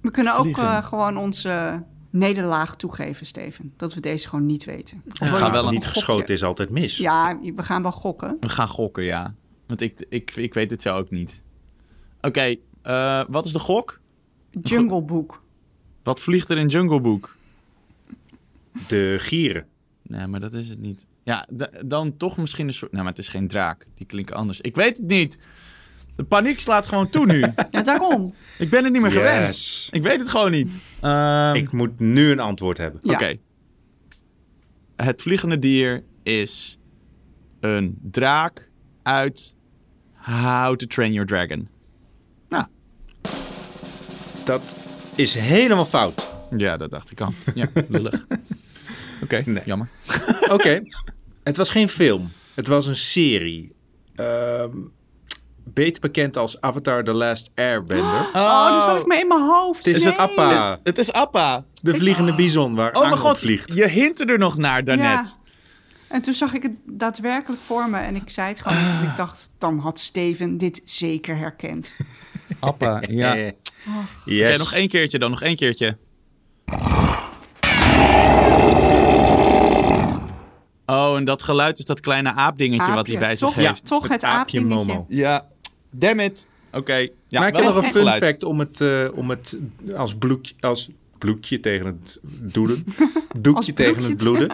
We 0.00 0.10
kunnen 0.10 0.36
ook 0.36 0.58
eh, 0.58 0.84
gewoon 0.84 1.16
onze 1.16 1.82
nederlaag 2.10 2.76
toegeven, 2.76 3.26
Steven. 3.26 3.72
Dat 3.76 3.94
we 3.94 4.00
deze 4.00 4.28
gewoon 4.28 4.46
niet 4.46 4.64
weten. 4.64 5.02
Of 5.08 5.18
je 5.18 5.24
gaan 5.36 5.52
wel 5.52 5.64
een 5.66 5.70
Niet 5.72 5.84
gokje? 5.86 6.00
geschoten 6.00 6.34
is 6.34 6.42
altijd 6.42 6.70
mis. 6.70 6.96
Ja, 6.96 7.38
we 7.54 7.62
gaan 7.62 7.82
wel 7.82 7.92
gokken. 7.92 8.36
We 8.40 8.48
gaan 8.48 8.68
gokken, 8.68 9.04
ja. 9.04 9.34
Want 9.66 9.80
ik, 9.80 10.06
ik, 10.08 10.36
ik 10.36 10.54
weet 10.54 10.70
het 10.70 10.82
zo 10.82 10.96
ook 10.96 11.10
niet. 11.10 11.42
Oké, 12.20 12.56
eh, 12.82 13.24
wat 13.28 13.46
is 13.46 13.52
de 13.52 13.58
gok? 13.58 14.00
Jungle 14.50 15.02
Book. 15.02 15.42
Wat 16.02 16.20
vliegt 16.20 16.50
er 16.50 16.58
in 16.58 16.66
Jungle 16.68 17.00
Book? 17.00 17.35
De 18.88 19.16
gieren. 19.18 19.66
Nee, 20.02 20.26
maar 20.26 20.40
dat 20.40 20.52
is 20.54 20.68
het 20.68 20.78
niet. 20.78 21.06
Ja, 21.22 21.46
d- 21.56 21.70
dan 21.84 22.16
toch 22.16 22.36
misschien 22.36 22.66
een 22.66 22.72
soort... 22.72 22.90
Nou, 22.92 23.02
maar 23.04 23.12
het 23.12 23.22
is 23.22 23.28
geen 23.28 23.48
draak. 23.48 23.86
Die 23.94 24.06
klinken 24.06 24.36
anders. 24.36 24.60
Ik 24.60 24.74
weet 24.74 24.96
het 24.96 25.06
niet. 25.06 25.38
De 26.16 26.24
paniek 26.24 26.60
slaat 26.60 26.86
gewoon 26.86 27.10
toe 27.10 27.26
nu. 27.26 27.40
Ja, 27.70 27.82
daarom. 27.82 28.34
ik 28.58 28.70
ben 28.70 28.84
het 28.84 28.92
niet 28.92 29.02
meer 29.02 29.10
gewend. 29.12 29.46
Yes. 29.46 29.88
Ik 29.92 30.02
weet 30.02 30.18
het 30.18 30.28
gewoon 30.28 30.50
niet. 30.50 30.78
Ehm, 31.00 31.54
Ik 31.54 31.72
moet 31.72 31.98
nu 32.00 32.30
een 32.30 32.40
antwoord 32.40 32.78
hebben. 32.78 33.00
Ja. 33.02 33.12
Oké. 33.14 33.36
Het 34.96 35.22
vliegende 35.22 35.58
dier 35.58 36.04
is 36.22 36.78
een 37.60 37.98
draak 38.10 38.70
uit 39.02 39.54
How 40.12 40.76
to 40.76 40.86
Train 40.86 41.12
Your 41.12 41.26
Dragon. 41.28 41.68
Nou, 42.48 42.64
Dat 44.44 44.76
is 45.14 45.34
helemaal 45.34 45.84
fout. 45.86 46.32
ja, 46.56 46.76
dat 46.76 46.90
dacht 46.90 47.10
ik 47.10 47.20
al. 47.20 47.32
Ja, 47.54 47.66
lullig. 47.88 48.26
Oké, 49.22 49.42
Nee. 49.44 49.62
jammer. 49.64 49.88
Oké. 50.54 50.82
Het 51.42 51.56
was 51.56 51.70
geen 51.70 51.88
film. 51.88 52.30
Het 52.54 52.66
was 52.66 52.86
een 52.86 52.96
serie. 52.96 53.72
Ehm, 54.14 54.70
beter 55.64 56.00
bekend 56.00 56.36
als 56.36 56.60
Avatar 56.60 57.04
The 57.04 57.12
Last 57.12 57.50
Airbender. 57.54 58.28
Oh, 58.34 58.70
dat 58.70 58.82
zat 58.82 59.00
ik 59.00 59.06
me 59.06 59.18
in 59.18 59.28
mijn 59.28 59.42
hoofd. 59.42 59.84
Het 59.84 59.96
is 59.96 60.04
het. 60.04 60.16
Appa, 60.16 60.78
Het 60.82 60.98
is 60.98 61.12
Appa. 61.12 61.64
de 61.82 61.94
vliegende 61.96 62.34
bison 62.34 62.74
waar 62.74 62.92
Oh 62.94 63.02
mijn 63.02 63.16
god, 63.16 63.38
vliegt. 63.38 63.72
je 63.74 63.88
hintte 63.88 64.24
er 64.24 64.38
nog 64.38 64.56
naar 64.56 64.84
daarnet. 64.84 65.04
Ja. 65.06 65.24
En 66.08 66.22
toen 66.22 66.34
zag 66.34 66.52
ik 66.54 66.62
het 66.62 66.72
daadwerkelijk 66.84 67.62
voor 67.62 67.90
me 67.90 67.98
en 67.98 68.14
ik 68.16 68.30
zei 68.30 68.48
het 68.48 68.60
gewoon 68.62 68.78
niet. 68.78 68.90
En 68.90 69.02
ik 69.10 69.16
dacht, 69.16 69.50
dan 69.58 69.78
had 69.78 69.98
Steven 69.98 70.58
dit 70.58 70.82
zeker 70.84 71.36
herkend. 71.36 71.92
Appa, 72.60 73.02
ja. 73.10 73.36
Eh, 73.86 73.92
Oké, 74.22 74.34
yes. 74.34 74.58
nog 74.58 74.72
één 74.72 74.88
keertje 74.88 75.18
dan, 75.18 75.30
nog 75.30 75.42
één 75.42 75.56
keertje. 75.56 75.96
Oh, 80.86 81.16
en 81.16 81.24
dat 81.24 81.42
geluid 81.42 81.78
is 81.78 81.84
dat 81.84 82.00
kleine 82.00 82.32
aapdingetje 82.32 82.94
wat 82.94 83.06
hij 83.06 83.18
bij 83.18 83.36
zich 83.36 83.48
toch, 83.48 83.54
heeft. 83.54 83.86
Toch 83.86 84.02
het, 84.02 84.12
Het 84.12 84.24
aapje 84.24 84.58
aapdingetje. 84.58 84.92
Momo. 84.92 85.06
Ja, 85.08 85.46
damn 85.90 86.20
it. 86.20 86.48
Oké, 86.72 86.94
ja, 87.28 87.38
maar 87.38 87.48
ik 87.48 87.54
wel 87.54 87.64
heb 87.64 87.74
nog 87.74 87.76
een 87.76 87.90
fun 87.90 88.00
geluid. 88.00 88.22
fact 88.24 88.44
om 88.44 88.58
het, 88.58 88.80
eh, 88.80 89.08
om 89.12 89.30
het 89.30 89.58
als, 89.96 90.14
bloekje, 90.14 90.54
als 90.60 90.90
bloekje 91.18 91.60
tegen 91.60 91.86
het 91.86 92.18
doelen. 92.52 92.84
Doekje 93.38 93.72
tegen 93.72 94.02
het 94.02 94.16
bloeden. 94.16 94.52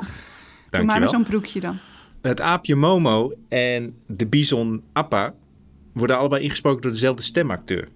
Doe 0.71 0.83
maar 0.83 1.09
zo'n 1.09 1.25
broekje 1.25 1.61
dan. 1.61 1.79
Het 2.23 2.41
aapje 2.41 2.75
Momo 2.75 3.33
en 3.49 3.97
de 4.07 4.27
bison 4.27 4.83
Appa 4.93 5.35
worden 5.93 6.19
allebei 6.19 6.43
ingesproken 6.43 6.83
door 6.83 6.91
dezelfde 6.91 7.23
stemacteur. 7.23 7.89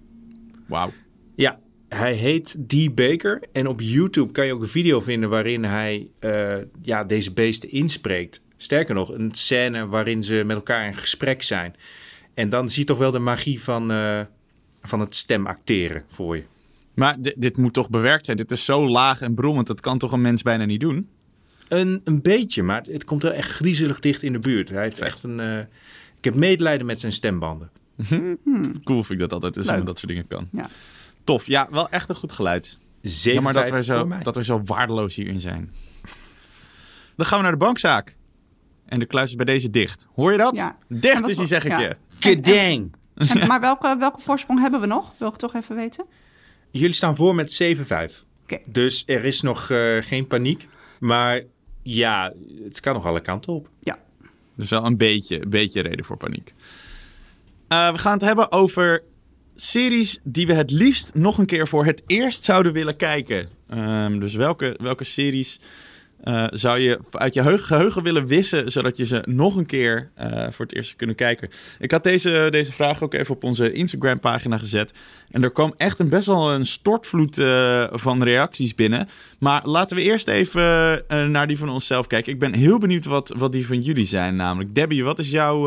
Wauw. 0.65 0.91
Ja, 1.35 1.59
hij 1.89 2.13
heet 2.13 2.55
Dee 2.69 2.91
Baker. 2.91 3.43
En 3.51 3.67
op 3.67 3.81
YouTube 3.81 4.31
kan 4.31 4.45
je 4.45 4.53
ook 4.53 4.61
een 4.61 4.67
video 4.67 4.99
vinden 5.01 5.29
waarin 5.29 5.63
hij 5.63 6.07
eh, 6.19 6.55
ja, 6.81 7.03
deze 7.03 7.33
beesten 7.33 7.71
inspreekt. 7.71 8.41
Sterker 8.57 8.95
nog, 8.95 9.09
een 9.13 9.31
scène 9.31 9.87
waarin 9.87 10.23
ze 10.23 10.43
met 10.45 10.55
elkaar 10.55 10.85
in 10.87 10.95
gesprek 10.95 11.43
zijn. 11.43 11.75
En 12.33 12.49
dan 12.49 12.69
zie 12.69 12.79
je 12.79 12.85
toch 12.85 12.97
wel 12.97 13.11
de 13.11 13.19
magie 13.19 13.61
van, 13.61 13.91
eh, 13.91 14.21
van 14.81 14.99
het 14.99 15.15
stemacteren 15.15 16.03
voor 16.07 16.35
je. 16.35 16.43
Maar 16.93 17.21
di- 17.21 17.33
dit 17.35 17.57
moet 17.57 17.73
toch 17.73 17.89
bewerkt 17.89 18.25
zijn? 18.25 18.37
Dit 18.37 18.51
is 18.51 18.65
zo 18.65 18.87
laag 18.89 19.21
en 19.21 19.33
brommend, 19.33 19.67
dat 19.67 19.81
kan 19.81 19.97
toch 19.97 20.11
een 20.11 20.21
mens 20.21 20.41
bijna 20.41 20.65
niet 20.65 20.79
doen? 20.79 21.07
Een, 21.67 22.01
een 22.03 22.21
beetje, 22.21 22.63
maar 22.63 22.77
het, 22.77 22.87
het 22.87 23.03
komt 23.05 23.21
wel 23.23 23.31
echt 23.31 23.51
griezelig 23.51 23.99
dicht 23.99 24.23
in 24.23 24.33
de 24.33 24.39
buurt. 24.39 24.69
Hij 24.69 24.83
heeft 24.83 24.99
echt 24.99 25.23
een... 25.23 25.39
eh, 25.39 25.59
ik 26.17 26.23
heb 26.23 26.35
medelijden 26.35 26.85
met 26.85 26.99
zijn 26.99 27.11
stembanden. 27.13 27.69
Cool 28.83 29.03
vind 29.03 29.09
ik 29.09 29.19
dat 29.19 29.33
altijd, 29.33 29.53
dus 29.53 29.65
dat 29.65 29.97
soort 29.97 30.07
dingen 30.07 30.27
kan. 30.27 30.47
Ja. 30.51 30.69
Tof, 31.27 31.47
ja, 31.47 31.67
wel 31.71 31.89
echt 31.89 32.09
een 32.09 32.15
goed 32.15 32.31
geluid. 32.31 32.79
7 33.01 33.33
Jammer 33.33 33.53
dat 33.53 33.69
we, 33.69 33.83
zo, 33.83 33.97
voor 33.97 34.07
mij. 34.07 34.23
dat 34.23 34.35
we 34.35 34.43
zo 34.43 34.61
waardeloos 34.65 35.15
hierin 35.15 35.39
zijn. 35.39 35.73
Dan 37.15 37.25
gaan 37.25 37.37
we 37.37 37.43
naar 37.43 37.51
de 37.51 37.57
bankzaak. 37.57 38.15
En 38.85 38.99
de 38.99 39.05
kluis 39.05 39.29
is 39.29 39.35
bij 39.35 39.45
deze 39.45 39.69
dicht. 39.69 40.07
Hoor 40.15 40.31
je 40.31 40.37
dat? 40.37 40.55
Ja. 40.55 40.77
Dicht 40.87 41.27
is 41.27 41.35
die, 41.35 41.45
zeg 41.45 41.65
ik 41.65 41.71
ja. 41.71 41.79
je. 41.79 41.95
Kedang! 42.19 42.95
En, 43.15 43.47
maar 43.47 43.61
welke, 43.61 43.95
welke 43.99 44.19
voorsprong 44.19 44.59
hebben 44.59 44.79
we 44.79 44.85
nog? 44.85 45.13
Wil 45.17 45.27
ik 45.27 45.35
toch 45.35 45.53
even 45.55 45.75
weten? 45.75 46.05
Jullie 46.71 46.95
staan 46.95 47.15
voor 47.15 47.35
met 47.35 47.61
7-5. 47.63 47.77
Oké. 48.43 48.59
Dus 48.65 49.03
er 49.05 49.25
is 49.25 49.41
nog 49.41 49.69
eh, 49.69 49.97
geen 49.99 50.27
paniek. 50.27 50.67
Maar 50.99 51.41
ja, 51.83 52.33
het 52.63 52.79
kan 52.79 52.93
nog 52.93 53.05
alle 53.05 53.21
kanten 53.21 53.53
op. 53.53 53.69
Ja. 53.79 53.99
Dus 54.55 54.69
wel 54.69 54.85
een 54.85 54.97
beetje, 54.97 55.41
een 55.41 55.49
beetje 55.49 55.81
reden 55.81 56.05
voor 56.05 56.17
paniek. 56.17 56.53
Eh, 57.67 57.91
we 57.91 57.97
gaan 57.97 58.13
het 58.13 58.21
hebben 58.21 58.51
over 58.51 59.03
series 59.61 60.19
die 60.23 60.47
we 60.47 60.53
het 60.53 60.71
liefst 60.71 61.13
nog 61.15 61.37
een 61.37 61.45
keer 61.45 61.67
voor 61.67 61.85
het 61.85 62.03
eerst 62.07 62.43
zouden 62.43 62.71
willen 62.73 62.95
kijken. 62.95 63.49
Ehm, 63.69 64.19
dus 64.19 64.33
welke, 64.35 64.75
welke 64.81 65.03
series 65.03 65.59
eh, 66.23 66.45
zou 66.51 66.79
je 66.79 66.99
uit 67.11 67.33
je 67.33 67.41
heug- 67.41 67.65
geheugen 67.67 68.03
willen 68.03 68.25
wissen, 68.25 68.71
zodat 68.71 68.97
je 68.97 69.05
ze 69.05 69.21
nog 69.25 69.55
een 69.55 69.65
keer 69.65 70.09
eh, 70.15 70.29
voor 70.51 70.65
het 70.65 70.75
eerst 70.75 70.95
kunnen 70.95 71.15
kijken? 71.15 71.49
Ik 71.79 71.91
had 71.91 72.03
deze, 72.03 72.47
deze 72.51 72.71
vraag 72.71 73.03
ook 73.03 73.13
even 73.13 73.35
op 73.35 73.43
onze 73.43 73.71
Instagram-pagina 73.71 74.57
gezet. 74.57 74.93
En 75.31 75.43
er 75.43 75.51
kwam 75.51 75.73
echt 75.77 75.99
een 75.99 76.09
best 76.09 76.25
wel 76.25 76.51
een 76.53 76.65
stortvloed 76.65 77.37
eh, 77.37 77.87
van 77.91 78.23
reacties 78.23 78.75
binnen. 78.75 79.07
Maar 79.39 79.67
laten 79.67 79.97
we 79.97 80.03
eerst 80.03 80.27
even 80.27 81.03
naar 81.31 81.47
die 81.47 81.57
van 81.57 81.69
onszelf 81.69 82.07
kijken. 82.07 82.33
Ik 82.33 82.39
ben 82.39 82.53
heel 82.53 82.77
benieuwd 82.79 83.05
wat, 83.05 83.33
wat 83.37 83.51
die 83.51 83.67
van 83.67 83.81
jullie 83.81 84.05
zijn, 84.05 84.35
namelijk. 84.35 84.75
Debbie, 84.75 85.03
wat 85.03 85.19
is 85.19 85.29
jouw, 85.31 85.61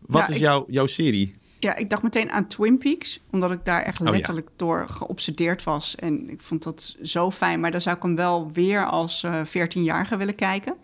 wat 0.00 0.20
Ja, 0.22 0.28
is 0.28 0.34
ik- 0.34 0.40
jouw, 0.40 0.64
jouw 0.68 0.86
serie? 0.86 1.34
Ja, 1.66 1.76
ik 1.76 1.90
dacht 1.90 2.02
meteen 2.02 2.30
aan 2.30 2.46
Twin 2.46 2.78
Peaks, 2.78 3.20
omdat 3.30 3.52
ik 3.52 3.64
daar 3.64 3.82
echt 3.82 4.00
Oh, 4.00 4.06
ja. 4.06 4.12
letterlijk 4.12 4.48
door 4.56 4.88
geobsedeerd 4.88 5.64
was. 5.64 5.94
En 5.96 6.30
ik 6.30 6.40
vond 6.42 6.62
dat 6.62 6.96
zo 7.02 7.30
fijn, 7.30 7.60
maar 7.60 7.70
dan 7.70 7.80
zou 7.80 7.96
ik 7.96 8.02
hem 8.02 8.16
wel 8.16 8.50
weer 8.52 8.86
als 8.86 9.22
eh 9.22 9.40
14-jarige 9.44 10.16
willen 10.16 10.34
kijken. 10.34 10.74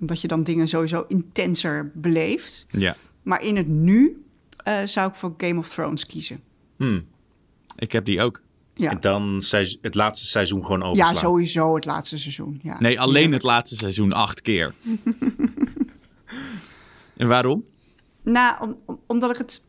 Omdat 0.00 0.20
je 0.20 0.28
dan 0.28 0.42
dingen 0.42 0.68
sowieso 0.68 1.04
intenser 1.08 1.90
beleeft. 1.94 2.66
Ja, 2.70 2.96
Maar 3.22 3.42
in 3.42 3.56
het 3.56 3.68
nu 3.68 4.24
eh, 4.64 4.78
zou 4.84 5.08
ik 5.08 5.14
voor 5.14 5.34
Game 5.36 5.58
of 5.58 5.68
Thrones 5.68 6.06
kiezen. 6.06 6.40
Hmm. 6.76 7.06
ik 7.76 7.92
heb 7.92 8.04
die 8.04 8.22
ook. 8.22 8.42
Ja, 8.74 8.90
En 8.90 9.00
dan 9.00 9.42
het 9.82 9.94
laatste 9.94 10.26
seizoen 10.26 10.62
gewoon 10.64 10.80
ja 10.80 10.86
overslaan. 10.86 11.14
sowieso 11.14 11.74
het 11.74 11.84
laatste 11.84 12.18
seizoen. 12.18 12.60
Ja. 12.62 12.76
Nee, 12.80 13.00
alleen 13.00 13.32
het 13.32 13.42
laatste 13.42 13.76
seizoen 13.76 14.12
acht 14.12 14.40
keer. 14.42 14.74
en 17.16 17.28
waarom? 17.28 17.64
Nou, 18.22 18.62
om- 18.62 18.76
om- 18.86 19.00
omdat 19.06 19.30
ik 19.30 19.36
het 19.36 19.64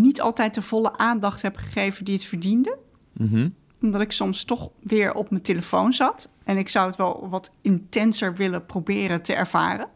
niet 0.00 0.20
altijd 0.20 0.54
de 0.54 0.62
volle 0.62 0.96
aandacht 0.96 1.42
heb 1.42 1.56
gegeven 1.56 2.04
die 2.04 2.14
het 2.14 2.24
verdiende. 2.24 2.78
Mhm. 3.12 3.48
Omdat 3.82 4.00
ik 4.00 4.12
soms 4.12 4.44
toch 4.44 4.70
weer 4.80 5.14
op 5.14 5.30
mijn 5.30 5.42
telefoon 5.42 5.92
zat. 5.92 6.30
En 6.44 6.56
ik 6.56 6.68
zou 6.68 6.86
het 6.86 6.96
wel 6.96 7.28
wat 7.28 7.54
intenser 7.60 8.34
willen 8.34 8.66
proberen 8.66 9.22
te 9.22 9.34
ervaren. 9.34 9.88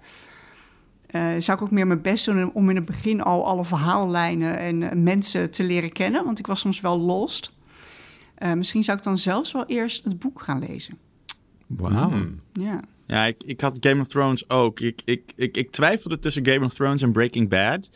Eh, 1.06 1.34
zou 1.38 1.58
ik 1.58 1.64
ook 1.64 1.70
meer 1.70 1.86
mijn 1.86 2.02
best 2.02 2.24
doen 2.24 2.52
om 2.52 2.70
in 2.70 2.76
het 2.76 2.84
begin 2.84 3.22
al 3.22 3.46
alle 3.46 3.64
verhaallijnen 3.64 4.58
en 4.58 4.82
eh, 4.82 4.96
mensen 4.96 5.50
te 5.50 5.64
leren 5.64 5.92
kennen. 5.92 6.24
Want 6.24 6.38
ik 6.38 6.46
was 6.46 6.60
soms 6.60 6.80
wel 6.80 6.98
lost. 6.98 7.52
Eh, 8.34 8.52
misschien 8.52 8.84
zou 8.84 8.98
ik 8.98 9.04
dan 9.04 9.18
zelfs 9.18 9.52
wel 9.52 9.64
eerst 9.66 10.04
het 10.04 10.18
boek 10.18 10.42
gaan 10.42 10.58
lezen. 10.68 10.98
Wauw. 11.66 12.10
Hmm. 12.10 12.40
Ja. 12.52 12.80
Ja, 13.06 13.24
ik, 13.24 13.42
ik 13.42 13.60
had 13.60 13.76
Game 13.80 14.00
of 14.00 14.06
Thrones 14.06 14.48
ook. 14.48 14.80
Ik, 14.80 15.02
ik, 15.04 15.32
ik, 15.36 15.56
ik 15.56 15.70
twijfelde 15.70 16.18
tussen 16.18 16.46
Game 16.46 16.64
of 16.64 16.74
Thrones 16.74 17.02
en 17.02 17.12
Breaking 17.12 17.48
Bad. 17.48 17.90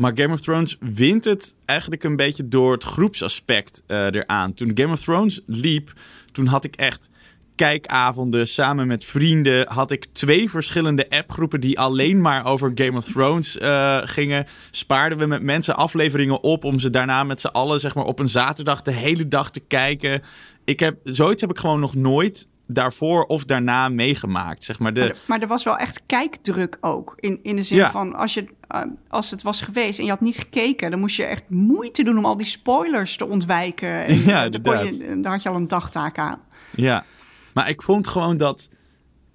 Maar 0.00 0.12
Game 0.14 0.32
of 0.32 0.40
Thrones 0.40 0.76
wint 0.80 1.24
het 1.24 1.56
eigenlijk 1.64 2.04
een 2.04 2.16
beetje 2.16 2.48
door 2.48 2.72
het 2.72 2.84
groepsaspect 2.84 3.82
eh, 3.86 4.04
eraan. 4.04 4.54
Toen 4.54 4.70
Game 4.74 4.92
of 4.92 5.00
Thrones 5.00 5.40
liep, 5.46 5.92
toen 6.32 6.46
had 6.46 6.64
ik 6.64 6.76
echt 6.76 7.10
kijkavonden 7.54 8.48
samen 8.48 8.86
met 8.86 9.04
vrienden. 9.04 9.68
Had 9.68 9.90
ik 9.90 10.06
twee 10.12 10.50
verschillende 10.50 11.10
appgroepen 11.10 11.60
die 11.60 11.78
alleen 11.78 12.20
maar 12.20 12.46
over 12.46 12.72
Game 12.74 12.96
of 12.96 13.04
Thrones 13.04 13.58
eh, 13.58 14.00
gingen. 14.04 14.46
Spaarden 14.70 15.18
we 15.18 15.26
met 15.26 15.42
mensen 15.42 15.76
afleveringen 15.76 16.42
op 16.42 16.64
om 16.64 16.78
ze 16.78 16.90
daarna 16.90 17.24
met 17.24 17.40
z'n 17.40 17.46
allen 17.46 17.80
zeg 17.80 17.94
maar, 17.94 18.04
op 18.04 18.18
een 18.18 18.28
zaterdag 18.28 18.82
de 18.82 18.92
hele 18.92 19.28
dag 19.28 19.50
te 19.50 19.60
kijken. 19.60 20.22
Ik 20.64 20.80
heb, 20.80 20.98
zoiets 21.04 21.40
heb 21.40 21.50
ik 21.50 21.58
gewoon 21.58 21.80
nog 21.80 21.94
nooit 21.94 22.48
daarvoor 22.72 23.24
of 23.24 23.44
daarna 23.44 23.88
meegemaakt. 23.88 24.64
Zeg 24.64 24.78
maar 24.78 24.92
de, 24.92 25.00
Maar, 25.00 25.08
er- 25.08 25.16
maar 25.26 25.40
er 25.40 25.46
was 25.48 25.64
wel 25.64 25.76
echt 25.76 26.02
kijkdruk 26.06 26.78
ook. 26.80 27.14
In, 27.16 27.38
in 27.42 27.56
de 27.56 27.62
zin 27.62 27.76
Ja. 27.76 27.90
van, 27.90 28.14
als, 28.14 28.34
je, 28.34 28.46
eh, 28.68 28.80
als 29.08 29.30
het 29.30 29.42
was 29.42 29.60
geweest 29.60 29.98
en 29.98 30.04
je 30.04 30.10
had 30.10 30.20
niet 30.20 30.38
gekeken... 30.38 30.90
dan 30.90 31.00
moest 31.00 31.16
je 31.16 31.24
echt 31.24 31.42
moeite 31.50 32.02
doen 32.04 32.18
om 32.18 32.24
al 32.24 32.36
die 32.36 32.46
spoilers 32.46 33.16
te 33.16 33.26
ontwijken. 33.26 34.04
En, 34.04 34.18
Ja, 34.24 34.48
daar, 34.48 34.84
je, 34.84 35.20
daar 35.20 35.32
had 35.32 35.42
je 35.42 35.48
al 35.48 35.56
een 35.56 35.68
dagtaak 35.68 36.18
aan. 36.18 36.40
Ja, 36.70 37.04
maar 37.54 37.68
ik 37.68 37.82
vond 37.82 38.06
gewoon 38.08 38.36
dat 38.36 38.70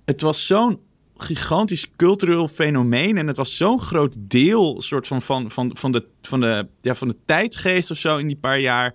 het 0.05 0.21
was 0.21 0.45
zo'n 0.45 0.79
gigantisch 1.17 1.87
cultureel 1.95 2.47
fenomeen 2.47 3.17
en 3.17 3.27
het 3.27 3.37
was 3.37 3.57
zo'n 3.57 3.79
groot 3.79 4.15
deel 4.19 4.81
soort 4.81 5.07
van, 5.07 5.21
van, 5.21 5.51
van, 5.51 5.71
van, 5.73 5.91
de, 5.91 6.05
van, 6.21 6.39
de, 6.39 6.67
ja, 6.81 6.95
van 6.95 7.07
de 7.07 7.15
tijdgeest 7.25 7.91
of 7.91 7.97
zo 7.97 8.17
in 8.17 8.27
die 8.27 8.35
paar 8.35 8.59
jaar. 8.59 8.93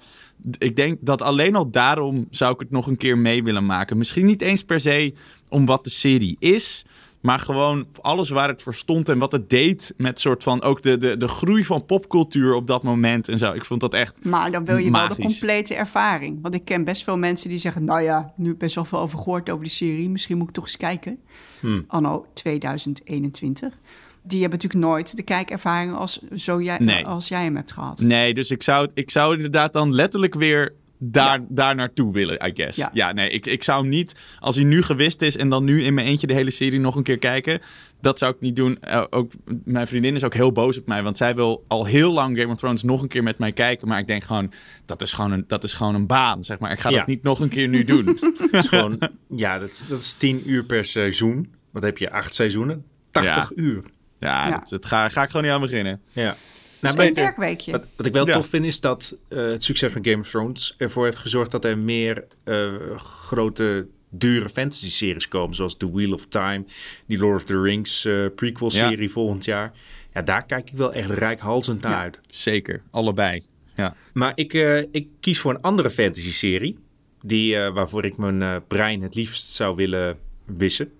Ik 0.58 0.76
denk 0.76 0.98
dat 1.00 1.22
alleen 1.22 1.56
al 1.56 1.70
daarom 1.70 2.26
zou 2.30 2.52
ik 2.52 2.60
het 2.60 2.70
nog 2.70 2.86
een 2.86 2.96
keer 2.96 3.18
mee 3.18 3.42
willen 3.42 3.66
maken. 3.66 3.98
Misschien 3.98 4.26
niet 4.26 4.42
eens 4.42 4.64
per 4.64 4.80
se 4.80 5.12
om 5.48 5.66
wat 5.66 5.84
de 5.84 5.90
serie 5.90 6.36
is, 6.38 6.84
maar 7.20 7.38
gewoon 7.38 7.86
alles 8.00 8.28
waar 8.28 8.48
het 8.48 8.62
voor 8.62 8.74
stond 8.74 9.08
en 9.08 9.18
wat 9.18 9.32
het 9.32 9.50
deed 9.50 9.94
met 9.96 10.20
soort 10.20 10.42
van 10.42 10.62
ook 10.62 10.82
de, 10.82 10.98
de, 10.98 11.16
de 11.16 11.28
groei 11.28 11.64
van 11.64 11.86
popcultuur 11.86 12.54
op 12.54 12.66
dat 12.66 12.82
moment 12.82 13.28
en 13.28 13.38
zo. 13.38 13.52
Ik 13.52 13.64
vond 13.64 13.80
dat 13.80 13.94
echt 13.94 14.24
Maar 14.24 14.50
dan 14.50 14.64
wil 14.64 14.76
je 14.76 14.90
wel 14.90 15.08
de 15.08 15.14
complete 15.14 15.74
ervaring. 15.74 16.38
Want 16.42 16.54
ik 16.54 16.64
ken 16.64 16.84
best 16.84 17.04
veel 17.04 17.16
mensen 17.16 17.48
die 17.48 17.58
zeggen... 17.58 17.84
nou 17.84 18.02
ja, 18.02 18.32
nu 18.36 18.54
best 18.54 18.74
wel 18.74 18.84
veel 18.84 18.98
over 18.98 19.18
gehoord 19.18 19.50
over 19.50 19.64
die 19.64 19.72
serie. 19.72 20.10
Misschien 20.10 20.38
moet 20.38 20.48
ik 20.48 20.54
toch 20.54 20.64
eens 20.64 20.76
kijken. 20.76 21.18
Hmm. 21.60 21.84
Anno 21.86 22.26
2021. 22.32 23.78
Die 24.22 24.40
hebben 24.40 24.58
natuurlijk 24.58 24.92
nooit 24.92 25.16
de 25.16 25.22
kijkervaring 25.22 25.94
als, 25.94 26.20
zo 26.34 26.62
jij, 26.62 26.78
Nee. 26.78 27.06
als 27.06 27.28
jij 27.28 27.42
hem 27.42 27.56
hebt 27.56 27.72
gehad. 27.72 28.00
Nee, 28.00 28.34
dus 28.34 28.50
ik 28.50 28.62
zou, 28.62 28.90
ik 28.94 29.10
zou 29.10 29.36
inderdaad 29.36 29.72
dan 29.72 29.94
letterlijk 29.94 30.34
weer 30.34 30.74
daar, 31.02 31.40
daar 31.48 31.74
naartoe 31.74 32.12
willen, 32.12 32.46
I 32.46 32.50
guess. 32.54 32.76
Ja, 32.76 32.90
Ja. 32.92 33.12
nee, 33.12 33.28
ik, 33.30 33.46
ik 33.46 33.62
zou 33.62 33.80
hem 33.80 33.88
niet, 33.90 34.16
als 34.38 34.56
hij 34.56 34.64
nu 34.64 34.82
gewist 34.82 35.22
is 35.22 35.36
en 35.36 35.48
dan 35.48 35.64
nu 35.64 35.82
in 35.82 35.94
mijn 35.94 36.06
eentje 36.06 36.26
de 36.26 36.34
hele 36.34 36.50
serie 36.50 36.80
nog 36.80 36.96
een 36.96 37.02
keer 37.02 37.18
kijken, 37.18 37.60
dat 38.00 38.18
zou 38.18 38.32
ik 38.34 38.40
niet 38.40 38.56
doen. 38.56 38.78
Eh, 38.80 39.04
ook, 39.10 39.32
mijn 39.64 39.86
vriendin 39.86 40.14
is 40.14 40.24
ook 40.24 40.34
heel 40.34 40.52
boos 40.52 40.78
op 40.78 40.86
mij, 40.86 41.02
want 41.02 41.16
zij 41.16 41.34
wil 41.34 41.64
al 41.68 41.84
heel 41.84 42.12
lang 42.12 42.38
Game 42.38 42.52
of 42.52 42.58
Thrones 42.58 42.82
nog 42.82 43.02
een 43.02 43.08
keer 43.08 43.22
met 43.22 43.38
mij 43.38 43.52
kijken, 43.52 43.88
maar 43.88 43.98
ik 43.98 44.06
denk 44.06 44.22
gewoon, 44.24 44.52
dat 44.86 45.02
is 45.02 45.12
gewoon 45.12 45.32
een, 45.32 45.44
dat 45.46 45.64
is 45.64 45.72
gewoon 45.72 45.94
een 45.94 46.06
baan, 46.06 46.44
zeg 46.44 46.58
maar. 46.58 46.72
Ik 46.72 46.80
ga 46.80 46.90
Ja. 46.90 46.96
dat 46.98 47.06
niet 47.06 47.22
nog 47.22 47.40
een 47.40 47.48
keer 47.48 47.68
nu 47.68 47.84
doen. 47.84 48.04
Dat 48.50 48.52
is 48.52 48.68
gewoon, 48.68 48.98
ja, 49.36 49.58
dat, 49.58 49.82
dat 49.88 50.00
is 50.00 50.12
10 50.12 50.42
uur 50.50 50.64
per 50.64 50.84
seizoen. 50.84 51.52
Wat 51.72 51.82
heb 51.82 51.98
je? 51.98 52.10
Acht 52.10 52.34
seizoenen? 52.34 52.84
80 53.10 53.34
Ja. 53.34 53.62
uur. 53.62 53.82
Ja, 54.18 54.48
Ja. 54.48 54.58
Dat, 54.58 54.68
dat 54.68 54.86
ga, 54.86 55.08
ga 55.08 55.22
ik 55.22 55.28
gewoon 55.30 55.42
niet 55.44 55.52
aan 55.54 55.60
beginnen. 55.60 56.00
Ja. 56.12 56.34
Nou, 56.80 56.96
maar- 56.96 57.06
een 57.06 57.14
werkweekje. 57.14 57.72
Wat, 57.72 57.84
wat 57.96 58.06
ik 58.06 58.12
wel 58.12 58.26
Ja. 58.26 58.32
tof 58.32 58.46
vind 58.46 58.64
is 58.64 58.80
dat 58.80 59.16
eh, 59.28 59.38
het 59.38 59.64
succes 59.64 59.92
van 59.92 60.04
Game 60.04 60.18
of 60.18 60.28
Thrones 60.30 60.74
ervoor 60.78 61.04
heeft 61.04 61.18
gezorgd 61.18 61.50
dat 61.50 61.64
er 61.64 61.78
meer 61.78 62.24
eh, 62.44 62.68
grote, 62.96 63.86
dure 64.10 64.48
fantasy-series 64.48 65.28
komen. 65.28 65.56
Zoals 65.56 65.76
The 65.76 65.92
Wheel 65.92 66.12
of 66.12 66.26
Time, 66.26 66.64
die 67.06 67.18
Lord 67.18 67.36
of 67.36 67.44
the 67.44 67.60
Rings 67.60 68.04
eh, 68.04 68.26
prequel-serie 68.36 69.10
volgend 69.10 69.44
jaar. 69.44 69.72
Ja, 70.12 70.22
daar 70.22 70.46
kijk 70.46 70.70
ik 70.70 70.76
wel 70.76 70.92
echt 70.92 71.10
rijkhalsend 71.10 71.82
naar 71.82 71.94
uit. 71.96 72.20
Zeker, 72.26 72.82
allebei. 72.90 73.42
Ja. 73.74 73.94
Maar 74.12 74.32
ik, 74.34 74.54
eh, 74.54 74.78
ik 74.78 75.08
kies 75.20 75.38
voor 75.40 75.54
een 75.54 75.60
andere 75.60 75.90
fantasy-serie. 75.90 76.78
Die, 77.22 77.56
eh, 77.56 77.72
waarvoor 77.72 78.04
ik 78.04 78.16
mijn 78.16 78.42
eh, 78.42 78.56
brein 78.68 79.02
het 79.02 79.14
liefst 79.14 79.48
zou 79.48 79.76
willen 79.76 80.18
wissen. 80.44 80.92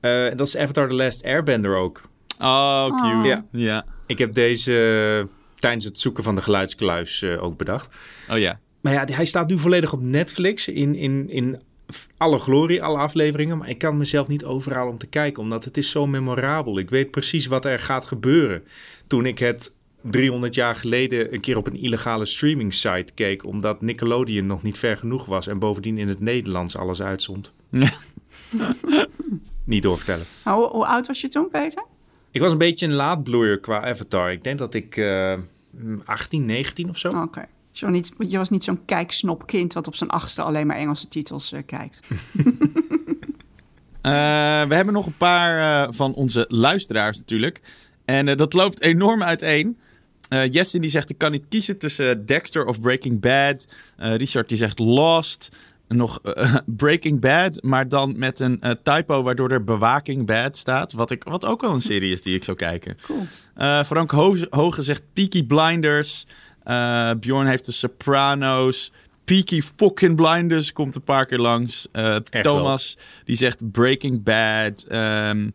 Eh, 0.00 0.26
en 0.26 0.36
dat 0.36 0.46
is 0.46 0.56
Avatar 0.56 0.88
The 0.88 0.94
Last 0.94 1.24
Airbender 1.24 1.76
ook. 1.76 2.00
Oh, 2.38 2.84
cute. 3.02 3.28
Ja. 3.28 3.44
Ja. 3.52 3.84
Ik 4.10 4.18
heb 4.18 4.34
deze 4.34 4.72
eh, 4.72 5.34
tijdens 5.54 5.84
het 5.84 5.98
zoeken 5.98 6.24
van 6.24 6.34
de 6.34 6.42
geluidskluis 6.42 7.22
eh, 7.22 7.42
ook 7.42 7.56
bedacht. 7.56 7.96
Oh 8.30 8.38
ja. 8.38 8.60
Maar 8.80 8.92
ja, 8.92 9.04
hij 9.12 9.24
staat 9.24 9.48
nu 9.48 9.58
volledig 9.58 9.92
op 9.92 10.00
Netflix 10.00 10.68
in, 10.68 10.94
in, 10.94 11.28
in 11.28 11.60
alle 12.16 12.38
glorie, 12.38 12.82
alle 12.82 12.98
afleveringen. 12.98 13.58
Maar 13.58 13.68
ik 13.68 13.78
kan 13.78 13.96
mezelf 13.96 14.28
niet 14.28 14.44
overal 14.44 14.88
om 14.88 14.98
te 14.98 15.06
kijken, 15.06 15.42
omdat 15.42 15.64
het 15.64 15.76
is 15.76 15.90
zo 15.90 16.06
memorabel. 16.06 16.78
Ik 16.78 16.90
weet 16.90 17.10
precies 17.10 17.46
wat 17.46 17.64
er 17.64 17.78
gaat 17.78 18.04
gebeuren. 18.04 18.62
Toen 19.06 19.26
ik 19.26 19.38
het 19.38 19.74
300 20.02 20.54
jaar 20.54 20.74
geleden 20.74 21.34
een 21.34 21.40
keer 21.40 21.56
op 21.56 21.66
een 21.66 21.80
illegale 21.80 22.24
streaming 22.24 22.74
site 22.74 23.12
keek, 23.14 23.44
omdat 23.44 23.82
Nickelodeon 23.82 24.46
nog 24.46 24.62
niet 24.62 24.78
ver 24.78 24.96
genoeg 24.96 25.24
was 25.24 25.46
en 25.46 25.58
bovendien 25.58 25.98
in 25.98 26.08
het 26.08 26.20
Nederlands 26.20 26.76
alles 26.76 27.02
uitzond. 27.02 27.52
Ja. 27.70 27.92
niet 29.64 29.82
doorvertellen. 29.82 30.26
Hoe, 30.44 30.68
hoe 30.68 30.86
oud 30.86 31.06
was 31.06 31.20
je 31.20 31.28
toen, 31.28 31.48
Peter? 31.50 31.84
Ik 32.30 32.40
was 32.40 32.52
een 32.52 32.58
beetje 32.58 32.86
een 32.86 32.92
laadbloeier 32.92 33.60
qua 33.60 33.84
Avatar. 33.84 34.32
Ik 34.32 34.44
denk 34.44 34.58
dat 34.58 34.74
ik 34.74 34.96
eh 34.96 35.38
18, 36.04 36.46
19 36.46 36.88
of 36.88 36.98
zo. 36.98 37.08
Oké. 37.08 37.46
Je 37.72 37.86
was 37.86 37.94
niet, 37.94 38.14
je 38.30 38.36
was 38.36 38.48
niet 38.50 38.64
zo'n 38.64 38.84
kijksnopkind 38.84 39.72
wat 39.72 39.86
op 39.86 39.94
zijn 39.94 40.10
achtste 40.10 40.42
alleen 40.42 40.66
maar 40.66 40.76
Engelse 40.76 41.08
titels 41.08 41.52
eh, 41.52 41.62
kijkt. 41.66 42.00
Eh, 44.00 44.12
we 44.68 44.74
hebben 44.74 44.94
nog 44.94 45.06
een 45.06 45.16
paar 45.16 45.84
eh, 45.86 45.92
van 45.94 46.14
onze 46.14 46.44
luisteraars 46.48 47.18
natuurlijk. 47.18 47.60
En 48.04 48.28
eh, 48.28 48.36
dat 48.36 48.52
loopt 48.52 48.80
enorm 48.80 49.22
uiteen. 49.22 49.78
Eh 50.28 50.52
Jesse 50.52 50.78
die 50.78 50.90
zegt, 50.90 51.10
ik 51.10 51.18
kan 51.18 51.30
niet 51.30 51.48
kiezen 51.48 51.78
tussen 51.78 52.26
Dexter 52.26 52.64
of 52.64 52.80
Breaking 52.80 53.20
Bad. 53.20 53.66
Eh, 53.96 54.14
Richard 54.14 54.48
die 54.48 54.58
zegt 54.58 54.78
Lost. 54.78 55.48
Nog 55.94 56.20
eh, 56.22 56.54
Breaking 56.66 57.20
Bad, 57.20 57.62
maar 57.62 57.88
dan 57.88 58.18
met 58.18 58.40
een 58.40 58.60
eh, 58.60 58.70
typo 58.82 59.22
waardoor 59.22 59.50
er 59.50 59.64
Bewaking 59.64 60.26
Bad 60.26 60.56
staat. 60.56 60.92
Wat, 60.92 61.10
ik, 61.10 61.24
wat 61.24 61.44
ook 61.44 61.60
wel 61.60 61.72
een 61.74 61.80
serie 61.80 62.12
is 62.12 62.22
die 62.22 62.34
ik 62.34 62.44
zou 62.44 62.56
kijken. 62.56 62.96
Cool. 63.02 63.26
Eh, 63.54 63.84
Frank 63.84 64.10
Ho- 64.10 64.36
Hoge 64.50 64.82
zegt 64.82 65.02
Peaky 65.12 65.46
Blinders. 65.46 66.26
Bjorn 67.20 67.46
heeft 67.46 67.66
de 67.66 67.72
Sopranos. 67.72 68.92
Peaky 69.24 69.60
fucking 69.62 70.16
Blinders 70.16 70.72
komt 70.72 70.94
een 70.94 71.02
paar 71.02 71.26
keer 71.26 71.38
langs. 71.38 71.88
Thomas 72.42 72.98
die 73.24 73.36
zegt 73.36 73.70
Breaking 73.72 74.22
Bad. 74.22 74.82
Ehm, 74.88 75.50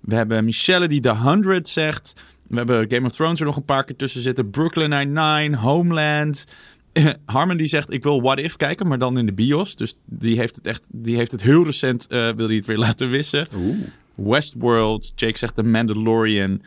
we 0.00 0.14
hebben 0.14 0.44
Michelle 0.44 0.88
die 0.88 1.00
The 1.00 1.14
100 1.16 1.68
zegt. 1.68 2.12
We 2.46 2.56
hebben 2.56 2.90
Game 2.90 3.06
of 3.06 3.12
Thrones 3.12 3.40
er 3.40 3.46
nog 3.46 3.56
een 3.56 3.64
paar 3.64 3.84
keer 3.84 3.96
tussen 3.96 4.20
zitten. 4.20 4.50
Brooklyn 4.50 4.90
Nine-Nine, 4.90 5.56
Homeland. 5.56 6.46
Harmon 7.24 7.56
die 7.56 7.66
zegt 7.66 7.92
ik 7.92 8.02
wil 8.02 8.22
What 8.22 8.38
If 8.38 8.56
kijken, 8.56 8.88
maar 8.88 8.98
dan 8.98 9.18
in 9.18 9.26
de 9.26 9.32
bios. 9.32 9.76
Dus 9.76 9.94
die 10.04 10.38
heeft 10.38 10.56
het 10.56 10.66
echt, 10.66 10.86
die 10.90 11.16
heeft 11.16 11.32
het 11.32 11.42
heel 11.42 11.64
recent, 11.64 12.06
eh, 12.06 12.30
wil 12.30 12.46
hij 12.46 12.56
het 12.56 12.66
weer 12.66 12.78
laten 12.88 13.10
wissen. 13.10 13.46
Westworld. 14.14 15.12
Jake 15.14 15.38
zegt 15.38 15.54
The 15.54 15.62
Mandalorian. 15.62 16.62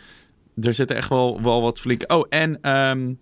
Er 0.61 0.73
zitten 0.73 0.95
echt 0.95 1.09
wel, 1.09 1.41
wel 1.41 1.61
wat 1.61 1.79
flinke... 1.79 2.07
Oh, 2.07 2.25
en 2.29 2.61
ehm, 2.61 3.13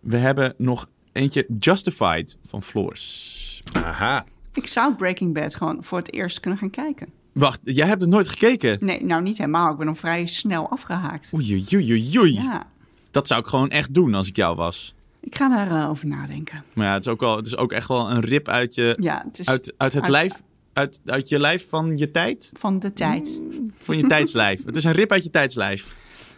we 0.00 0.16
hebben 0.16 0.54
nog 0.56 0.88
eentje 1.12 1.46
Justified 1.58 2.36
van 2.46 2.62
Floris. 2.62 3.62
Aha. 3.72 4.24
Ik 4.52 4.66
zou 4.66 4.94
Breaking 4.94 5.34
Bad 5.34 5.54
gewoon 5.54 5.84
voor 5.84 5.98
het 5.98 6.12
eerst 6.12 6.40
kunnen 6.40 6.58
gaan 6.58 6.70
kijken. 6.70 7.08
Wacht, 7.32 7.60
jij 7.62 7.86
hebt 7.86 8.00
het 8.00 8.10
nooit 8.10 8.28
gekeken? 8.28 8.78
Nee, 8.80 9.04
nou 9.04 9.22
niet 9.22 9.38
helemaal. 9.38 9.72
Ik 9.72 9.78
ben 9.78 9.88
al 9.88 9.94
vrij 9.94 10.26
snel 10.26 10.70
afgehaakt. 10.70 11.30
Oei, 11.34 11.52
oei, 11.52 11.66
oei, 11.74 11.92
oei, 11.92 12.18
oei. 12.18 12.34
Ja, 12.34 12.66
Dat 13.10 13.26
zou 13.26 13.40
ik 13.40 13.46
gewoon 13.46 13.70
echt 13.70 13.94
doen 13.94 14.14
als 14.14 14.28
ik 14.28 14.36
jou 14.36 14.56
was. 14.56 14.94
Ik 15.30 15.36
ga 15.36 15.48
daarover 15.48 15.88
over 15.88 16.06
nadenken. 16.06 16.64
Maar 16.72 16.86
ja, 16.86 16.92
het 16.92 17.06
is 17.06 17.12
ook, 17.12 17.20
wel, 17.20 17.36
het 17.36 17.46
is 17.46 17.56
ook 17.56 17.72
echt 17.72 17.88
wel 17.88 18.10
een 18.10 18.20
rip 18.20 18.48
uit, 18.48 18.74
je, 18.74 18.96
Ja, 19.00 19.22
het 19.26 19.38
is 19.38 19.48
uit, 19.48 19.74
uit 19.76 19.92
het 19.92 20.02
uit- 20.02 20.12
lijf... 20.12 20.32
Uit, 20.72 21.00
uit 21.04 21.28
je 21.28 21.40
lijf 21.40 21.68
van 21.68 21.96
je 21.96 22.10
tijd? 22.10 22.52
van 22.56 22.78
de 22.78 22.92
tijd. 22.92 23.40
Van 23.82 23.96
je 23.96 24.06
tijdslijf. 24.06 24.64
Het 24.64 24.76
is 24.76 24.84
een 24.84 24.92
rip 24.92 25.12
uit 25.12 25.24
je 25.24 25.30
tijdslijf. 25.30 25.96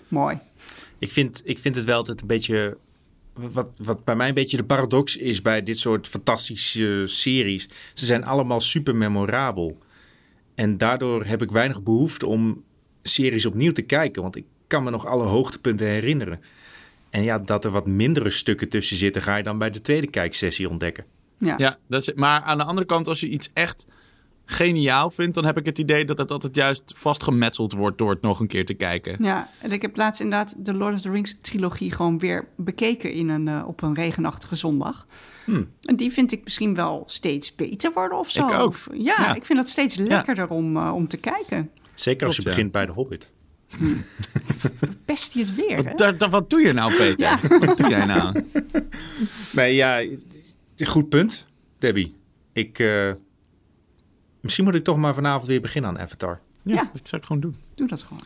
Mooi. 0.09 0.39
Ik 0.99 1.13
vind, 1.13 1.43
ik 1.45 1.59
vind 1.59 1.77
het 1.77 1.85
wel 1.85 1.97
altijd 1.97 2.21
een 2.21 2.27
beetje. 2.27 2.77
Wat, 3.33 3.69
wat 3.77 4.05
bij 4.05 4.17
mij 4.17 4.29
een 4.29 4.35
beetje 4.35 4.57
de 4.57 4.65
paradox 4.65 5.17
is 5.17 5.43
bij 5.43 5.63
dit 5.63 5.79
soort 5.79 6.09
fantastische 6.09 7.03
series. 7.07 7.69
Ze 7.95 8.05
zijn 8.05 8.25
allemaal 8.25 8.61
super 8.61 8.97
memorabel. 8.97 9.79
En 10.55 10.79
daardoor 10.79 11.25
heb 11.25 11.43
ik 11.43 11.51
weinig 11.51 11.83
behoefte 11.83 12.27
om 12.27 12.63
series 13.03 13.47
opnieuw 13.47 13.73
te 13.73 13.83
kijken. 13.83 14.23
Want 14.23 14.37
ik 14.37 14.45
kan 14.67 14.83
me 14.85 14.91
nog 14.91 15.07
alle 15.07 15.25
hoogtepunten 15.25 15.87
herinneren. 15.87 16.41
En 17.11 17.23
ja, 17.23 17.39
dat 17.39 17.65
er 17.65 17.71
wat 17.71 17.87
mindere 17.87 18.31
stukken 18.31 18.69
tussen 18.69 18.97
zitten, 18.97 19.23
ga 19.23 19.37
je 19.37 19.43
dan 19.43 19.59
bij 19.59 19.71
de 19.71 19.81
tweede 19.81 20.11
kijksessie 20.11 20.69
ontdekken. 20.69 21.05
Ja. 21.39 21.55
Ja, 21.59 21.79
dat 21.89 22.03
is, 22.03 22.15
maar 22.15 22.41
aan 22.41 22.59
de 22.59 22.65
andere 22.65 22.87
kant, 22.87 23.09
als 23.09 23.21
je 23.21 23.29
iets 23.29 23.51
echt 23.55 23.87
geniaal 24.45 25.11
vindt, 25.11 25.35
dan 25.35 25.45
heb 25.45 25.59
ik 25.59 25.67
het 25.67 25.79
idee 25.79 26.05
dat 26.05 26.19
het 26.19 26.31
altijd 26.31 26.55
juist 26.55 26.93
vastgemetseld 26.97 27.73
wordt 27.73 27.99
door 27.99 28.11
het 28.11 28.23
nog 28.23 28.41
een 28.41 28.47
keer 28.47 28.67
te 28.67 28.75
kijken. 28.75 29.17
Ja, 29.25 29.51
en 29.61 29.73
ik 29.73 29.83
heb 29.83 29.97
laatst 29.97 30.21
inderdaad 30.23 30.65
de 30.65 30.75
Lord 30.75 30.95
of 30.95 31.01
the 31.01 31.11
Rings 31.11 31.39
trilogie 31.41 31.91
gewoon 31.93 32.19
weer 32.19 32.49
bekeken 32.57 33.13
in 33.13 33.29
een, 33.29 33.49
eh, 33.49 33.65
op 33.67 33.83
een 33.83 33.95
regenachtige 33.95 34.55
zondag. 34.55 35.07
En 35.83 35.97
die 35.97 36.11
vind 36.11 36.33
ik 36.33 36.45
misschien 36.45 36.75
wel 36.75 37.03
steeds 37.07 37.55
beter 37.55 37.93
worden 37.93 38.19
of 38.19 38.31
zo. 38.31 38.47
Ik 38.47 38.53
ook. 38.53 38.69
Of- 38.69 38.89
ja, 38.93 39.15
Ja. 39.19 39.35
ik 39.35 39.45
vind 39.45 39.59
dat 39.59 39.69
steeds 39.69 39.97
lekkerder 39.97 40.49
om, 40.49 40.77
eh, 40.77 40.93
om 40.95 41.09
te 41.09 41.17
kijken. 41.17 41.71
Zeker 41.95 42.27
als 42.27 42.37
je 42.37 42.43
begint 42.43 42.73
bij 42.73 42.87
de 42.87 42.93
Hobbit. 42.93 43.31
Pest 45.05 45.33
hij 45.35 45.43
het 45.43 45.55
weer, 45.55 45.77
hè? 45.77 46.13
Wat, 46.17 46.31
wat 46.31 46.51
doe 46.51 46.61
je 46.61 46.73
nou, 46.73 46.97
Peter? 46.97 47.59
Wat 47.67 47.77
doe 47.77 47.89
jij 47.89 48.05
nou? 48.05 48.43
Nee, 49.53 49.75
ja, 49.75 50.05
goed 50.85 51.09
punt, 51.09 51.47
Debbie. 51.79 52.17
Ik, 52.53 52.79
eh, 52.79 53.13
misschien 54.41 54.65
moet 54.65 54.75
ik 54.75 54.85
toch 54.85 54.97
maar 54.97 55.15
vanavond 55.15 55.47
weer 55.47 55.61
beginnen 55.61 55.91
aan 55.91 55.99
Avatar. 55.99 56.41
Ja, 56.63 56.75
Ja. 56.75 56.91
dat 56.93 57.09
zou 57.09 57.21
ik 57.21 57.27
gewoon 57.27 57.43
doen. 57.43 57.57
Doe 57.75 57.89
dat 57.89 58.03
gewoon. 58.03 58.23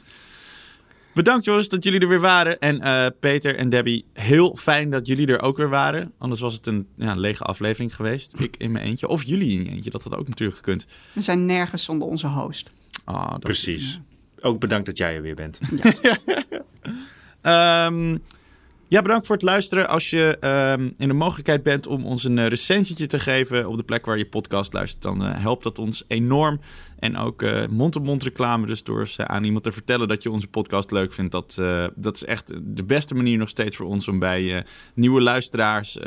Bedankt 1.14 1.44
jongens 1.44 1.68
dat 1.68 1.84
jullie 1.84 2.00
er 2.00 2.08
weer 2.08 2.20
waren. 2.20 2.58
En 2.58 2.80
eh, 2.80 3.06
Peter 3.20 3.56
en 3.56 3.68
Debbie, 3.68 4.04
heel 4.12 4.56
fijn 4.56 4.90
dat 4.90 5.06
jullie 5.06 5.26
er 5.26 5.40
ook 5.40 5.56
weer 5.56 5.68
waren. 5.68 6.12
Anders 6.18 6.40
was 6.40 6.54
het 6.54 6.66
een 6.66 6.86
ja, 6.96 7.14
lege 7.14 7.44
aflevering 7.44 7.94
geweest. 7.94 8.34
Ik 8.40 8.56
in 8.56 8.72
mijn 8.72 8.84
eentje. 8.84 9.08
Of 9.08 9.24
jullie 9.24 9.50
in 9.58 9.64
je 9.64 9.70
eentje, 9.70 9.90
dat 9.90 10.02
had 10.02 10.14
ook 10.16 10.28
natuurlijk 10.28 10.58
gekund. 10.58 10.86
We 11.12 11.20
zijn 11.20 11.44
nergens 11.44 11.84
zonder 11.84 12.08
onze 12.08 12.26
host. 12.28 12.70
Ah, 13.04 13.30
dat 13.30 13.40
Precies. 13.40 14.00
Ook 14.44 14.58
bedankt 14.60 14.86
dat 14.86 14.98
jij 14.98 15.14
er 15.14 15.22
weer 15.22 15.34
bent. 15.34 15.58
Ehm, 17.40 18.18
ja, 18.94 19.02
bedankt 19.02 19.26
voor 19.26 19.36
het 19.36 19.44
luisteren. 19.44 19.88
Als 19.88 20.10
je 20.10 20.36
ehm, 20.40 20.90
in 20.98 21.08
de 21.08 21.14
mogelijkheid 21.14 21.62
bent 21.62 21.86
om 21.86 22.04
ons 22.04 22.24
een 22.24 22.36
uh, 22.36 22.46
recensietje 22.46 23.06
te 23.06 23.18
geven 23.18 23.68
op 23.68 23.76
de 23.76 23.82
plek 23.82 24.06
waar 24.06 24.18
je 24.18 24.26
podcast 24.26 24.72
luistert, 24.72 25.02
dan 25.02 25.22
uh, 25.22 25.40
helpt 25.40 25.62
dat 25.62 25.78
ons 25.78 26.04
enorm. 26.08 26.60
En 26.98 27.16
ook 27.16 27.42
uh, 27.42 27.66
mond-op-mond 27.66 28.22
reclame, 28.22 28.66
dus 28.66 28.82
door 28.82 29.08
aan 29.16 29.44
iemand 29.44 29.64
te 29.64 29.72
vertellen 29.72 30.08
dat 30.08 30.22
je 30.22 30.30
onze 30.30 30.46
podcast 30.46 30.90
leuk 30.90 31.12
vindt. 31.12 31.32
Dat, 31.32 31.60
dat 31.94 32.14
is 32.14 32.24
echt 32.24 32.52
de 32.62 32.84
beste 32.84 33.14
manier 33.14 33.38
nog 33.38 33.48
steeds 33.48 33.76
voor 33.76 33.86
ons 33.86 34.08
om 34.08 34.18
bij 34.18 34.64
nieuwe 34.94 35.20
luisteraars 35.20 35.98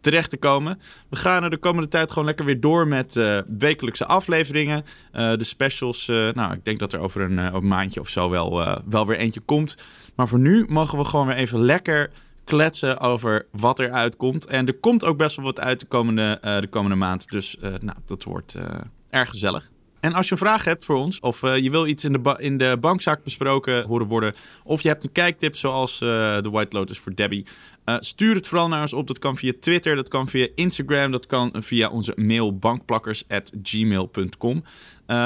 terecht 0.00 0.30
te 0.30 0.36
komen. 0.36 0.80
We 1.10 1.16
gaan 1.16 1.42
er 1.42 1.50
de 1.50 1.56
komende 1.56 1.88
tijd 1.88 2.08
gewoon 2.08 2.24
lekker 2.24 2.44
weer 2.44 2.60
door 2.60 2.88
met 2.88 3.20
wekelijkse 3.58 4.06
afleveringen. 4.06 4.84
De 5.12 5.44
specials, 5.44 6.06
nou, 6.06 6.52
ik 6.52 6.64
denk 6.64 6.78
dat 6.78 6.92
er 6.92 7.00
over 7.00 7.20
een, 7.20 7.38
een 7.38 7.66
maandje 7.66 8.00
of 8.00 8.08
zo 8.08 8.30
wel, 8.30 8.80
wel 8.88 9.06
weer 9.06 9.18
eentje 9.18 9.40
komt. 9.40 9.76
Maar 10.14 10.28
voor 10.28 10.38
nu 10.38 10.64
mogen 10.68 10.98
we 10.98 11.04
gewoon 11.04 11.26
weer 11.26 11.36
even 11.36 11.60
lekker 11.60 12.10
kletsen 12.50 13.00
over 13.00 13.46
wat 13.50 13.78
er 13.78 13.92
uitkomt. 13.92 14.46
En 14.46 14.66
er 14.66 14.74
komt 14.74 15.04
ook 15.04 15.16
best 15.16 15.36
wel 15.36 15.44
wat 15.44 15.60
uit 15.60 15.80
de 15.80 15.86
komende, 15.86 16.38
uh, 16.44 16.60
de 16.60 16.68
komende 16.68 16.96
maand. 16.96 17.30
Dus 17.30 17.56
uh, 17.56 17.62
nou, 17.80 17.98
dat 18.04 18.24
wordt 18.24 18.56
uh, 18.56 18.64
erg 19.10 19.30
gezellig. 19.30 19.70
En 20.00 20.12
als 20.12 20.26
je 20.26 20.32
een 20.32 20.38
vraag 20.38 20.64
hebt 20.64 20.84
voor 20.84 20.96
ons, 20.96 21.20
of 21.20 21.40
je 21.40 21.70
wil 21.70 21.86
iets 21.86 22.04
in 22.04 22.12
de, 22.12 22.36
in 22.38 22.58
de 22.58 22.76
bankzaak 22.80 23.24
besproken 23.24 23.84
horen 23.84 24.06
worden, 24.06 24.34
of 24.64 24.80
je 24.80 24.88
hebt 24.88 25.04
een 25.04 25.12
kijktip 25.12 25.56
zoals 25.56 25.98
de 25.98 26.48
White 26.50 26.76
Lotus 26.76 26.98
voor 26.98 27.14
Debbie, 27.14 27.46
stuur 27.84 28.34
het 28.34 28.48
vooral 28.48 28.68
naar 28.68 28.80
ons 28.80 28.92
op. 28.92 29.06
Dat 29.06 29.18
kan 29.18 29.36
via 29.36 29.52
Twitter, 29.60 29.96
dat 29.96 30.08
kan 30.08 30.28
via 30.28 30.48
Instagram, 30.54 31.10
dat 31.10 31.26
kan 31.26 31.52
via 31.54 31.88
onze 31.88 32.12
mail 32.16 32.58
bankplakkers.gmail.com. 32.58 34.64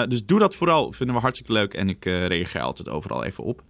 Dus 0.08 0.26
doe 0.26 0.38
dat 0.38 0.56
vooral, 0.56 0.92
vinden 0.92 1.14
we 1.14 1.22
hartstikke 1.22 1.52
leuk 1.52 1.74
en 1.74 1.88
ik 1.88 2.04
reageer 2.04 2.60
altijd 2.60 2.88
overal 2.88 3.24
even 3.24 3.44
op. 3.44 3.62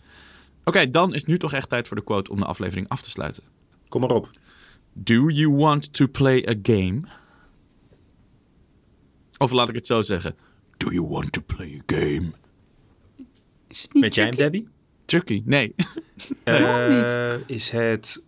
Oké, 0.65 0.79
okay, 0.79 0.91
dan 0.91 1.15
is 1.15 1.25
nu 1.25 1.39
toch 1.39 1.53
echt 1.53 1.69
tijd 1.69 1.89
voor 1.89 1.97
de 1.97 2.05
quote 2.05 2.31
om 2.31 2.39
de 2.39 2.45
aflevering 2.45 2.89
af 2.89 3.03
te 3.03 3.11
sluiten. 3.11 3.43
Kom 3.89 4.01
maar 4.01 4.11
op. 4.11 4.31
Do 4.93 5.29
you 5.29 5.51
want 5.57 5.93
to 5.93 6.07
play 6.07 6.47
a 6.49 6.55
game? 6.63 7.01
Of 9.39 9.51
laat 9.51 9.69
ik 9.69 9.75
het 9.75 9.87
zo 9.87 10.03
zeggen. 10.03 10.37
Do 10.77 10.91
you 10.93 11.07
want 11.07 11.33
to 11.33 11.41
play 11.47 11.75
a 11.81 11.83
game? 11.99 12.31
Is 13.69 13.83
het 13.83 13.93
niet 13.93 14.03
Met 14.03 14.15
jij 14.15 14.25
hem, 14.25 14.35
tricky? 14.35 14.53
Debbie? 14.53 14.73
Chucky, 15.07 15.43
nee. 15.45 15.75
Eh, 16.45 17.35
is 17.47 17.71
het 17.71 18.23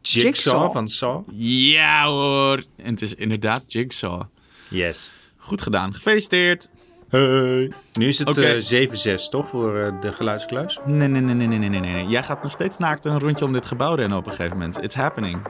Jigsaw, 0.00 0.22
Jigsaw. 0.22 0.72
van 0.72 0.88
Saw? 0.88 1.24
ja 1.36 2.06
hoor. 2.06 2.62
En 2.76 2.90
het 2.92 3.02
is 3.02 3.14
inderdaad 3.14 3.72
Jigsaw. 3.72 4.22
Yes. 4.70 5.12
Goed 5.36 5.62
gedaan. 5.62 5.94
Gefeliciteerd. 5.94 6.70
Hey. 7.14 7.70
Nu 7.92 8.08
is 8.08 8.18
het 8.18 8.28
Oké. 8.28 8.40
eh, 8.40 8.88
7-6, 9.18 9.28
toch? 9.28 9.48
Voor 9.48 9.78
eh, 9.78 9.92
de 10.00 10.12
geluidskluis? 10.12 10.80
Nee, 10.84 11.08
nee, 11.08 11.20
nee, 11.20 11.34
nee, 11.34 11.46
nee, 11.46 11.58
nee, 11.58 11.80
nee, 11.80 11.92
nee. 11.92 12.06
Jij 12.06 12.22
gaat 12.22 12.42
nog 12.42 12.52
steeds 12.52 12.78
naakt 12.78 13.04
een 13.04 13.20
rondje 13.20 13.44
om 13.44 13.52
dit 13.52 13.66
gebouw 13.66 13.94
rennen 13.94 14.18
op 14.18 14.26
een 14.26 14.32
gegeven 14.32 14.56
moment. 14.58 14.82
It's 14.82 14.94
happening. 14.94 15.38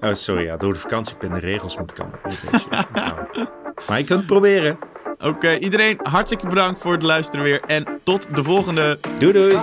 Oh, 0.00 0.14
sorry. 0.14 0.44
Ja, 0.44 0.56
door 0.56 0.72
de 0.72 0.78
vakantiepen 0.78 1.30
de 1.30 1.38
regels 1.38 1.76
moet 1.78 1.92
shit 2.32 2.86
onthouden. 2.88 3.48
Maar 3.88 3.98
je 3.98 4.04
kunt 4.04 4.18
het 4.18 4.26
proberen. 4.26 4.78
Oké, 5.18 5.56
iedereen 5.56 5.98
hartstikke 6.02 6.46
bedankt 6.48 6.80
voor 6.80 6.92
het 6.92 7.02
luisteren 7.02 7.44
weer. 7.44 7.60
En 7.66 8.00
tot 8.04 8.36
de 8.36 8.42
volgende. 8.42 8.98
Doei 9.18 9.32
doei. 9.32 9.56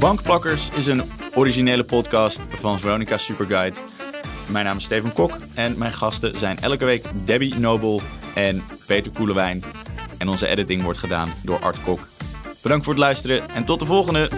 Bankpakkers 0.00 0.68
is 0.68 0.86
een 0.86 1.02
originele 1.34 1.84
podcast 1.84 2.40
van 2.56 2.80
Veronica 2.80 3.16
Superguide. 3.16 3.78
Mijn 4.50 4.64
naam 4.64 4.76
is 4.76 4.84
Steven 4.84 5.12
Kok 5.12 5.36
en 5.54 5.78
mijn 5.78 5.92
gasten 5.92 6.38
zijn 6.38 6.58
elke 6.58 6.84
week 6.84 7.04
Debbie 7.24 7.54
Nobel 7.54 8.00
en 8.34 8.64
Peter 8.86 9.12
Koelewijn. 9.12 9.62
En 10.18 10.28
onze 10.28 10.46
editing 10.46 10.82
wordt 10.82 10.98
gedaan 10.98 11.32
door 11.42 11.58
Art 11.58 11.82
Kok. 11.82 12.08
Bedankt 12.62 12.84
voor 12.84 12.92
het 12.92 13.02
luisteren 13.02 13.50
en 13.50 13.64
tot 13.64 13.78
de 13.78 13.84
volgende! 13.86 14.28